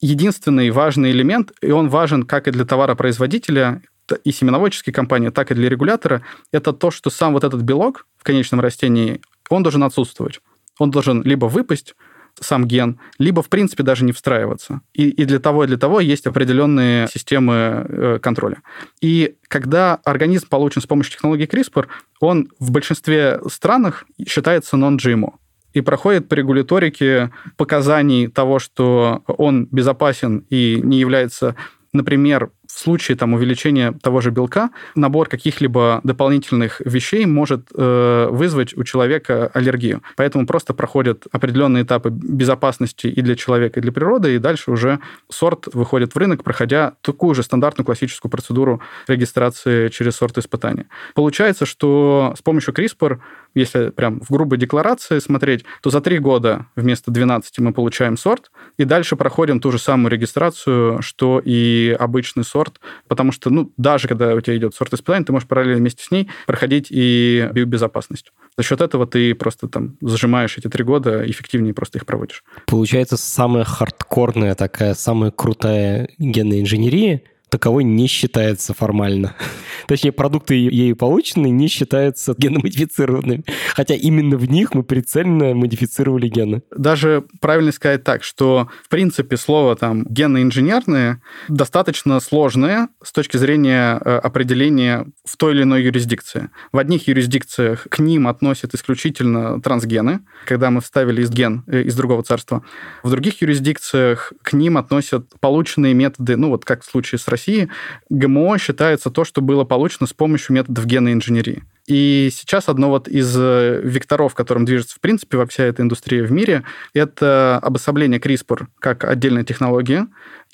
единственный 0.00 0.70
важный 0.70 1.10
элемент, 1.10 1.52
и 1.60 1.70
он 1.70 1.88
важен 1.88 2.24
как 2.24 2.48
и 2.48 2.50
для 2.50 2.64
товаропроизводителя, 2.64 3.82
и 4.22 4.32
семеноводческой 4.32 4.92
компании, 4.92 5.30
так 5.30 5.50
и 5.50 5.54
для 5.54 5.68
регулятора, 5.68 6.22
это 6.52 6.72
то, 6.72 6.90
что 6.90 7.10
сам 7.10 7.32
вот 7.32 7.44
этот 7.44 7.62
белок 7.62 8.06
в 8.18 8.24
конечном 8.24 8.60
растении, 8.60 9.20
он 9.48 9.62
должен 9.62 9.82
отсутствовать. 9.82 10.40
Он 10.78 10.90
должен 10.90 11.22
либо 11.22 11.46
выпасть, 11.46 11.94
сам 12.40 12.66
ген, 12.66 12.98
либо, 13.18 13.42
в 13.42 13.48
принципе, 13.48 13.82
даже 13.84 14.04
не 14.04 14.12
встраиваться. 14.12 14.80
И, 14.92 15.08
и 15.08 15.24
для 15.24 15.38
того, 15.38 15.64
и 15.64 15.66
для 15.68 15.76
того 15.76 16.00
есть 16.00 16.26
определенные 16.26 17.06
системы 17.06 17.86
э, 17.88 18.18
контроля. 18.20 18.62
И 19.00 19.36
когда 19.46 20.00
организм 20.04 20.48
получен 20.48 20.82
с 20.82 20.86
помощью 20.86 21.12
технологии 21.12 21.46
CRISPR, 21.46 21.86
он 22.20 22.48
в 22.58 22.72
большинстве 22.72 23.40
странах 23.46 24.04
считается 24.26 24.76
non-GMO 24.76 25.34
и 25.74 25.80
проходит 25.80 26.28
по 26.28 26.34
регуляторике 26.34 27.30
показаний 27.56 28.28
того, 28.28 28.58
что 28.58 29.22
он 29.26 29.66
безопасен 29.70 30.46
и 30.48 30.80
не 30.82 30.98
является, 30.98 31.56
например, 31.92 32.50
в 32.74 32.78
случае 32.80 33.16
там, 33.16 33.34
увеличения 33.34 33.92
того 34.02 34.20
же 34.20 34.30
белка 34.30 34.70
набор 34.96 35.28
каких-либо 35.28 36.00
дополнительных 36.02 36.80
вещей 36.84 37.24
может 37.24 37.68
э, 37.72 38.28
вызвать 38.30 38.76
у 38.76 38.82
человека 38.82 39.48
аллергию. 39.54 40.02
Поэтому 40.16 40.44
просто 40.44 40.74
проходят 40.74 41.26
определенные 41.30 41.84
этапы 41.84 42.10
безопасности 42.10 43.06
и 43.06 43.22
для 43.22 43.36
человека, 43.36 43.78
и 43.78 43.82
для 43.82 43.92
природы, 43.92 44.34
и 44.34 44.38
дальше 44.38 44.72
уже 44.72 44.98
сорт 45.30 45.68
выходит 45.72 46.14
в 46.14 46.18
рынок, 46.18 46.42
проходя 46.42 46.94
такую 47.00 47.36
же 47.36 47.44
стандартную 47.44 47.86
классическую 47.86 48.30
процедуру 48.30 48.80
регистрации 49.06 49.88
через 49.88 50.16
сорт 50.16 50.36
испытания. 50.38 50.86
Получается, 51.14 51.66
что 51.66 52.34
с 52.36 52.42
помощью 52.42 52.74
CRISPR 52.74 53.20
если 53.54 53.90
прям 53.90 54.20
в 54.20 54.30
грубой 54.30 54.58
декларации 54.58 55.18
смотреть, 55.20 55.64
то 55.80 55.90
за 55.90 56.00
три 56.00 56.18
года 56.18 56.66
вместо 56.76 57.10
12 57.10 57.60
мы 57.60 57.72
получаем 57.72 58.16
сорт, 58.16 58.50
и 58.76 58.84
дальше 58.84 59.16
проходим 59.16 59.60
ту 59.60 59.70
же 59.70 59.78
самую 59.78 60.10
регистрацию, 60.10 61.00
что 61.02 61.40
и 61.42 61.96
обычный 61.98 62.44
сорт, 62.44 62.63
потому 63.08 63.32
что, 63.32 63.50
ну, 63.50 63.72
даже 63.76 64.08
когда 64.08 64.34
у 64.34 64.40
тебя 64.40 64.56
идет 64.56 64.74
сорт 64.74 64.92
испытания, 64.92 65.24
ты 65.24 65.32
можешь 65.32 65.48
параллельно 65.48 65.78
вместе 65.78 66.04
с 66.04 66.10
ней 66.10 66.30
проходить 66.46 66.88
и 66.90 67.48
биобезопасность. 67.52 68.32
За 68.56 68.62
счет 68.62 68.80
этого 68.80 69.06
ты 69.06 69.34
просто 69.34 69.68
там 69.68 69.96
зажимаешь 70.00 70.56
эти 70.58 70.68
три 70.68 70.84
года, 70.84 71.28
эффективнее 71.28 71.74
просто 71.74 71.98
их 71.98 72.06
проводишь. 72.06 72.44
Получается, 72.66 73.16
самая 73.16 73.64
хардкорная 73.64 74.54
такая, 74.54 74.94
самая 74.94 75.30
крутая 75.30 76.08
генная 76.18 76.60
инженерия 76.60 77.22
таковой 77.48 77.84
не 77.84 78.06
считается 78.06 78.74
формально. 78.74 79.34
Точнее, 79.86 80.12
продукты 80.12 80.54
ею 80.54 80.96
полученные 80.96 81.50
не 81.50 81.68
считаются 81.68 82.34
геномодифицированными. 82.36 83.44
Хотя 83.74 83.94
именно 83.94 84.36
в 84.36 84.48
них 84.48 84.74
мы 84.74 84.82
прицельно 84.82 85.54
модифицировали 85.54 86.28
гены. 86.28 86.62
Даже 86.76 87.24
правильно 87.40 87.72
сказать 87.72 88.04
так, 88.04 88.24
что, 88.24 88.68
в 88.82 88.88
принципе, 88.88 89.36
слово 89.36 89.76
там 89.76 90.04
генно-инженерное 90.04 91.22
достаточно 91.48 92.20
сложное 92.20 92.88
с 93.02 93.12
точки 93.12 93.36
зрения 93.36 94.00
э, 94.04 94.16
определения 94.18 95.06
в 95.24 95.36
той 95.36 95.54
или 95.54 95.62
иной 95.62 95.82
юрисдикции. 95.84 96.50
В 96.72 96.78
одних 96.78 97.08
юрисдикциях 97.08 97.86
к 97.90 97.98
ним 97.98 98.26
относят 98.28 98.74
исключительно 98.74 99.60
трансгены, 99.60 100.20
когда 100.46 100.70
мы 100.70 100.80
вставили 100.80 101.22
из 101.22 101.30
ген 101.30 101.64
э, 101.66 101.82
из 101.82 101.94
другого 101.94 102.22
царства. 102.22 102.62
В 103.02 103.10
других 103.10 103.42
юрисдикциях 103.42 104.32
к 104.42 104.52
ним 104.52 104.78
относят 104.78 105.28
полученные 105.40 105.94
методы, 105.94 106.36
ну 106.36 106.48
вот 106.48 106.64
как 106.64 106.82
в 106.82 106.90
случае 106.90 107.18
с 107.18 107.28
Россией, 107.28 107.43
России 107.44 107.68
ГМО 108.10 108.58
считается 108.58 109.10
то, 109.10 109.24
что 109.24 109.40
было 109.40 109.64
получено 109.64 110.06
с 110.06 110.12
помощью 110.12 110.54
методов 110.54 110.86
генной 110.86 111.12
инженерии. 111.12 111.64
И 111.86 112.30
сейчас 112.32 112.68
одно 112.68 112.88
вот 112.88 113.08
из 113.08 113.34
э, 113.36 113.80
векторов, 113.84 114.34
которым 114.34 114.64
движется, 114.64 114.96
в 114.96 115.00
принципе, 115.00 115.44
вся 115.46 115.64
эта 115.64 115.82
индустрия 115.82 116.24
в 116.24 116.32
мире, 116.32 116.64
это 116.94 117.58
обособление 117.62 118.18
CRISPR 118.18 118.66
как 118.78 119.04
отдельная 119.04 119.44
технология 119.44 120.06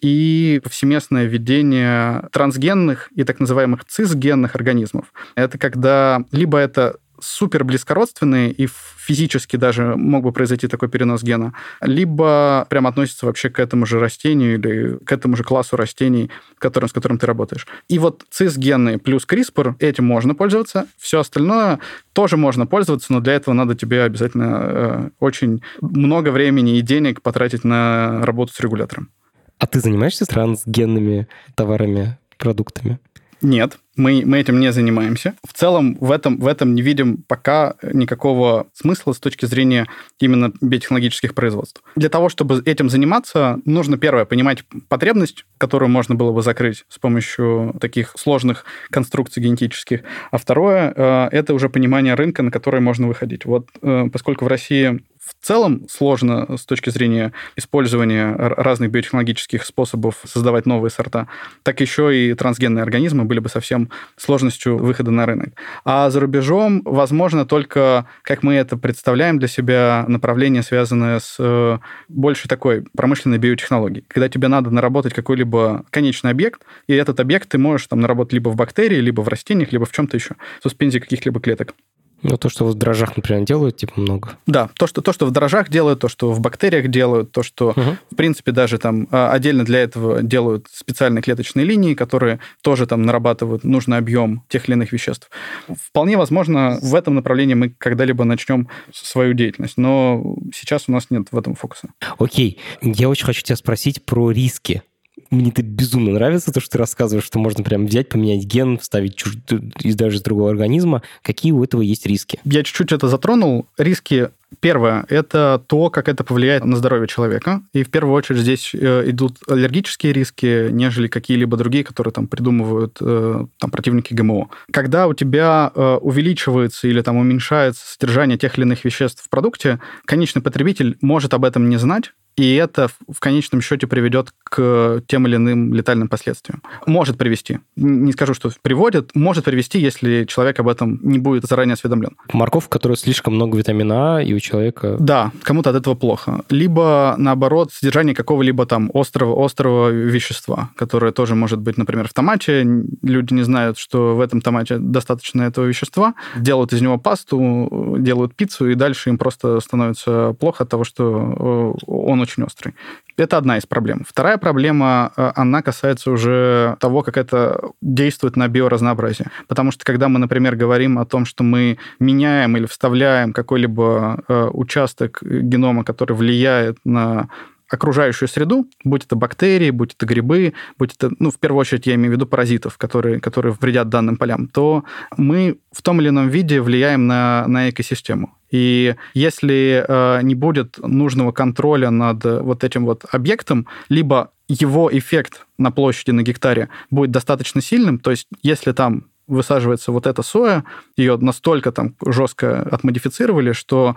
и 0.02 0.60
повсеместное 0.64 1.26
введение 1.26 2.28
трансгенных 2.32 3.10
и 3.14 3.22
так 3.22 3.38
называемых 3.38 3.84
цисгенных 3.84 4.56
организмов. 4.56 5.12
Это 5.36 5.56
когда 5.56 6.24
либо 6.32 6.58
это 6.58 6.96
супер 7.22 7.64
близкородственные 7.64 8.52
и 8.52 8.66
физически 8.66 9.56
даже 9.56 9.96
мог 9.96 10.22
бы 10.22 10.32
произойти 10.32 10.68
такой 10.68 10.88
перенос 10.88 11.22
гена, 11.22 11.54
либо 11.80 12.66
прям 12.70 12.86
относится 12.86 13.26
вообще 13.26 13.50
к 13.50 13.58
этому 13.58 13.86
же 13.86 13.98
растению 13.98 14.54
или 14.54 14.96
к 15.04 15.12
этому 15.12 15.36
же 15.36 15.44
классу 15.44 15.76
растений, 15.76 16.30
которым, 16.58 16.88
с 16.88 16.92
которым 16.92 17.18
ты 17.18 17.26
работаешь. 17.26 17.66
И 17.88 17.98
вот 17.98 18.24
цисгенные 18.30 18.98
плюс 18.98 19.26
CRISPR, 19.26 19.74
этим 19.78 20.04
можно 20.04 20.34
пользоваться. 20.34 20.86
Все 20.98 21.20
остальное 21.20 21.80
тоже 22.12 22.36
можно 22.36 22.66
пользоваться, 22.66 23.12
но 23.12 23.20
для 23.20 23.34
этого 23.34 23.54
надо 23.54 23.74
тебе 23.74 24.02
обязательно 24.02 24.60
э, 24.62 25.10
очень 25.18 25.62
много 25.80 26.30
времени 26.30 26.78
и 26.78 26.82
денег 26.82 27.22
потратить 27.22 27.64
на 27.64 28.24
работу 28.24 28.52
с 28.52 28.60
регулятором. 28.60 29.10
А 29.58 29.66
ты 29.66 29.80
занимаешься 29.80 30.24
трансгенными 30.24 31.28
товарами, 31.54 32.18
продуктами? 32.38 32.98
Нет, 33.42 33.78
мы, 33.96 34.22
мы 34.24 34.38
этим 34.38 34.60
не 34.60 34.72
занимаемся. 34.72 35.34
В 35.46 35.52
целом 35.52 35.96
в 36.00 36.10
этом, 36.10 36.38
в 36.38 36.46
этом 36.46 36.74
не 36.74 36.82
видим 36.82 37.24
пока 37.26 37.74
никакого 37.82 38.66
смысла 38.72 39.12
с 39.12 39.18
точки 39.18 39.46
зрения 39.46 39.86
именно 40.18 40.52
биотехнологических 40.60 41.34
производств. 41.34 41.82
Для 41.96 42.08
того, 42.08 42.28
чтобы 42.28 42.62
этим 42.64 42.88
заниматься, 42.88 43.58
нужно, 43.64 43.98
первое, 43.98 44.24
понимать 44.24 44.64
потребность, 44.88 45.44
которую 45.58 45.90
можно 45.90 46.14
было 46.14 46.32
бы 46.32 46.42
закрыть 46.42 46.84
с 46.88 46.98
помощью 46.98 47.74
таких 47.80 48.14
сложных 48.16 48.64
конструкций 48.90 49.42
генетических. 49.42 50.02
А 50.30 50.38
второе, 50.38 50.92
э, 50.94 51.28
это 51.32 51.54
уже 51.54 51.68
понимание 51.68 52.14
рынка, 52.14 52.42
на 52.42 52.50
который 52.50 52.80
можно 52.80 53.08
выходить. 53.08 53.44
Вот 53.44 53.68
э, 53.82 54.08
поскольку 54.12 54.44
в 54.44 54.48
России 54.48 55.00
в 55.38 55.46
целом 55.46 55.86
сложно 55.88 56.56
с 56.56 56.64
точки 56.64 56.90
зрения 56.90 57.32
использования 57.56 58.34
разных 58.34 58.90
биотехнологических 58.90 59.64
способов 59.64 60.16
создавать 60.24 60.66
новые 60.66 60.90
сорта, 60.90 61.28
так 61.62 61.80
еще 61.80 62.16
и 62.16 62.34
трансгенные 62.34 62.82
организмы 62.82 63.24
были 63.24 63.38
бы 63.38 63.48
совсем 63.48 63.90
сложностью 64.16 64.76
выхода 64.76 65.10
на 65.10 65.26
рынок. 65.26 65.50
А 65.84 66.10
за 66.10 66.20
рубежом, 66.20 66.82
возможно, 66.84 67.46
только, 67.46 68.06
как 68.22 68.42
мы 68.42 68.54
это 68.54 68.76
представляем 68.76 69.38
для 69.38 69.48
себя, 69.48 70.04
направление, 70.08 70.62
связанное 70.62 71.20
с 71.20 71.36
э, 71.38 71.78
больше 72.08 72.48
такой 72.48 72.84
промышленной 72.96 73.38
биотехнологией, 73.38 74.04
когда 74.08 74.28
тебе 74.28 74.48
надо 74.48 74.70
наработать 74.70 75.14
какой-либо 75.14 75.84
конечный 75.90 76.30
объект, 76.30 76.62
и 76.86 76.94
этот 76.94 77.20
объект 77.20 77.48
ты 77.48 77.58
можешь 77.58 77.86
там 77.86 78.00
наработать 78.00 78.32
либо 78.32 78.48
в 78.48 78.56
бактерии, 78.56 78.96
либо 78.96 79.20
в 79.20 79.28
растениях, 79.28 79.72
либо 79.72 79.86
в 79.86 79.92
чем-то 79.92 80.16
еще, 80.16 80.34
в 80.60 80.62
суспензии 80.62 80.98
каких-либо 80.98 81.40
клеток. 81.40 81.74
Ну, 82.22 82.36
то, 82.36 82.48
что 82.48 82.66
в 82.66 82.74
дрожжах, 82.74 83.16
например, 83.16 83.44
делают, 83.44 83.76
типа, 83.76 84.00
много. 84.00 84.36
Да, 84.46 84.68
то, 84.74 84.86
что, 84.86 85.00
то, 85.00 85.12
что 85.12 85.26
в 85.26 85.30
дрожжах 85.30 85.70
делают, 85.70 86.00
то, 86.00 86.08
что 86.08 86.32
в 86.32 86.40
бактериях 86.40 86.88
делают, 86.88 87.32
то, 87.32 87.42
что, 87.42 87.70
угу. 87.70 87.96
в 88.10 88.16
принципе, 88.16 88.52
даже 88.52 88.78
там 88.78 89.08
а, 89.10 89.32
отдельно 89.32 89.64
для 89.64 89.80
этого 89.80 90.22
делают 90.22 90.66
специальные 90.70 91.22
клеточные 91.22 91.64
линии, 91.64 91.94
которые 91.94 92.40
тоже 92.62 92.86
там 92.86 93.02
нарабатывают 93.02 93.64
нужный 93.64 93.98
объем 93.98 94.44
тех 94.48 94.68
или 94.68 94.74
иных 94.74 94.92
веществ. 94.92 95.30
Вполне 95.68 96.16
возможно, 96.16 96.78
в 96.82 96.94
этом 96.94 97.14
направлении 97.14 97.54
мы 97.54 97.70
когда-либо 97.70 98.24
начнем 98.24 98.68
свою 98.92 99.32
деятельность, 99.32 99.78
но 99.78 100.36
сейчас 100.54 100.84
у 100.88 100.92
нас 100.92 101.06
нет 101.10 101.28
в 101.30 101.38
этом 101.38 101.54
фокуса. 101.54 101.88
Окей, 102.18 102.58
я 102.82 103.08
очень 103.08 103.24
хочу 103.24 103.42
тебя 103.42 103.56
спросить 103.56 104.04
про 104.04 104.30
риски 104.30 104.82
мне 105.30 105.50
это 105.50 105.62
безумно 105.62 106.12
нравится, 106.12 106.52
то, 106.52 106.60
что 106.60 106.70
ты 106.70 106.78
рассказываешь, 106.78 107.24
что 107.24 107.38
можно 107.38 107.62
прям 107.62 107.86
взять, 107.86 108.08
поменять 108.08 108.44
ген, 108.44 108.78
вставить 108.78 109.16
чуж... 109.16 109.36
из 109.82 109.94
даже 109.94 110.16
из 110.16 110.22
другого 110.22 110.50
организма. 110.50 111.02
Какие 111.22 111.52
у 111.52 111.62
этого 111.62 111.82
есть 111.82 112.06
риски? 112.06 112.40
Я 112.44 112.62
чуть-чуть 112.62 112.92
это 112.92 113.08
затронул. 113.08 113.66
Риски 113.78 114.30
Первое– 114.58 115.04
это 115.08 115.62
то, 115.68 115.90
как 115.90 116.08
это 116.08 116.24
повлияет 116.24 116.64
на 116.64 116.76
здоровье 116.76 117.06
человека. 117.06 117.62
И 117.72 117.84
в 117.84 117.90
первую 117.90 118.14
очередь 118.16 118.40
здесь 118.40 118.74
э, 118.74 119.08
идут 119.08 119.38
аллергические 119.46 120.12
риски, 120.12 120.70
нежели 120.72 121.06
какие-либо 121.06 121.56
другие, 121.56 121.84
которые 121.84 122.12
там 122.12 122.26
придумывают 122.26 122.96
э, 123.00 123.46
там, 123.58 123.70
противники 123.70 124.12
ГМО. 124.12 124.48
Когда 124.72 125.06
у 125.06 125.14
тебя 125.14 125.70
э, 125.72 125.98
увеличивается 126.00 126.88
или 126.88 127.00
там 127.00 127.16
уменьшается 127.16 127.84
содержание 127.86 128.38
тех 128.38 128.58
или 128.58 128.64
иных 128.64 128.84
веществ 128.84 129.22
в 129.24 129.30
продукте, 129.30 129.78
конечный 130.04 130.42
потребитель 130.42 130.98
может 131.00 131.32
об 131.32 131.44
этом 131.44 131.68
не 131.68 131.76
знать, 131.76 132.12
и 132.36 132.54
это 132.54 132.88
в 133.08 133.20
конечном 133.20 133.60
счете 133.60 133.86
приведет 133.86 134.32
к 134.44 135.02
тем 135.06 135.26
или 135.26 135.36
иным 135.36 135.74
летальным 135.74 136.08
последствиям. 136.08 136.62
Может 136.86 137.18
привести. 137.18 137.58
Не 137.76 138.12
скажу, 138.12 138.34
что 138.34 138.50
приводит. 138.62 139.14
Может 139.14 139.44
привести, 139.44 139.78
если 139.78 140.24
человек 140.24 140.58
об 140.60 140.68
этом 140.68 140.98
не 141.02 141.18
будет 141.18 141.44
заранее 141.44 141.74
осведомлен. 141.74 142.16
Морковь, 142.32 142.64
в 142.64 142.68
которой 142.68 142.96
слишком 142.96 143.34
много 143.34 143.58
витамина 143.58 144.16
А, 144.16 144.22
и 144.22 144.32
у 144.32 144.40
человека... 144.40 144.96
Да, 144.98 145.32
кому-то 145.42 145.70
от 145.70 145.76
этого 145.76 145.94
плохо. 145.94 146.42
Либо, 146.48 147.14
наоборот, 147.18 147.72
содержание 147.72 148.14
какого-либо 148.14 148.66
там 148.66 148.90
острого, 148.94 149.44
острого 149.44 149.90
вещества, 149.90 150.70
которое 150.76 151.12
тоже 151.12 151.34
может 151.34 151.60
быть, 151.60 151.76
например, 151.76 152.08
в 152.08 152.12
томате. 152.12 152.62
Люди 153.02 153.34
не 153.34 153.42
знают, 153.42 153.78
что 153.78 154.16
в 154.16 154.20
этом 154.20 154.40
томате 154.40 154.78
достаточно 154.78 155.42
этого 155.42 155.66
вещества. 155.66 156.14
Делают 156.36 156.72
из 156.72 156.80
него 156.80 156.98
пасту, 156.98 157.96
делают 157.98 158.34
пиццу, 158.34 158.70
и 158.70 158.74
дальше 158.74 159.10
им 159.10 159.18
просто 159.18 159.60
становится 159.60 160.34
плохо 160.38 160.64
от 160.64 160.70
того, 160.70 160.84
что 160.84 161.74
э, 161.86 161.90
он 162.20 162.22
очень 162.22 162.44
острый. 162.44 162.74
Это 163.16 163.36
одна 163.36 163.58
из 163.58 163.66
проблем. 163.66 164.04
Вторая 164.06 164.38
проблема, 164.38 165.12
э, 165.16 165.32
она 165.34 165.62
касается 165.62 166.10
уже 166.10 166.76
того, 166.80 167.02
как 167.02 167.16
это 167.16 167.60
действует 167.82 168.36
на 168.36 168.48
биоразнообразие. 168.48 169.30
Потому 169.48 169.72
что 169.72 169.84
когда 169.84 170.08
мы, 170.08 170.18
например, 170.18 170.56
говорим 170.56 170.98
о 170.98 171.04
том, 171.04 171.24
что 171.24 171.44
мы 171.44 171.78
меняем 171.98 172.56
или 172.56 172.66
вставляем 172.66 173.32
какой-либо 173.32 174.24
э, 174.28 174.50
участок 174.52 175.18
генома, 175.22 175.84
который 175.84 176.16
влияет 176.16 176.78
на 176.84 177.28
окружающую 177.70 178.28
среду, 178.28 178.66
будь 178.84 179.04
это 179.04 179.16
бактерии, 179.16 179.70
будь 179.70 179.94
это 179.94 180.06
грибы, 180.06 180.54
будь 180.78 180.94
это, 180.94 181.10
ну, 181.18 181.30
в 181.30 181.38
первую 181.38 181.60
очередь 181.60 181.86
я 181.86 181.94
имею 181.94 182.10
в 182.10 182.14
виду 182.14 182.26
паразитов, 182.26 182.76
которые, 182.78 183.20
которые 183.20 183.56
вредят 183.60 183.88
данным 183.88 184.16
полям, 184.16 184.48
то 184.48 184.84
мы 185.16 185.58
в 185.72 185.82
том 185.82 186.00
или 186.00 186.08
ином 186.08 186.28
виде 186.28 186.60
влияем 186.60 187.06
на, 187.06 187.44
на 187.46 187.70
экосистему. 187.70 188.34
И 188.50 188.96
если 189.14 189.84
э, 189.86 190.22
не 190.22 190.34
будет 190.34 190.78
нужного 190.78 191.32
контроля 191.32 191.90
над 191.90 192.24
вот 192.24 192.64
этим 192.64 192.84
вот 192.84 193.04
объектом, 193.12 193.66
либо 193.88 194.32
его 194.48 194.90
эффект 194.92 195.46
на 195.56 195.70
площади 195.70 196.10
на 196.10 196.22
гектаре 196.22 196.68
будет 196.90 197.12
достаточно 197.12 197.62
сильным, 197.62 198.00
то 198.00 198.10
есть 198.10 198.26
если 198.42 198.72
там 198.72 199.06
высаживается 199.28 199.92
вот 199.92 200.06
эта 200.06 200.22
соя, 200.22 200.64
ее 200.96 201.16
настолько 201.16 201.70
там 201.70 201.94
жестко 202.04 202.62
отмодифицировали, 202.62 203.52
что 203.52 203.96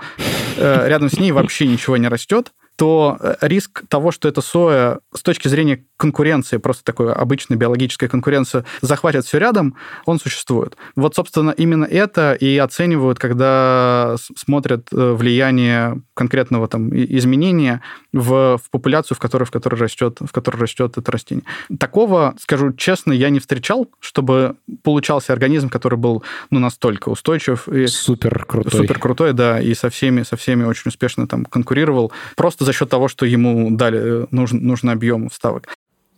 э, 0.58 0.88
рядом 0.88 1.10
с 1.10 1.20
ней 1.20 1.32
вообще 1.32 1.68
ничего 1.68 1.98
не 1.98 2.08
растет, 2.08 2.54
то 2.76 3.18
э, 3.20 3.36
риск 3.42 3.84
того, 3.88 4.12
что 4.12 4.28
эта 4.28 4.42
соя 4.42 5.00
с 5.14 5.22
точки 5.22 5.48
зрения 5.48 5.86
конкуренции, 5.98 6.58
просто 6.58 6.84
такой 6.84 7.14
обычной 7.14 7.56
биологической 7.56 8.08
конкуренции, 8.08 8.66
захватит 8.82 9.26
все 9.26 9.38
рядом, 9.38 9.76
он 10.06 10.20
существует. 10.20 10.76
Вот, 10.96 11.16
собственно, 11.16 11.52
именно 11.52 11.86
это 11.86 12.34
и 12.34 12.58
оценивают, 12.58 13.20
когда 13.20 14.16
смотрят 14.36 14.88
э, 14.92 15.14
влияние 15.14 16.02
конкретного 16.14 16.68
там 16.68 16.90
изменения 16.94 17.82
в, 18.12 18.58
в 18.58 18.70
популяцию, 18.70 19.16
в 19.16 19.20
которой, 19.20 19.46
в 19.46 19.52
которой 19.52 19.76
растет, 19.76 20.18
в 20.20 20.32
которой 20.32 20.58
растет 20.58 20.98
это 20.98 21.12
растение. 21.12 21.46
Такого, 21.80 22.36
скажу 22.40 22.74
честно, 22.74 23.14
я 23.14 23.30
не 23.30 23.40
встречал, 23.40 23.88
чтобы 24.00 24.56
получался 24.84 25.34
организм, 25.34 25.70
который 25.70 25.98
был 25.98 26.24
ну, 26.50 26.60
настолько 26.60 27.10
устойчив. 27.10 27.68
И 27.68 27.88
супер 27.88 28.46
крутой. 28.46 28.72
Супер 28.72 29.00
крутой, 29.00 29.34
да, 29.34 29.62
и 29.62 29.74
со 29.74 29.90
всеми, 29.90 30.24
со 30.24 30.36
всеми 30.36 30.64
очень 30.64 30.90
успешно 30.90 31.28
там 31.28 31.46
конкурировал, 31.46 32.12
просто 32.36 32.63
за 32.64 32.74
счет 32.74 32.90
того, 32.90 33.08
что 33.08 33.26
ему 33.26 33.72
дали 33.72 34.28
нужен, 34.32 34.66
нужный 34.66 34.94
объем 34.94 35.30
вставок. 35.30 35.68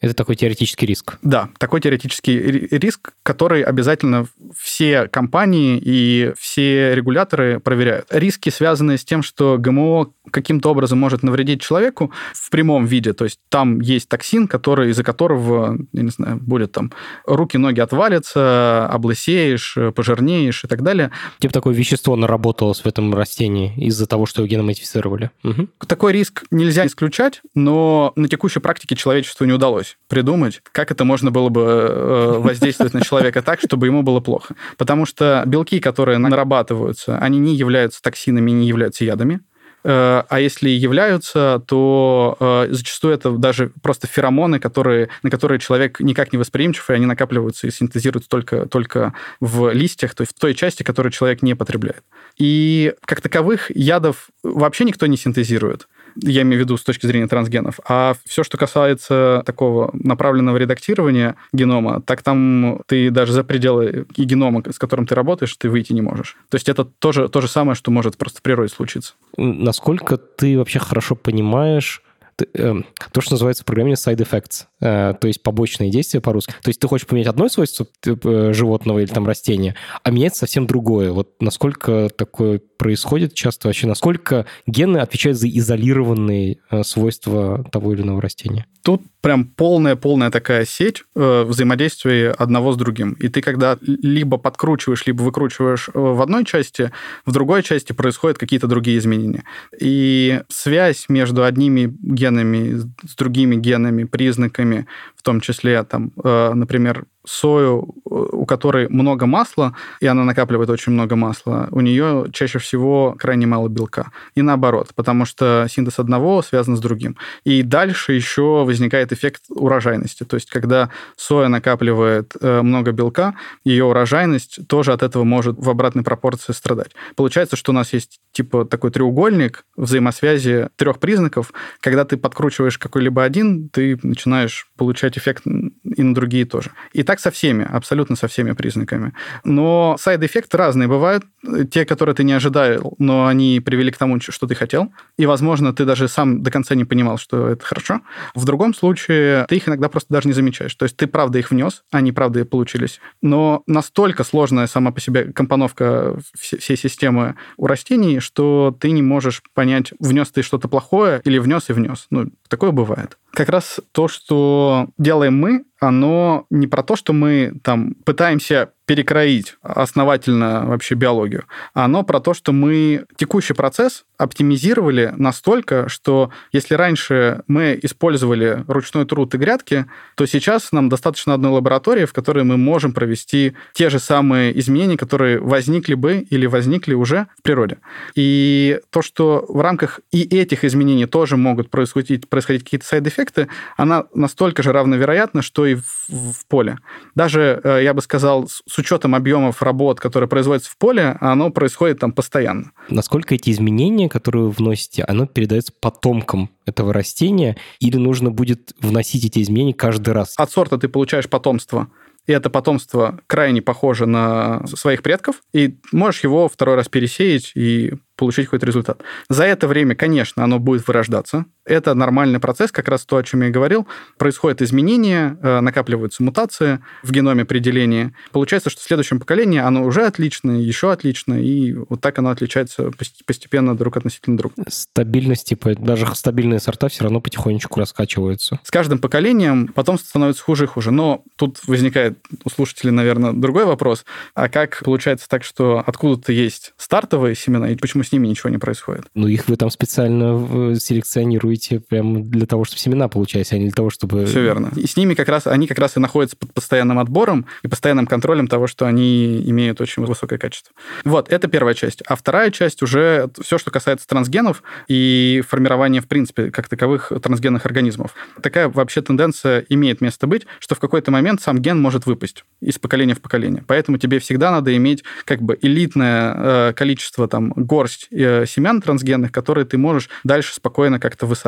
Это 0.01 0.13
такой 0.13 0.35
теоретический 0.35 0.85
риск. 0.85 1.17
Да, 1.21 1.49
такой 1.57 1.81
теоретический 1.81 2.37
риск, 2.77 3.13
который 3.23 3.63
обязательно 3.63 4.27
все 4.55 5.07
компании 5.07 5.81
и 5.83 6.33
все 6.37 6.93
регуляторы 6.95 7.59
проверяют. 7.59 8.05
Риски, 8.11 8.49
связанные 8.49 8.97
с 8.97 9.05
тем, 9.05 9.23
что 9.23 9.57
ГМО 9.57 10.11
каким-то 10.31 10.69
образом 10.69 10.99
может 10.99 11.23
навредить 11.23 11.61
человеку 11.61 12.11
в 12.33 12.49
прямом 12.49 12.85
виде, 12.85 13.13
то 13.13 13.23
есть 13.25 13.39
там 13.49 13.79
есть 13.79 14.09
токсин, 14.09 14.47
который, 14.47 14.91
из-за 14.91 15.03
которого, 15.03 15.77
я 15.93 16.01
не 16.01 16.09
знаю, 16.09 16.37
будет 16.37 16.71
там 16.71 16.91
руки-ноги 17.25 17.79
отвалятся, 17.79 18.87
облысеешь, 18.87 19.77
пожирнеешь 19.95 20.63
и 20.63 20.67
так 20.67 20.83
далее. 20.83 21.11
Типа 21.39 21.53
такое 21.53 21.73
вещество 21.73 22.15
наработалось 22.15 22.81
в 22.81 22.85
этом 22.85 23.13
растении 23.13 23.73
из-за 23.77 24.07
того, 24.07 24.25
что 24.25 24.41
его 24.41 24.49
геномодифицировали. 24.49 25.31
Угу. 25.43 25.67
Такой 25.87 26.13
риск 26.13 26.43
нельзя 26.51 26.85
исключать, 26.85 27.41
но 27.53 28.13
на 28.15 28.27
текущей 28.27 28.59
практике 28.59 28.95
человечеству 28.95 29.45
не 29.45 29.53
удалось 29.53 29.94
придумать, 30.07 30.61
как 30.71 30.91
это 30.91 31.03
можно 31.03 31.31
было 31.31 31.49
бы 31.49 31.61
э, 31.61 32.37
воздействовать 32.37 32.93
на 32.93 33.01
человека 33.01 33.41
так, 33.41 33.59
чтобы 33.59 33.87
ему 33.87 34.03
было 34.03 34.19
плохо. 34.19 34.55
Потому 34.77 35.05
что 35.05 35.43
белки, 35.45 35.79
которые 35.79 36.17
нарабатываются, 36.17 37.17
они 37.17 37.39
не 37.39 37.55
являются 37.55 38.01
токсинами, 38.01 38.51
не 38.51 38.67
являются 38.67 39.03
ядами. 39.03 39.41
Э, 39.83 40.23
а 40.29 40.39
если 40.39 40.69
являются, 40.69 41.61
то 41.67 42.37
э, 42.39 42.67
зачастую 42.71 43.13
это 43.13 43.31
даже 43.31 43.71
просто 43.81 44.07
феромоны, 44.07 44.59
которые, 44.59 45.09
на 45.21 45.29
которые 45.29 45.59
человек 45.59 45.99
никак 45.99 46.33
не 46.33 46.39
восприимчив, 46.39 46.89
и 46.89 46.93
они 46.93 47.05
накапливаются 47.05 47.67
и 47.67 47.71
синтезируются 47.71 48.29
только, 48.29 48.65
только 48.67 49.13
в 49.39 49.71
листьях, 49.71 50.15
то 50.15 50.21
есть 50.21 50.35
в 50.35 50.39
той 50.39 50.55
части, 50.55 50.81
которую 50.81 51.11
человек 51.11 51.43
не 51.43 51.55
потребляет. 51.55 52.03
И 52.37 52.93
как 53.05 53.21
таковых 53.21 53.75
ядов 53.75 54.29
вообще 54.43 54.85
никто 54.85 55.05
не 55.05 55.17
синтезирует 55.17 55.87
я 56.21 56.41
имею 56.43 56.61
в 56.61 56.65
виду 56.65 56.77
с 56.77 56.83
точки 56.83 57.05
зрения 57.05 57.27
трансгенов. 57.27 57.79
А 57.87 58.15
все, 58.25 58.43
что 58.43 58.57
касается 58.57 59.43
такого 59.45 59.89
направленного 59.93 60.57
редактирования 60.57 61.35
генома, 61.53 62.01
так 62.01 62.21
там 62.21 62.81
ты 62.87 63.09
даже 63.11 63.33
за 63.33 63.43
пределы 63.43 64.05
и 64.15 64.23
генома, 64.23 64.63
с 64.71 64.79
которым 64.79 65.05
ты 65.05 65.15
работаешь, 65.15 65.55
ты 65.55 65.69
выйти 65.69 65.93
не 65.93 66.01
можешь. 66.01 66.37
То 66.49 66.55
есть 66.55 66.69
это 66.69 66.85
тоже 66.85 67.29
то 67.29 67.41
же 67.41 67.47
самое, 67.47 67.75
что 67.75 67.91
может 67.91 68.17
просто 68.17 68.39
в 68.39 68.41
природе 68.41 68.69
случиться. 68.69 69.13
Насколько 69.37 70.17
ты 70.17 70.57
вообще 70.57 70.79
хорошо 70.79 71.15
понимаешь 71.15 72.01
то, 72.37 73.21
что 73.21 73.33
называется 73.33 73.63
в 73.63 73.65
программе 73.65 73.93
side 73.93 74.17
effects, 74.17 74.65
э, 74.81 75.13
то 75.19 75.27
есть 75.27 75.41
побочные 75.41 75.89
действия 75.89 76.21
по-русски. 76.21 76.53
То 76.61 76.69
есть 76.69 76.79
ты 76.79 76.87
хочешь 76.87 77.07
поменять 77.07 77.27
одно 77.27 77.47
свойство 77.47 77.87
э, 78.05 78.51
животного 78.53 78.99
или 78.99 79.07
там 79.07 79.25
растения, 79.25 79.75
а 80.03 80.11
менять 80.11 80.35
совсем 80.35 80.67
другое. 80.67 81.11
Вот 81.11 81.41
насколько 81.41 82.09
такое 82.15 82.59
происходит 82.77 83.33
часто 83.33 83.67
вообще, 83.67 83.87
насколько 83.87 84.45
гены 84.67 84.97
отвечают 84.97 85.37
за 85.37 85.47
изолированные 85.47 86.57
э, 86.69 86.83
свойства 86.83 87.63
того 87.71 87.93
или 87.93 88.01
иного 88.01 88.21
растения? 88.21 88.65
Тут 88.83 89.01
прям 89.25 89.45
полная-полная 89.45 90.29
такая 90.29 90.65
сеть 90.65 91.03
э, 91.15 91.43
взаимодействия 91.47 92.29
одного 92.29 92.73
с 92.73 92.77
другим. 92.77 93.13
И 93.13 93.27
ты 93.27 93.41
когда 93.41 93.75
либо 93.81 94.37
подкручиваешь, 94.37 95.07
либо 95.07 95.23
выкручиваешь 95.23 95.89
э, 95.91 95.91
в 95.95 96.21
одной 96.21 96.45
части, 96.45 96.91
в 97.25 97.31
другой 97.31 97.63
части 97.63 97.91
происходят 97.91 98.37
какие-то 98.37 98.67
другие 98.67 98.99
изменения. 98.99 99.43
И 99.79 100.41
связь 100.47 101.05
между 101.09 101.43
одними 101.43 101.91
генами 102.03 102.75
с 103.03 103.15
другими 103.15 103.55
генами, 103.55 104.03
признаками, 104.03 104.85
в 105.15 105.23
том 105.23 105.41
числе, 105.41 105.81
там, 105.81 106.11
э, 106.23 106.51
например, 106.53 107.05
сою, 107.25 107.95
у 108.05 108.45
которой 108.45 108.87
много 108.89 109.25
масла, 109.25 109.75
и 109.99 110.07
она 110.07 110.23
накапливает 110.23 110.69
очень 110.69 110.91
много 110.91 111.15
масла, 111.15 111.67
у 111.71 111.81
нее 111.81 112.27
чаще 112.31 112.59
всего 112.59 113.15
крайне 113.17 113.47
мало 113.47 113.67
белка. 113.67 114.11
И 114.35 114.41
наоборот, 114.41 114.89
потому 114.95 115.25
что 115.25 115.67
синтез 115.69 115.99
одного 115.99 116.41
связан 116.41 116.77
с 116.77 116.79
другим. 116.79 117.17
И 117.43 117.63
дальше 117.63 118.13
еще 118.13 118.63
возникает 118.65 119.11
эффект 119.11 119.43
урожайности. 119.49 120.23
То 120.23 120.35
есть, 120.35 120.49
когда 120.49 120.89
соя 121.15 121.47
накапливает 121.47 122.33
э, 122.39 122.61
много 122.61 122.91
белка, 122.91 123.35
ее 123.63 123.85
урожайность 123.85 124.67
тоже 124.67 124.93
от 124.93 125.03
этого 125.03 125.23
может 125.23 125.57
в 125.57 125.69
обратной 125.69 126.03
пропорции 126.03 126.53
страдать. 126.53 126.91
Получается, 127.15 127.55
что 127.55 127.71
у 127.71 127.75
нас 127.75 127.93
есть 127.93 128.19
типа 128.31 128.65
такой 128.65 128.91
треугольник 128.91 129.65
взаимосвязи 129.77 130.69
трех 130.75 130.99
признаков. 130.99 131.53
Когда 131.79 132.05
ты 132.05 132.17
подкручиваешь 132.17 132.77
какой-либо 132.77 133.23
один, 133.23 133.69
ты 133.69 133.97
начинаешь 134.03 134.67
получать 134.77 135.17
эффект 135.17 135.43
и 135.45 136.03
на 136.03 136.13
другие 136.13 136.45
тоже. 136.45 136.71
И 136.93 137.03
так 137.03 137.19
со 137.19 137.31
всеми, 137.31 137.67
абсолютно 137.69 138.15
со 138.15 138.27
всеми 138.27 138.51
признаками. 138.51 139.13
Но 139.43 139.95
сайд-эффекты 139.99 140.57
разные 140.57 140.87
бывают. 140.87 141.23
Те, 141.71 141.85
которые 141.85 142.15
ты 142.15 142.23
не 142.23 142.33
ожидал, 142.33 142.95
но 142.97 143.27
они 143.27 143.59
привели 143.59 143.91
к 143.91 143.97
тому, 143.97 144.19
что 144.19 144.47
ты 144.47 144.55
хотел. 144.55 144.91
И, 145.17 145.25
возможно, 145.25 145.73
ты 145.73 145.85
даже 145.85 146.07
сам 146.07 146.41
до 146.41 146.51
конца 146.51 146.75
не 146.75 146.85
понимал, 146.85 147.17
что 147.17 147.49
это 147.49 147.65
хорошо. 147.65 148.01
В 148.33 148.45
другом 148.45 148.73
случае 148.73 149.45
ты 149.47 149.57
их 149.57 149.67
иногда 149.67 149.89
просто 149.89 150.13
даже 150.13 150.27
не 150.27 150.33
замечаешь. 150.33 150.73
То 150.75 150.83
есть 150.83 150.97
ты 150.97 151.07
правда 151.07 151.39
их 151.39 151.51
внес, 151.51 151.83
они 151.91 152.11
правда 152.11 152.41
и 152.41 152.43
получились. 152.43 152.99
Но 153.21 153.63
настолько 153.67 154.23
сложная 154.23 154.67
сама 154.67 154.91
по 154.91 154.99
себе 154.99 155.31
компоновка 155.31 156.17
всей 156.35 156.77
системы 156.77 157.35
у 157.57 157.67
растений, 157.67 158.19
что 158.19 158.75
ты 158.79 158.91
не 158.91 159.01
можешь 159.01 159.41
понять, 159.53 159.93
внес 159.99 160.31
ты 160.31 160.41
что-то 160.41 160.67
плохое 160.67 161.21
или 161.23 161.37
внес 161.37 161.69
и 161.69 161.73
внес. 161.73 162.07
Ну, 162.09 162.31
такое 162.47 162.71
бывает 162.71 163.17
как 163.35 163.49
раз 163.49 163.79
то, 163.91 164.07
что 164.07 164.87
делаем 164.97 165.37
мы, 165.37 165.65
оно 165.79 166.45
не 166.49 166.67
про 166.67 166.83
то, 166.83 166.95
что 166.95 167.13
мы 167.13 167.53
там 167.63 167.95
пытаемся 168.05 168.71
перекроить 168.85 169.55
основательно 169.61 170.65
вообще 170.65 170.95
биологию. 170.95 171.45
Оно 171.73 172.03
про 172.03 172.19
то, 172.19 172.33
что 172.33 172.51
мы 172.51 173.05
текущий 173.17 173.53
процесс 173.53 174.05
оптимизировали 174.17 175.13
настолько, 175.17 175.89
что 175.89 176.29
если 176.51 176.75
раньше 176.75 177.43
мы 177.47 177.77
использовали 177.81 178.63
ручной 178.67 179.05
труд 179.05 179.33
и 179.33 179.37
грядки, 179.37 179.85
то 180.15 180.25
сейчас 180.25 180.71
нам 180.71 180.87
достаточно 180.87 181.33
одной 181.33 181.51
лаборатории, 181.51 182.05
в 182.05 182.13
которой 182.13 182.43
мы 182.43 182.57
можем 182.57 182.93
провести 182.93 183.55
те 183.73 183.89
же 183.89 183.99
самые 183.99 184.57
изменения, 184.59 184.97
которые 184.97 185.39
возникли 185.39 185.95
бы 185.95 186.25
или 186.29 186.45
возникли 186.45 186.93
уже 186.93 187.27
в 187.37 187.41
природе. 187.41 187.77
И 188.13 188.79
то, 188.91 189.01
что 189.01 189.45
в 189.49 189.59
рамках 189.61 189.99
и 190.11 190.21
этих 190.21 190.63
изменений 190.63 191.07
тоже 191.07 191.37
могут 191.37 191.69
происходить, 191.69 192.29
происходить 192.29 192.63
какие-то 192.63 192.85
сайд-эффекты, 192.85 193.47
она 193.77 194.05
настолько 194.13 194.61
же 194.63 194.71
равновероятна, 194.71 195.41
что 195.41 195.64
и 195.65 195.75
в, 195.75 196.09
в 196.09 196.47
поле. 196.47 196.77
Даже, 197.15 197.59
э, 197.63 197.83
я 197.83 197.93
бы 197.93 198.01
сказал, 198.01 198.47
с 198.47 198.77
учетом 198.77 199.15
объемов 199.15 199.61
работ, 199.61 199.99
которые 199.99 200.29
производятся 200.29 200.71
в 200.71 200.77
поле, 200.77 201.17
оно 201.21 201.49
происходит 201.49 201.99
там 201.99 202.11
постоянно. 202.11 202.71
Насколько 202.89 203.35
эти 203.35 203.49
изменения, 203.49 204.09
которые 204.09 204.45
вы 204.45 204.51
вносите, 204.51 205.03
оно 205.03 205.25
передается 205.25 205.73
потомкам 205.79 206.49
этого 206.65 206.93
растения, 206.93 207.57
или 207.79 207.97
нужно 207.97 208.31
будет 208.31 208.73
вносить 208.79 209.25
эти 209.25 209.41
изменения 209.41 209.73
каждый 209.73 210.13
раз? 210.13 210.33
От 210.37 210.51
сорта 210.51 210.77
ты 210.77 210.87
получаешь 210.87 211.29
потомство, 211.29 211.89
и 212.27 212.31
это 212.31 212.49
потомство 212.49 213.19
крайне 213.27 213.61
похоже 213.61 214.05
на 214.05 214.65
своих 214.67 215.03
предков, 215.03 215.41
и 215.53 215.77
можешь 215.91 216.23
его 216.23 216.49
второй 216.49 216.75
раз 216.75 216.89
пересеять 216.89 217.51
и 217.55 217.93
получить 218.15 218.45
какой-то 218.45 218.65
результат. 218.65 219.01
За 219.29 219.43
это 219.43 219.67
время, 219.67 219.95
конечно, 219.95 220.43
оно 220.43 220.59
будет 220.59 220.87
вырождаться. 220.87 221.45
Это 221.65 221.95
нормальный 221.95 222.39
процесс, 222.39 222.71
как 222.71 222.87
раз 222.87 223.05
то, 223.05 223.17
о 223.17 223.23
чем 223.23 223.41
я 223.41 223.49
говорил. 223.49 223.87
Происходят 224.17 224.61
изменения, 224.61 225.37
э, 225.41 225.59
накапливаются 225.61 226.23
мутации 226.23 226.79
в 227.01 227.11
геноме 227.11 227.43
при 227.43 227.59
делении. 227.59 228.13
Получается, 228.31 228.69
что 228.69 228.81
в 228.81 228.83
следующем 228.83 229.19
поколении 229.19 229.59
оно 229.59 229.83
уже 229.83 230.05
отличное, 230.05 230.57
еще 230.57 230.91
отличное, 230.91 231.41
и 231.41 231.73
вот 231.73 232.01
так 232.01 232.19
оно 232.19 232.29
отличается 232.29 232.91
постепенно 233.25 233.75
друг 233.75 233.97
относительно 233.97 234.37
друга. 234.37 234.55
Стабильность, 234.67 235.47
типа, 235.47 235.75
даже 235.75 236.05
стабильные 236.13 236.59
сорта 236.59 236.87
все 236.87 237.03
равно 237.03 237.19
потихонечку 237.19 237.79
раскачиваются. 237.79 238.59
С 238.63 238.69
каждым 238.69 238.99
поколением 238.99 239.67
потом 239.67 239.97
становится 239.97 240.43
хуже 240.43 240.65
и 240.65 240.67
хуже. 240.67 240.91
Но 240.91 241.23
тут 241.35 241.59
возникает 241.65 242.19
у 242.43 242.49
слушателей, 242.49 242.91
наверное, 242.91 243.33
другой 243.33 243.65
вопрос. 243.65 244.05
А 244.35 244.49
как 244.49 244.83
получается 244.83 245.27
так, 245.27 245.43
что 245.43 245.83
откуда-то 245.85 246.31
есть 246.31 246.73
стартовые 246.77 247.35
семена, 247.35 247.71
и 247.71 247.75
почему 247.75 248.03
с 248.03 248.11
ними 248.11 248.27
ничего 248.27 248.49
не 248.49 248.57
происходит. 248.57 249.05
Ну, 249.15 249.27
их 249.27 249.47
вы 249.47 249.57
там 249.57 249.71
специально 249.71 250.75
селекционируете 250.75 251.54
редактируете 251.55 251.79
прямо 251.79 252.21
для 252.21 252.45
того, 252.45 252.65
чтобы 252.65 252.79
семена 252.79 253.07
получались, 253.07 253.51
а 253.51 253.57
не 253.57 253.65
для 253.65 253.71
того, 253.71 253.89
чтобы... 253.89 254.25
Все 254.25 254.41
верно. 254.41 254.71
И 254.75 254.87
с 254.87 254.97
ними 254.97 255.13
как 255.13 255.29
раз, 255.29 255.47
они 255.47 255.67
как 255.67 255.79
раз 255.79 255.97
и 255.97 255.99
находятся 255.99 256.37
под 256.37 256.53
постоянным 256.53 256.99
отбором 256.99 257.45
и 257.63 257.67
постоянным 257.67 258.07
контролем 258.07 258.47
того, 258.47 258.67
что 258.67 258.85
они 258.85 259.41
имеют 259.49 259.81
очень 259.81 260.05
высокое 260.05 260.39
качество. 260.39 260.73
Вот, 261.03 261.31
это 261.31 261.47
первая 261.47 261.73
часть. 261.73 262.01
А 262.07 262.15
вторая 262.15 262.51
часть 262.51 262.83
уже 262.83 263.29
все, 263.41 263.57
что 263.57 263.71
касается 263.71 264.07
трансгенов 264.07 264.63
и 264.87 265.41
формирования, 265.47 266.01
в 266.01 266.07
принципе, 266.07 266.51
как 266.51 266.67
таковых 266.67 267.11
трансгенных 267.21 267.65
организмов. 267.65 268.13
Такая 268.41 268.69
вообще 268.69 269.01
тенденция 269.01 269.65
имеет 269.69 270.01
место 270.01 270.27
быть, 270.27 270.45
что 270.59 270.75
в 270.75 270.79
какой-то 270.79 271.11
момент 271.11 271.41
сам 271.41 271.59
ген 271.59 271.81
может 271.81 272.05
выпасть 272.05 272.43
из 272.61 272.77
поколения 272.77 273.15
в 273.15 273.21
поколение. 273.21 273.63
Поэтому 273.67 273.97
тебе 273.97 274.19
всегда 274.19 274.51
надо 274.51 274.75
иметь 274.75 275.03
как 275.25 275.41
бы 275.41 275.57
элитное 275.61 276.33
э, 276.35 276.73
количество, 276.73 277.27
там, 277.27 277.53
горсть 277.55 278.07
э, 278.11 278.45
семян 278.45 278.81
трансгенных, 278.81 279.31
которые 279.31 279.65
ты 279.65 279.77
можешь 279.77 280.09
дальше 280.23 280.53
спокойно 280.53 280.99
как-то 280.99 281.25
высаживать. 281.25 281.44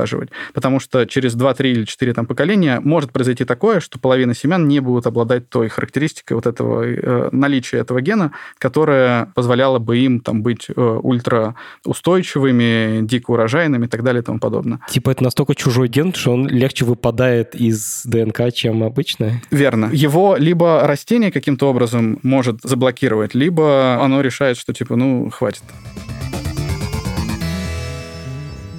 Потому 0.54 0.80
что 0.80 1.06
через 1.06 1.34
2, 1.34 1.54
3 1.54 1.72
или 1.72 1.86
4 1.86 2.14
там, 2.14 2.26
поколения 2.26 2.80
может 2.80 3.12
произойти 3.12 3.46
такое, 3.46 3.80
что 3.80 4.00
половина 4.00 4.34
семян 4.34 4.68
не 4.68 4.80
будут 4.80 5.08
обладать 5.08 5.50
той 5.50 5.70
характеристикой 5.70 6.36
вот 6.36 6.46
этого 6.46 6.84
э, 6.84 7.30
наличия 7.32 7.78
этого 7.78 8.02
гена, 8.02 8.32
которая 8.58 9.32
позволяла 9.36 9.80
бы 9.80 9.98
им 9.98 10.20
там 10.20 10.44
быть 10.44 10.68
э, 10.70 11.00
ультраустойчивыми, 11.04 13.06
дико 13.06 13.32
урожайными 13.32 13.86
и 13.86 13.90
так 13.90 14.04
далее 14.04 14.22
и 14.22 14.26
тому 14.26 14.40
подобное. 14.40 14.80
Типа 14.90 15.12
это 15.12 15.24
настолько 15.24 15.56
чужой 15.56 15.88
ген, 15.88 16.14
что 16.14 16.34
он 16.34 16.48
легче 16.48 16.86
выпадает 16.86 17.56
из 17.56 18.04
ДНК, 18.06 18.54
чем 18.54 18.84
обычно? 18.84 19.42
Верно. 19.52 19.90
Его 19.92 20.36
либо 20.38 20.86
растение 20.86 21.32
каким-то 21.32 21.70
образом 21.70 22.20
может 22.24 22.62
заблокировать, 22.64 23.36
либо 23.36 24.02
оно 24.02 24.22
решает, 24.22 24.58
что 24.58 24.74
типа, 24.74 24.96
ну, 24.96 25.30
хватит. 25.30 25.64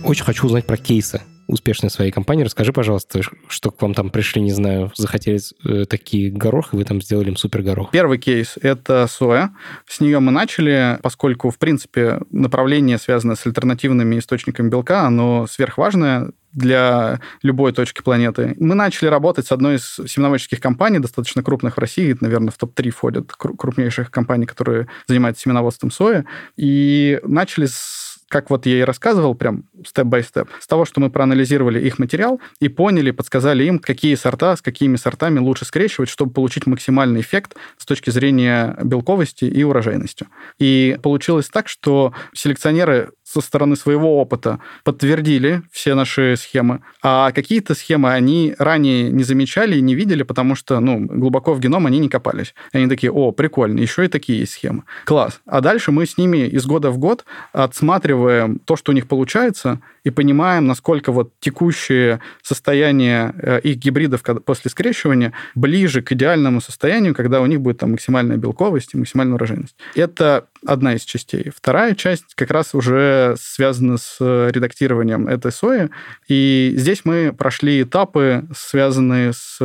Очень 0.08 0.24
хочу 0.24 0.46
узнать 0.46 0.64
про 0.64 0.78
кейсы 0.78 1.20
успешной 1.48 1.90
своей 1.90 2.10
компании. 2.10 2.42
Расскажи, 2.42 2.72
пожалуйста, 2.72 3.20
что 3.46 3.70
к 3.70 3.82
вам 3.82 3.92
там 3.92 4.08
пришли, 4.08 4.40
не 4.40 4.52
знаю, 4.52 4.90
захотели 4.96 5.38
э, 5.64 5.84
такие 5.84 6.30
горох, 6.30 6.72
и 6.72 6.76
вы 6.76 6.84
там 6.84 7.02
сделали 7.02 7.28
им 7.28 7.36
супер 7.36 7.60
горох. 7.60 7.90
Первый 7.90 8.16
кейс– 8.16 8.56
это 8.62 9.06
соя. 9.06 9.54
С 9.86 10.00
нее 10.00 10.18
мы 10.20 10.32
начали, 10.32 10.98
поскольку, 11.02 11.50
в 11.50 11.58
принципе, 11.58 12.20
направление, 12.30 12.96
связанное 12.96 13.36
с 13.36 13.46
альтернативными 13.46 14.18
источниками 14.18 14.70
белка, 14.70 15.02
оно 15.02 15.46
сверхважное 15.46 16.30
для 16.52 17.20
любой 17.42 17.72
точки 17.72 18.00
планеты. 18.00 18.56
Мы 18.58 18.74
начали 18.74 19.08
работать 19.08 19.46
с 19.46 19.52
одной 19.52 19.76
из 19.76 20.00
семеноводческих 20.06 20.60
компаний, 20.60 21.00
достаточно 21.00 21.42
крупных 21.42 21.76
в 21.76 21.80
России, 21.80 22.16
наверное, 22.20 22.50
в 22.50 22.56
топ-3 22.56 22.90
входят 22.90 23.32
крупнейших 23.32 24.10
компаний, 24.10 24.46
которые 24.46 24.88
занимаются 25.06 25.42
семеноводством 25.42 25.90
сои, 25.90 26.24
и 26.56 27.20
начали 27.24 27.66
с 27.66 28.07
как 28.28 28.50
вот 28.50 28.66
я 28.66 28.80
и 28.80 28.82
рассказывал, 28.82 29.34
прям 29.34 29.64
степ-бай-степ, 29.86 30.48
с 30.60 30.66
того, 30.66 30.84
что 30.84 31.00
мы 31.00 31.10
проанализировали 31.10 31.80
их 31.80 31.98
материал 31.98 32.40
и 32.60 32.68
поняли, 32.68 33.10
подсказали 33.10 33.64
им, 33.64 33.78
какие 33.78 34.14
сорта, 34.14 34.56
с 34.56 34.62
какими 34.62 34.96
сортами 34.96 35.38
лучше 35.38 35.64
скрещивать, 35.64 36.08
чтобы 36.08 36.32
получить 36.32 36.66
максимальный 36.66 37.20
эффект 37.20 37.56
с 37.78 37.86
точки 37.86 38.10
зрения 38.10 38.76
белковости 38.82 39.44
и 39.44 39.62
урожайности. 39.62 40.26
И 40.58 40.98
получилось 41.02 41.48
так, 41.48 41.68
что 41.68 42.12
селекционеры 42.34 43.10
со 43.28 43.40
стороны 43.42 43.76
своего 43.76 44.18
опыта 44.20 44.58
подтвердили 44.84 45.62
все 45.70 45.94
наши 45.94 46.34
схемы, 46.36 46.80
а 47.02 47.30
какие-то 47.32 47.74
схемы 47.74 48.12
они 48.12 48.54
ранее 48.58 49.10
не 49.10 49.22
замечали 49.22 49.76
и 49.76 49.82
не 49.82 49.94
видели, 49.94 50.22
потому 50.22 50.54
что 50.54 50.80
ну, 50.80 51.04
глубоко 51.04 51.52
в 51.52 51.60
геном 51.60 51.86
они 51.86 51.98
не 51.98 52.08
копались. 52.08 52.54
Они 52.72 52.88
такие, 52.88 53.12
о, 53.12 53.32
прикольно, 53.32 53.80
еще 53.80 54.06
и 54.06 54.08
такие 54.08 54.40
есть 54.40 54.52
схемы. 54.52 54.84
Класс. 55.04 55.40
А 55.44 55.60
дальше 55.60 55.92
мы 55.92 56.06
с 56.06 56.16
ними 56.16 56.48
из 56.48 56.64
года 56.64 56.90
в 56.90 56.98
год 56.98 57.24
отсматриваем 57.52 58.60
то, 58.60 58.76
что 58.76 58.92
у 58.92 58.94
них 58.94 59.06
получается, 59.06 59.80
и 60.08 60.10
понимаем, 60.10 60.66
насколько 60.66 61.12
вот 61.12 61.32
текущее 61.38 62.20
состояние 62.42 63.34
э, 63.42 63.60
их 63.60 63.76
гибридов 63.76 64.22
после 64.22 64.70
скрещивания 64.70 65.34
ближе 65.54 66.00
к 66.00 66.12
идеальному 66.12 66.62
состоянию, 66.62 67.14
когда 67.14 67.42
у 67.42 67.46
них 67.46 67.60
будет 67.60 67.78
там 67.78 67.90
максимальная 67.90 68.38
белковость 68.38 68.94
и 68.94 68.96
максимальная 68.96 69.34
урожайность. 69.34 69.76
Это 69.94 70.46
одна 70.66 70.94
из 70.94 71.02
частей. 71.02 71.52
Вторая 71.54 71.94
часть 71.94 72.34
как 72.34 72.50
раз 72.50 72.74
уже 72.74 73.36
связана 73.38 73.98
с 73.98 74.16
редактированием 74.20 75.28
этой 75.28 75.52
сои. 75.52 75.90
И 76.26 76.72
здесь 76.76 77.02
мы 77.04 77.34
прошли 77.36 77.82
этапы, 77.82 78.44
связанные 78.56 79.32
с 79.34 79.58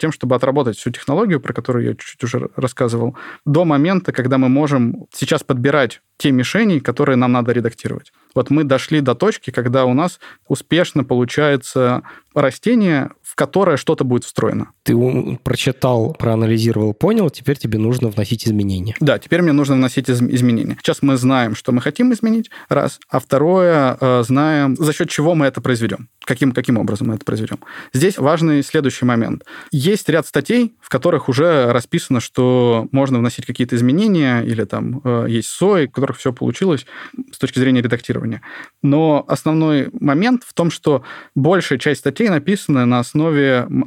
тем, 0.00 0.10
чтобы 0.10 0.34
отработать 0.34 0.76
всю 0.76 0.90
технологию, 0.90 1.40
про 1.40 1.52
которую 1.52 1.84
я 1.84 1.94
чуть-чуть 1.94 2.24
уже 2.24 2.48
рассказывал, 2.56 3.16
до 3.46 3.64
момента, 3.64 4.12
когда 4.12 4.38
мы 4.38 4.48
можем 4.48 5.06
сейчас 5.12 5.44
подбирать 5.44 6.00
те 6.16 6.32
мишени, 6.32 6.80
которые 6.80 7.16
нам 7.16 7.30
надо 7.32 7.52
редактировать. 7.52 8.12
Вот 8.34 8.50
мы 8.50 8.64
дошли 8.64 9.00
до 9.00 9.14
точки, 9.14 9.50
когда 9.50 9.84
у 9.84 9.94
нас 9.94 10.18
успешно 10.48 11.04
получается 11.04 12.02
растение, 12.34 13.10
в 13.34 13.36
которое 13.36 13.76
что-то 13.76 14.04
будет 14.04 14.22
встроено. 14.22 14.70
Ты 14.84 14.94
прочитал, 15.42 16.14
проанализировал, 16.16 16.94
понял, 16.94 17.30
теперь 17.30 17.58
тебе 17.58 17.80
нужно 17.80 18.08
вносить 18.08 18.46
изменения. 18.46 18.94
Да, 19.00 19.18
теперь 19.18 19.42
мне 19.42 19.50
нужно 19.50 19.74
вносить 19.74 20.08
из- 20.08 20.22
изменения. 20.22 20.76
Сейчас 20.80 21.02
мы 21.02 21.16
знаем, 21.16 21.56
что 21.56 21.72
мы 21.72 21.80
хотим 21.80 22.12
изменить, 22.12 22.48
раз, 22.68 23.00
а 23.08 23.18
второе, 23.18 23.98
э, 24.00 24.22
знаем, 24.24 24.76
за 24.76 24.92
счет 24.92 25.10
чего 25.10 25.34
мы 25.34 25.46
это 25.46 25.60
произведем, 25.60 26.08
каким, 26.24 26.52
каким 26.52 26.78
образом 26.78 27.08
мы 27.08 27.16
это 27.16 27.24
произведем. 27.24 27.58
Здесь 27.92 28.18
важный 28.18 28.62
следующий 28.62 29.04
момент. 29.04 29.44
Есть 29.72 30.08
ряд 30.08 30.28
статей, 30.28 30.76
в 30.80 30.88
которых 30.88 31.28
уже 31.28 31.72
расписано, 31.72 32.20
что 32.20 32.86
можно 32.92 33.18
вносить 33.18 33.46
какие-то 33.46 33.74
изменения, 33.74 34.42
или 34.42 34.62
там 34.62 35.00
э, 35.02 35.26
есть 35.28 35.48
сои, 35.48 35.88
в 35.88 35.90
которых 35.90 36.18
все 36.18 36.32
получилось 36.32 36.86
с 37.32 37.38
точки 37.38 37.58
зрения 37.58 37.82
редактирования. 37.82 38.42
Но 38.80 39.24
основной 39.26 39.88
момент 39.98 40.44
в 40.46 40.54
том, 40.54 40.70
что 40.70 41.02
большая 41.34 41.80
часть 41.80 42.00
статей 42.00 42.28
написана 42.28 42.86
на 42.86 43.00
основе 43.00 43.23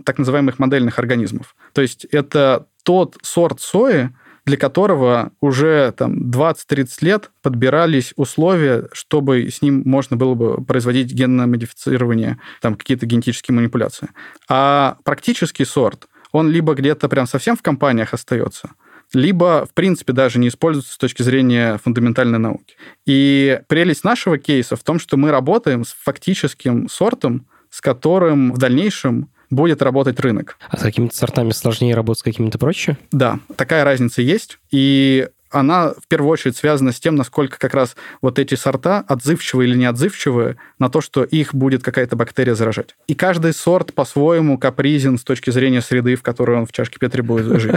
так 0.05 0.17
называемых 0.17 0.59
модельных 0.59 0.99
организмов. 0.99 1.55
То 1.73 1.81
есть 1.81 2.05
это 2.05 2.67
тот 2.83 3.17
сорт 3.21 3.61
сои, 3.61 4.09
для 4.47 4.55
которого 4.55 5.33
уже 5.41 5.91
там 5.97 6.31
20-30 6.31 6.88
лет 7.01 7.31
подбирались 7.41 8.13
условия, 8.15 8.88
чтобы 8.93 9.49
с 9.51 9.61
ним 9.61 9.83
можно 9.85 10.15
было 10.15 10.35
бы 10.35 10.63
производить 10.63 11.11
генное 11.11 11.47
модифицирование, 11.47 12.39
там 12.61 12.75
какие-то 12.75 13.05
генетические 13.05 13.55
манипуляции. 13.55 14.07
А 14.47 14.97
практический 15.03 15.65
сорт, 15.65 16.07
он 16.31 16.49
либо 16.49 16.75
где-то 16.75 17.09
прям 17.09 17.27
совсем 17.27 17.57
в 17.57 17.61
компаниях 17.61 18.13
остается, 18.13 18.69
либо, 19.13 19.65
в 19.65 19.73
принципе, 19.73 20.13
даже 20.13 20.39
не 20.39 20.47
используется 20.47 20.93
с 20.93 20.97
точки 20.97 21.23
зрения 21.23 21.77
фундаментальной 21.83 22.39
науки. 22.39 22.75
И 23.05 23.59
прелесть 23.67 24.05
нашего 24.05 24.38
кейса 24.38 24.77
в 24.77 24.83
том, 24.83 24.97
что 24.99 25.17
мы 25.17 25.31
работаем 25.31 25.83
с 25.83 25.93
фактическим 25.93 26.88
сортом, 26.89 27.47
с 27.70 27.82
которым 27.82 28.51
в 28.51 28.57
дальнейшем 28.57 29.30
будет 29.49 29.82
работать 29.82 30.20
рынок. 30.20 30.57
А 30.70 30.78
с 30.78 30.82
какими-то 30.82 31.15
сортами 31.15 31.51
сложнее 31.51 31.95
работать, 31.95 32.20
с 32.20 32.24
какими-то 32.24 32.57
проще? 32.57 32.97
Да, 33.11 33.39
такая 33.55 33.84
разница 33.84 34.22
есть. 34.22 34.59
И 34.72 35.28
она 35.49 35.93
в 35.93 36.07
первую 36.07 36.32
очередь 36.32 36.57
связана 36.57 36.91
с 36.91 36.99
тем, 36.99 37.15
насколько 37.15 37.57
как 37.57 37.74
раз 37.74 37.95
вот 38.22 38.39
эти 38.39 38.55
сорта 38.55 39.03
отзывчивые 39.07 39.70
или 39.70 39.78
неотзывчивые 39.78 40.57
на 40.80 40.89
то, 40.89 41.01
что 41.01 41.24
их 41.24 41.55
будет 41.55 41.84
какая-то 41.84 42.15
бактерия 42.15 42.55
заражать. 42.55 42.95
И 43.07 43.15
каждый 43.15 43.53
сорт 43.53 43.93
по-своему 43.93 44.57
капризен 44.57 45.18
с 45.18 45.24
точки 45.24 45.49
зрения 45.49 45.82
среды, 45.82 46.15
в 46.15 46.24
которой 46.24 46.57
он 46.57 46.65
в 46.65 46.72
чашке 46.72 46.99
Петри 46.99 47.22
будет 47.22 47.61
жить. 47.61 47.76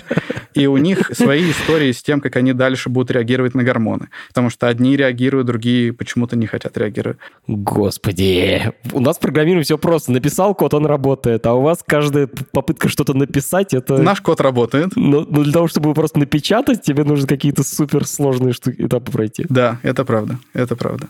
И 0.54 0.66
у 0.66 0.76
них 0.76 1.10
свои 1.12 1.50
истории 1.50 1.92
с 1.92 2.02
тем, 2.02 2.20
как 2.20 2.36
они 2.36 2.52
дальше 2.52 2.88
будут 2.88 3.10
реагировать 3.10 3.54
на 3.54 3.62
гормоны. 3.62 4.08
Потому 4.28 4.50
что 4.50 4.68
одни 4.68 4.96
реагируют, 4.96 5.46
другие 5.46 5.92
почему-то 5.92 6.36
не 6.36 6.46
хотят 6.46 6.76
реагировать. 6.76 7.18
Господи, 7.46 8.72
у 8.92 9.00
нас 9.00 9.16
в 9.16 9.20
программировании 9.20 9.64
все 9.64 9.78
просто. 9.78 10.12
Написал 10.12 10.54
код, 10.54 10.74
он 10.74 10.86
работает, 10.86 11.46
а 11.46 11.54
у 11.54 11.62
вас 11.62 11.84
каждая 11.86 12.26
попытка 12.26 12.88
что-то 12.88 13.14
написать, 13.14 13.74
это... 13.74 13.98
Наш 13.98 14.20
код 14.20 14.40
работает. 14.40 14.96
Но, 14.96 15.26
но 15.28 15.42
для 15.42 15.52
того, 15.52 15.68
чтобы 15.68 15.94
просто 15.94 16.18
напечатать, 16.18 16.82
тебе 16.82 17.04
нужно 17.04 17.26
какие-то 17.26 17.62
суперсложные 17.62 18.52
штуки, 18.52 18.82
этапы 18.82 19.12
пройти. 19.12 19.46
Да, 19.48 19.78
это 19.82 20.04
правда, 20.04 20.38
это 20.54 20.76
правда. 20.76 21.08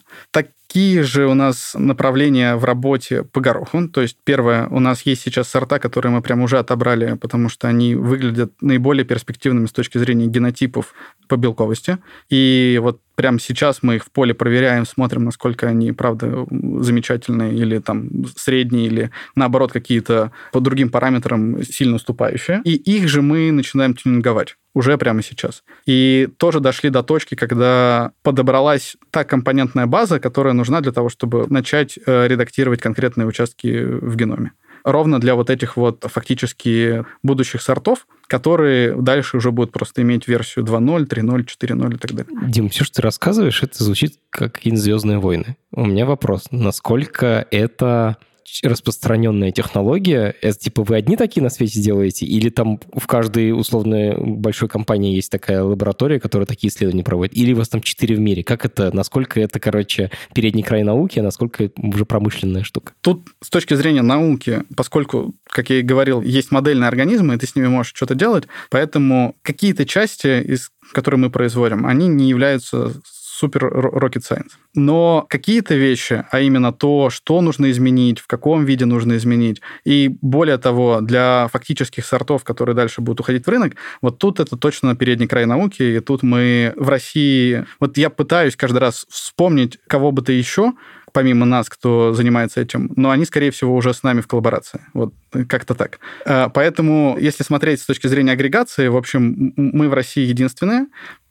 Такие 0.71 1.03
же 1.03 1.27
у 1.27 1.35
нас 1.35 1.73
направления 1.75 2.55
в 2.55 2.65
работе 2.65 3.25
по 3.25 3.41
гороху. 3.41 3.89
То 3.89 4.03
есть 4.03 4.17
первое, 4.23 4.69
у 4.69 4.79
нас 4.79 5.03
есть 5.03 5.23
сейчас 5.23 5.49
сорта, 5.49 5.81
которые 5.81 6.13
мы 6.13 6.23
прям 6.23 6.43
уже 6.43 6.61
отобрали, 6.61 7.17
потому 7.17 7.49
что 7.49 7.67
они 7.67 7.97
выглядят 7.97 8.53
наиболее 8.61 9.05
перспективными 9.05 9.67
с 9.67 9.73
точки 9.73 9.99
зрения 9.99 10.27
генотипов 10.27 10.95
по 11.27 11.37
белковости. 11.37 11.99
И 12.29 12.79
вот 12.81 13.01
прямо 13.17 13.41
сейчас 13.41 13.83
мы 13.83 13.97
их 13.97 14.05
в 14.05 14.13
поле 14.13 14.33
проверяем, 14.33 14.87
смотрим, 14.87 15.25
насколько 15.25 15.67
они, 15.67 15.91
правда, 15.91 16.47
замечательные 16.49 17.53
или 17.53 17.79
там 17.81 18.09
средние, 18.37 18.87
или 18.87 19.11
наоборот 19.35 19.73
какие-то 19.73 20.31
по 20.53 20.61
другим 20.61 20.91
параметрам 20.91 21.65
сильно 21.65 21.97
уступающие. 21.97 22.61
И 22.63 22.77
их 22.77 23.09
же 23.09 23.23
мы 23.23 23.51
начинаем 23.51 23.95
тюнинговать 23.95 24.55
уже 24.75 24.97
прямо 24.99 25.23
сейчас. 25.23 25.63
И 25.87 26.29
тоже 26.37 26.61
дошли 26.61 26.91
до 26.91 27.03
точки, 27.03 27.35
когда 27.35 28.13
подобралась 28.23 28.97
та 29.11 29.25
компонентная 29.25 29.87
база, 29.87 30.21
которая 30.21 30.55
нужна 30.55 30.81
для 30.81 30.93
того, 30.93 31.09
чтобы 31.09 31.47
начать 31.49 31.99
э, 32.07 32.29
редактировать 32.29 32.81
конкретные 32.81 33.27
участки 33.27 33.85
в 33.85 34.17
геноме 34.17 34.53
ровно 34.85 35.21
для 35.21 35.35
вот 35.35 35.51
этих 35.51 35.77
вот 35.77 36.05
фактически 36.09 37.05
будущих 37.23 37.63
сортов, 37.63 38.07
которые 38.27 38.95
дальше 38.95 39.37
уже 39.37 39.51
будут 39.51 39.73
просто 39.73 40.03
иметь 40.03 40.29
версию 40.29 40.65
2.0, 40.65 41.07
3.0, 41.07 41.45
4.0 41.45 41.95
и 41.95 41.99
так 41.99 42.13
далее. 42.13 42.49
Дим, 42.49 42.69
все, 42.69 42.85
что 42.85 42.97
ты 42.97 43.03
рассказываешь, 43.03 43.63
это 43.63 43.83
звучит 43.83 44.15
как 44.31 44.55
какие-то 44.55 44.79
«Звездные 44.81 45.19
войны». 45.19 45.57
У 45.73 45.85
меня 45.85 46.07
вопрос. 46.07 46.47
Насколько 46.51 47.47
это 47.51 48.17
распространенная 48.63 49.53
технология. 49.53 50.35
Это 50.41 50.59
типа 50.59 50.83
вы 50.83 50.97
одни 50.97 51.17
такие 51.17 51.43
на 51.43 51.51
свете 51.51 51.81
делаете? 51.81 52.27
Или 52.27 52.51
там 52.51 52.81
в 52.95 53.07
каждой 53.07 53.53
условной 53.53 54.17
большой 54.17 54.69
компании 54.69 55.15
есть 55.15 55.31
такая 55.31 55.63
лаборатория, 55.63 56.21
которая 56.21 56.47
такие 56.47 56.71
исследования 56.71 57.05
проводит? 57.05 57.37
Или 57.37 57.53
у 57.53 57.57
вас 57.57 57.69
там 57.69 57.81
четыре 57.81 58.17
в 58.17 58.21
мире? 58.21 58.43
Как 58.45 58.65
это? 58.65 58.95
Насколько 58.95 59.41
это, 59.41 59.61
короче, 59.61 60.11
передний 60.35 60.63
край 60.63 60.83
науки, 60.83 61.19
а 61.19 61.23
насколько 61.23 61.71
уже 61.77 62.05
промышленная 62.05 62.63
штука? 62.63 62.93
Тут 63.01 63.29
с 63.43 63.51
точки 63.51 63.75
зрения 63.75 64.03
науки, 64.03 64.65
поскольку, 64.77 65.35
как 65.45 65.71
я 65.71 65.81
и 65.81 65.83
говорил, 65.83 66.21
есть 66.21 66.51
модельные 66.51 66.89
организмы, 66.89 67.35
и 67.35 67.39
ты 67.39 67.47
с 67.47 67.55
ними 67.55 67.69
можешь 67.69 67.93
что-то 67.95 68.15
делать, 68.15 68.45
поэтому 68.71 69.37
какие-то 69.43 69.87
части, 69.87 70.43
из 70.43 70.71
которые 70.93 71.21
мы 71.21 71.31
производим, 71.31 71.87
они 71.87 72.09
не 72.09 72.29
являются 72.29 72.93
супер 73.41 73.67
rocket 73.67 74.23
science. 74.31 74.51
Но 74.75 75.27
какие-то 75.29 75.75
вещи, 75.75 76.25
а 76.31 76.41
именно 76.41 76.73
то, 76.73 77.11
что 77.11 77.41
нужно 77.41 77.71
изменить, 77.71 78.19
в 78.21 78.27
каком 78.27 78.65
виде 78.65 78.85
нужно 78.85 79.17
изменить, 79.17 79.61
и 79.85 80.17
более 80.21 80.59
того, 80.59 81.01
для 81.01 81.49
фактических 81.53 82.05
сортов, 82.05 82.45
которые 82.45 82.77
дальше 82.77 83.01
будут 83.01 83.21
уходить 83.21 83.47
в 83.47 83.49
рынок, 83.49 83.75
вот 84.03 84.19
тут 84.19 84.41
это 84.41 84.57
точно 84.57 84.95
передний 84.95 85.27
край 85.27 85.47
науки, 85.47 85.83
и 85.83 86.01
тут 86.01 86.23
мы 86.23 86.73
в 86.77 86.89
России... 86.89 87.65
Вот 87.81 87.97
я 87.97 88.11
пытаюсь 88.11 88.57
каждый 88.57 88.79
раз 88.79 89.07
вспомнить 89.09 89.79
кого 89.87 90.13
бы 90.13 90.23
то 90.23 90.33
еще, 90.33 90.73
помимо 91.13 91.47
нас, 91.47 91.69
кто 91.69 92.13
занимается 92.13 92.61
этим, 92.61 92.93
но 92.97 93.11
они, 93.11 93.25
скорее 93.25 93.51
всего, 93.51 93.75
уже 93.75 93.95
с 93.95 94.03
нами 94.03 94.21
в 94.21 94.27
коллаборации. 94.27 94.81
Вот 94.95 95.13
как-то 95.49 95.75
так. 95.75 95.99
А, 96.27 96.49
поэтому, 96.49 97.17
если 97.21 97.43
смотреть 97.43 97.81
с 97.81 97.87
точки 97.87 98.07
зрения 98.07 98.33
агрегации, 98.33 98.89
в 98.89 98.97
общем, 98.97 99.53
мы 99.57 99.89
в 99.89 99.95
России 99.95 100.25
единственные. 100.25 100.87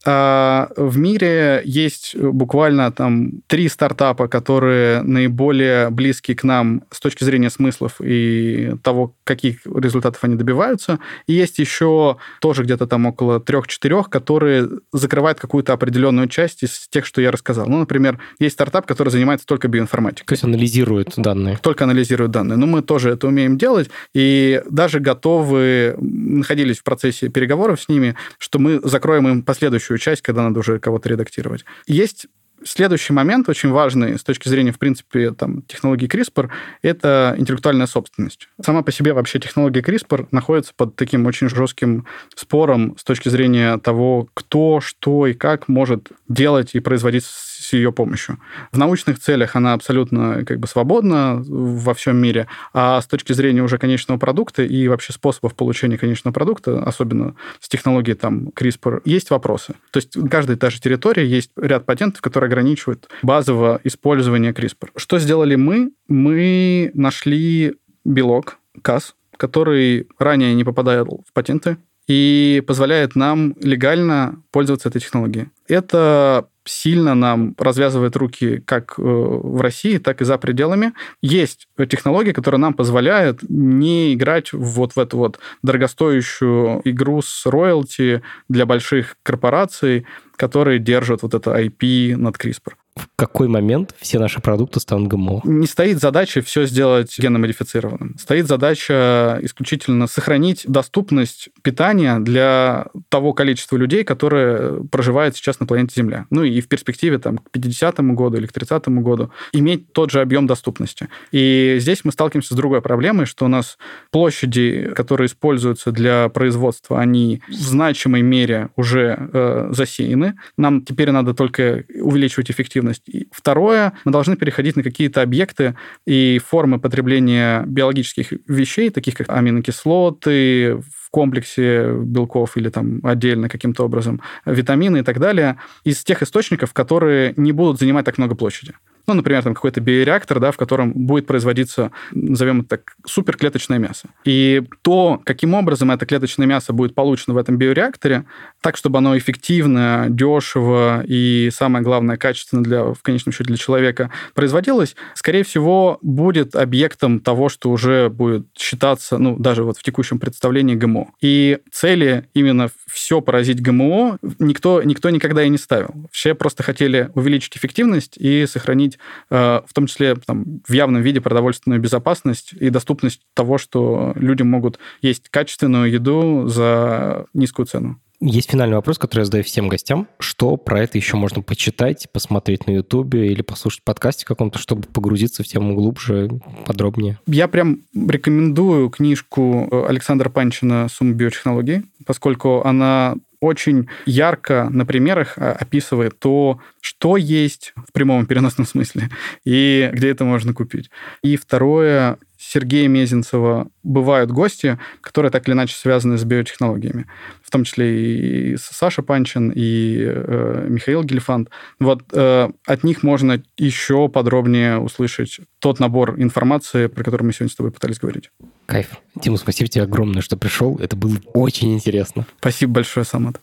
А 0.05 0.69
в 0.77 0.97
мире 0.97 1.61
есть 1.65 2.15
буквально 2.15 2.91
там 2.91 3.41
три 3.47 3.67
стартапа, 3.67 4.27
которые 4.27 5.01
наиболее 5.01 5.89
близки 5.89 6.33
к 6.33 6.43
нам 6.43 6.83
с 6.89 6.99
точки 6.99 7.23
зрения 7.23 7.49
смыслов 7.49 7.99
и 7.99 8.75
того, 8.81 9.15
каких 9.23 9.65
результатов 9.65 10.23
они 10.23 10.35
добиваются. 10.35 10.99
И 11.27 11.33
есть 11.33 11.59
еще 11.59 12.17
тоже 12.39 12.63
где-то 12.63 12.87
там 12.87 13.05
около 13.05 13.39
трех-четырех, 13.39 14.09
которые 14.09 14.69
закрывают 14.93 15.39
какую-то 15.39 15.73
определенную 15.73 16.27
часть 16.27 16.63
из 16.63 16.87
тех, 16.89 17.05
что 17.05 17.21
я 17.21 17.31
рассказал. 17.31 17.67
Ну, 17.67 17.79
например, 17.79 18.19
есть 18.39 18.53
стартап, 18.53 18.85
который 18.85 19.09
занимается 19.09 19.45
только 19.45 19.67
биоинформатикой. 19.67 20.27
То 20.27 20.33
есть 20.33 20.43
анализирует 20.43 21.13
данные. 21.17 21.57
Только 21.61 21.83
анализирует 21.83 22.31
данные. 22.31 22.57
Но 22.57 22.67
мы 22.67 22.81
тоже 22.81 23.09
это 23.09 23.27
умеем 23.27 23.57
делать, 23.57 23.89
и 24.13 24.61
даже 24.69 24.99
готовы, 24.99 25.95
находились 25.99 26.79
в 26.79 26.83
процессе 26.83 27.29
переговоров 27.29 27.81
с 27.81 27.89
ними, 27.89 28.15
что 28.37 28.59
мы 28.59 28.79
закроем 28.83 29.27
им 29.27 29.41
последующую 29.43 29.88
следующую 29.89 29.99
часть, 29.99 30.21
когда 30.21 30.43
надо 30.43 30.59
уже 30.59 30.79
кого-то 30.79 31.09
редактировать. 31.09 31.65
Есть 31.87 32.27
Следующий 32.63 33.13
момент, 33.13 33.47
очень 33.49 33.69
важный 33.69 34.17
с 34.17 34.23
точки 34.23 34.49
зрения, 34.49 34.71
в 34.71 34.79
принципе, 34.79 35.31
там, 35.31 35.61
технологии 35.63 36.07
CRISPR, 36.07 36.49
это 36.81 37.35
интеллектуальная 37.37 37.87
собственность. 37.87 38.49
Сама 38.63 38.81
по 38.81 38.91
себе 38.91 39.13
вообще 39.13 39.39
технология 39.39 39.81
CRISPR 39.81 40.27
находится 40.31 40.73
под 40.75 40.95
таким 40.95 41.25
очень 41.25 41.49
жестким 41.49 42.05
спором 42.35 42.95
с 42.97 43.03
точки 43.03 43.29
зрения 43.29 43.77
того, 43.77 44.27
кто, 44.33 44.81
что 44.81 45.27
и 45.27 45.33
как 45.33 45.67
может 45.67 46.09
делать 46.27 46.71
и 46.73 46.79
производить 46.79 47.25
с 47.25 47.73
ее 47.73 47.91
помощью. 47.91 48.39
В 48.71 48.77
научных 48.77 49.19
целях 49.19 49.55
она 49.55 49.73
абсолютно 49.73 50.45
как 50.45 50.59
бы 50.59 50.67
свободна 50.67 51.43
во 51.47 51.93
всем 51.93 52.17
мире, 52.17 52.47
а 52.73 53.01
с 53.01 53.07
точки 53.07 53.33
зрения 53.33 53.61
уже 53.61 53.77
конечного 53.77 54.17
продукта 54.17 54.63
и 54.63 54.87
вообще 54.87 55.13
способов 55.13 55.55
получения 55.55 55.97
конечного 55.97 56.33
продукта, 56.33 56.83
особенно 56.83 57.35
с 57.59 57.69
технологией 57.69 58.15
там 58.15 58.49
CRISPR, 58.49 59.01
есть 59.05 59.29
вопросы. 59.29 59.75
То 59.91 59.97
есть 59.97 60.15
в 60.15 60.27
каждой 60.29 60.55
та 60.55 60.69
же 60.69 60.79
территории 60.79 61.25
есть 61.25 61.51
ряд 61.57 61.85
патентов, 61.85 62.21
которые 62.21 62.48
ограничивают 62.49 63.07
базовое 63.21 63.79
использование 63.83 64.51
CRISPR. 64.51 64.89
Что 64.95 65.19
сделали 65.19 65.55
мы? 65.55 65.91
Мы 66.07 66.91
нашли 66.93 67.75
белок, 68.03 68.57
КАС, 68.81 69.15
который 69.37 70.07
ранее 70.17 70.53
не 70.53 70.63
попадал 70.63 71.23
в 71.25 71.33
патенты, 71.33 71.77
и 72.07 72.63
позволяет 72.65 73.15
нам 73.15 73.55
легально 73.61 74.41
пользоваться 74.51 74.89
этой 74.89 74.99
технологией. 74.99 75.49
Это 75.67 76.47
сильно 76.69 77.15
нам 77.15 77.55
развязывает 77.57 78.15
руки 78.15 78.61
как 78.65 78.95
э, 78.97 79.01
в 79.01 79.61
России, 79.61 79.97
так 79.97 80.21
и 80.21 80.25
за 80.25 80.37
пределами. 80.37 80.93
Есть 81.21 81.67
технологии, 81.89 82.31
которые 82.31 82.59
нам 82.59 82.73
позволяют 82.73 83.39
не 83.47 84.13
играть 84.13 84.53
вот 84.53 84.95
в 84.95 84.99
эту 84.99 85.17
вот 85.17 85.39
дорогостоящую 85.63 86.81
игру 86.85 87.21
с 87.21 87.45
роялти 87.45 88.21
для 88.47 88.65
больших 88.65 89.17
корпораций, 89.23 90.05
которые 90.35 90.79
держат 90.79 91.23
вот 91.23 91.33
это 91.33 91.59
IP 91.59 92.15
над 92.15 92.35
CRISPR 92.37 92.73
в 92.99 93.07
какой 93.15 93.47
момент 93.47 93.95
все 93.99 94.19
наши 94.19 94.41
продукты 94.41 94.79
станут 94.79 95.07
ГМО? 95.07 95.41
Не 95.43 95.67
стоит 95.67 95.99
задача 95.99 96.41
все 96.41 96.65
сделать 96.65 97.17
геномодифицированным. 97.17 98.17
Стоит 98.17 98.47
задача 98.47 99.39
исключительно 99.41 100.07
сохранить 100.07 100.63
доступность 100.67 101.49
питания 101.61 102.19
для 102.19 102.87
того 103.09 103.33
количества 103.33 103.77
людей, 103.77 104.03
которые 104.03 104.83
проживают 104.85 105.35
сейчас 105.35 105.59
на 105.59 105.65
планете 105.65 105.93
Земля. 105.95 106.25
Ну 106.29 106.43
и 106.43 106.59
в 106.61 106.67
перспективе 106.67 107.19
там, 107.19 107.37
к 107.37 107.51
50 107.51 107.99
году 108.15 108.37
или 108.37 108.45
к 108.45 108.51
30 108.51 108.87
году 108.89 109.31
иметь 109.53 109.91
тот 109.93 110.11
же 110.11 110.21
объем 110.21 110.47
доступности. 110.47 111.07
И 111.31 111.77
здесь 111.79 112.03
мы 112.03 112.11
сталкиваемся 112.11 112.53
с 112.53 112.57
другой 112.57 112.81
проблемой, 112.81 113.25
что 113.25 113.45
у 113.45 113.47
нас 113.47 113.77
площади, 114.11 114.91
которые 114.95 115.27
используются 115.27 115.91
для 115.91 116.29
производства, 116.29 116.99
они 116.99 117.41
в 117.47 117.53
значимой 117.53 118.21
мере 118.21 118.69
уже 118.75 119.29
э, 119.31 119.69
засеяны. 119.71 120.35
Нам 120.57 120.83
теперь 120.83 121.11
надо 121.11 121.33
только 121.33 121.85
увеличивать 122.01 122.51
эффективность 122.51 122.88
эффективность. 122.89 123.03
И 123.07 123.27
второе, 123.31 123.93
мы 124.05 124.11
должны 124.11 124.35
переходить 124.35 124.75
на 124.75 124.83
какие-то 124.83 125.21
объекты 125.21 125.75
и 126.05 126.39
формы 126.45 126.79
потребления 126.79 127.63
биологических 127.65 128.33
вещей, 128.47 128.89
таких 128.89 129.15
как 129.15 129.29
аминокислоты 129.29 130.75
в 130.75 131.09
комплексе 131.11 131.93
белков 131.93 132.57
или 132.57 132.69
там 132.69 132.99
отдельно 133.03 133.49
каким-то 133.49 133.83
образом, 133.83 134.21
витамины 134.45 134.99
и 134.99 135.03
так 135.03 135.19
далее, 135.19 135.57
из 135.83 136.03
тех 136.03 136.21
источников, 136.21 136.73
которые 136.73 137.33
не 137.35 137.51
будут 137.51 137.79
занимать 137.79 138.05
так 138.05 138.17
много 138.17 138.35
площади 138.35 138.73
ну, 139.09 139.15
например, 139.15 139.41
там 139.41 139.55
какой-то 139.55 139.81
биореактор, 139.81 140.39
да, 140.39 140.51
в 140.51 140.57
котором 140.57 140.93
будет 140.93 141.25
производиться, 141.25 141.91
назовем 142.11 142.61
это 142.61 142.69
так, 142.69 142.93
суперклеточное 143.07 143.79
мясо. 143.79 144.09
И 144.23 144.61
то, 144.83 145.19
каким 145.25 145.55
образом 145.55 145.89
это 145.89 146.05
клеточное 146.05 146.45
мясо 146.45 146.73
будет 146.73 146.93
получено 146.93 147.33
в 147.33 147.37
этом 147.37 147.57
биореакторе, 147.57 148.25
так, 148.61 148.77
чтобы 148.77 148.99
оно 148.99 149.17
эффективно, 149.17 150.05
дешево 150.09 151.03
и, 151.07 151.49
самое 151.51 151.83
главное, 151.83 152.17
качественно 152.17 152.63
для, 152.63 152.83
в 152.83 153.01
конечном 153.01 153.33
счете 153.33 153.45
для 153.45 153.57
человека 153.57 154.11
производилось, 154.35 154.95
скорее 155.15 155.43
всего, 155.43 155.97
будет 156.03 156.55
объектом 156.55 157.19
того, 157.19 157.49
что 157.49 157.71
уже 157.71 158.09
будет 158.09 158.45
считаться, 158.55 159.17
ну, 159.17 159.37
даже 159.37 159.63
вот 159.63 159.79
в 159.79 159.83
текущем 159.83 160.19
представлении 160.19 160.75
ГМО. 160.75 161.13
И 161.19 161.57
цели 161.71 162.29
именно 162.35 162.69
все 162.85 163.21
поразить 163.21 163.59
ГМО 163.59 164.19
никто, 164.37 164.83
никто 164.83 165.09
никогда 165.09 165.43
и 165.43 165.49
не 165.49 165.57
ставил. 165.57 166.07
Все 166.11 166.35
просто 166.35 166.61
хотели 166.61 167.09
увеличить 167.15 167.57
эффективность 167.57 168.17
и 168.17 168.45
сохранить 168.45 168.98
в 169.29 169.67
том 169.73 169.87
числе 169.87 170.15
там, 170.15 170.61
в 170.67 170.73
явном 170.73 171.01
виде 171.01 171.21
продовольственную 171.21 171.81
безопасность 171.81 172.53
и 172.53 172.69
доступность 172.69 173.21
того, 173.33 173.57
что 173.57 174.13
люди 174.15 174.43
могут 174.43 174.79
есть 175.01 175.29
качественную 175.29 175.91
еду 175.91 176.47
за 176.47 177.25
низкую 177.33 177.65
цену. 177.65 177.99
Есть 178.21 178.51
финальный 178.51 178.75
вопрос, 178.75 178.97
который 178.97 179.21
я 179.21 179.25
задаю 179.25 179.45
всем 179.45 179.69
гостям. 179.69 180.07
Что 180.19 180.57
про 180.57 180.81
это 180.81 180.97
еще 180.97 181.15
можно 181.15 181.41
почитать, 181.41 182.09
посмотреть 182.11 182.67
на 182.67 182.71
Ютубе 182.71 183.31
или 183.31 183.41
послушать 183.41 183.81
подкасте 183.85 184.25
каком-то, 184.25 184.59
чтобы 184.59 184.83
погрузиться 184.83 185.41
в 185.41 185.47
тему 185.47 185.73
глубже, 185.73 186.29
подробнее? 186.65 187.17
Я 187.27 187.47
прям 187.47 187.83
рекомендую 187.95 188.89
книжку 188.89 189.69
Александра 189.87 190.29
Панчина 190.29 190.89
«Сумма 190.89 191.13
биотехнологий», 191.13 191.83
поскольку 192.05 192.61
она 192.65 193.15
очень 193.41 193.87
ярко 194.05 194.67
на 194.69 194.85
примерах 194.85 195.37
а, 195.37 195.51
описывает 195.53 196.19
то, 196.19 196.59
что 196.81 197.17
есть 197.17 197.73
в 197.75 197.91
прямом 197.93 198.23
и 198.23 198.27
переносном 198.27 198.65
смысле, 198.65 199.09
и 199.45 199.89
где 199.93 200.09
это 200.09 200.23
можно 200.25 200.53
купить. 200.53 200.89
И 201.23 201.37
второе, 201.37 202.17
Сергея 202.51 202.87
Мезенцева 202.87 203.67
бывают 203.83 204.31
гости, 204.31 204.79
которые 205.01 205.31
так 205.31 205.47
или 205.47 205.53
иначе 205.53 205.75
связаны 205.75 206.17
с 206.17 206.23
биотехнологиями, 206.23 207.05
в 207.43 207.51
том 207.51 207.63
числе 207.63 208.53
и 208.53 208.57
Саша 208.57 209.03
Панчин, 209.03 209.51
и 209.55 209.99
э, 209.99 210.65
Михаил 210.67 211.03
Гельфанд. 211.03 211.49
Вот 211.79 212.05
э, 212.11 212.49
от 212.65 212.83
них 212.83 213.03
можно 213.03 213.39
еще 213.55 214.09
подробнее 214.09 214.79
услышать 214.79 215.41
тот 215.59 215.79
набор 215.79 216.15
информации, 216.19 216.87
про 216.87 217.03
который 217.03 217.21
мы 217.21 217.33
сегодня 217.33 217.51
с 217.51 217.55
тобой 217.55 217.71
пытались 217.71 217.99
говорить. 217.99 218.31
Кайф. 218.65 218.97
Дима, 219.13 219.37
спасибо 219.37 219.69
тебе 219.69 219.83
огромное, 219.83 220.23
что 220.23 220.35
пришел. 220.35 220.79
Это 220.79 220.95
было 220.95 221.17
очень 221.35 221.75
интересно. 221.75 222.25
Спасибо 222.39 222.73
большое, 222.73 223.05
Самат. 223.05 223.39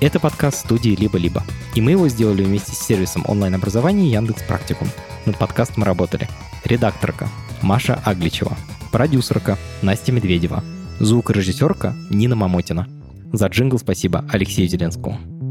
Это 0.00 0.20
подкаст 0.20 0.60
студии 0.60 0.94
«Либо-либо». 0.94 1.42
И 1.74 1.80
мы 1.80 1.90
его 1.90 2.06
сделали 2.06 2.44
вместе 2.44 2.70
с 2.70 2.78
сервисом 2.78 3.24
онлайн-образования 3.26 4.12
Яндекс 4.12 4.44
Практикум. 4.44 4.86
Над 5.26 5.36
подкастом 5.36 5.82
работали 5.82 6.28
редакторка 6.64 7.28
Маша 7.62 8.00
Агличева, 8.04 8.56
продюсерка 8.92 9.56
Настя 9.82 10.12
Медведева, 10.12 10.62
звукорежиссерка 11.00 11.94
Нина 12.10 12.36
Мамотина. 12.36 12.86
За 13.32 13.46
джингл 13.46 13.78
спасибо 13.78 14.24
Алексею 14.30 14.68
Зеленскому. 14.68 15.47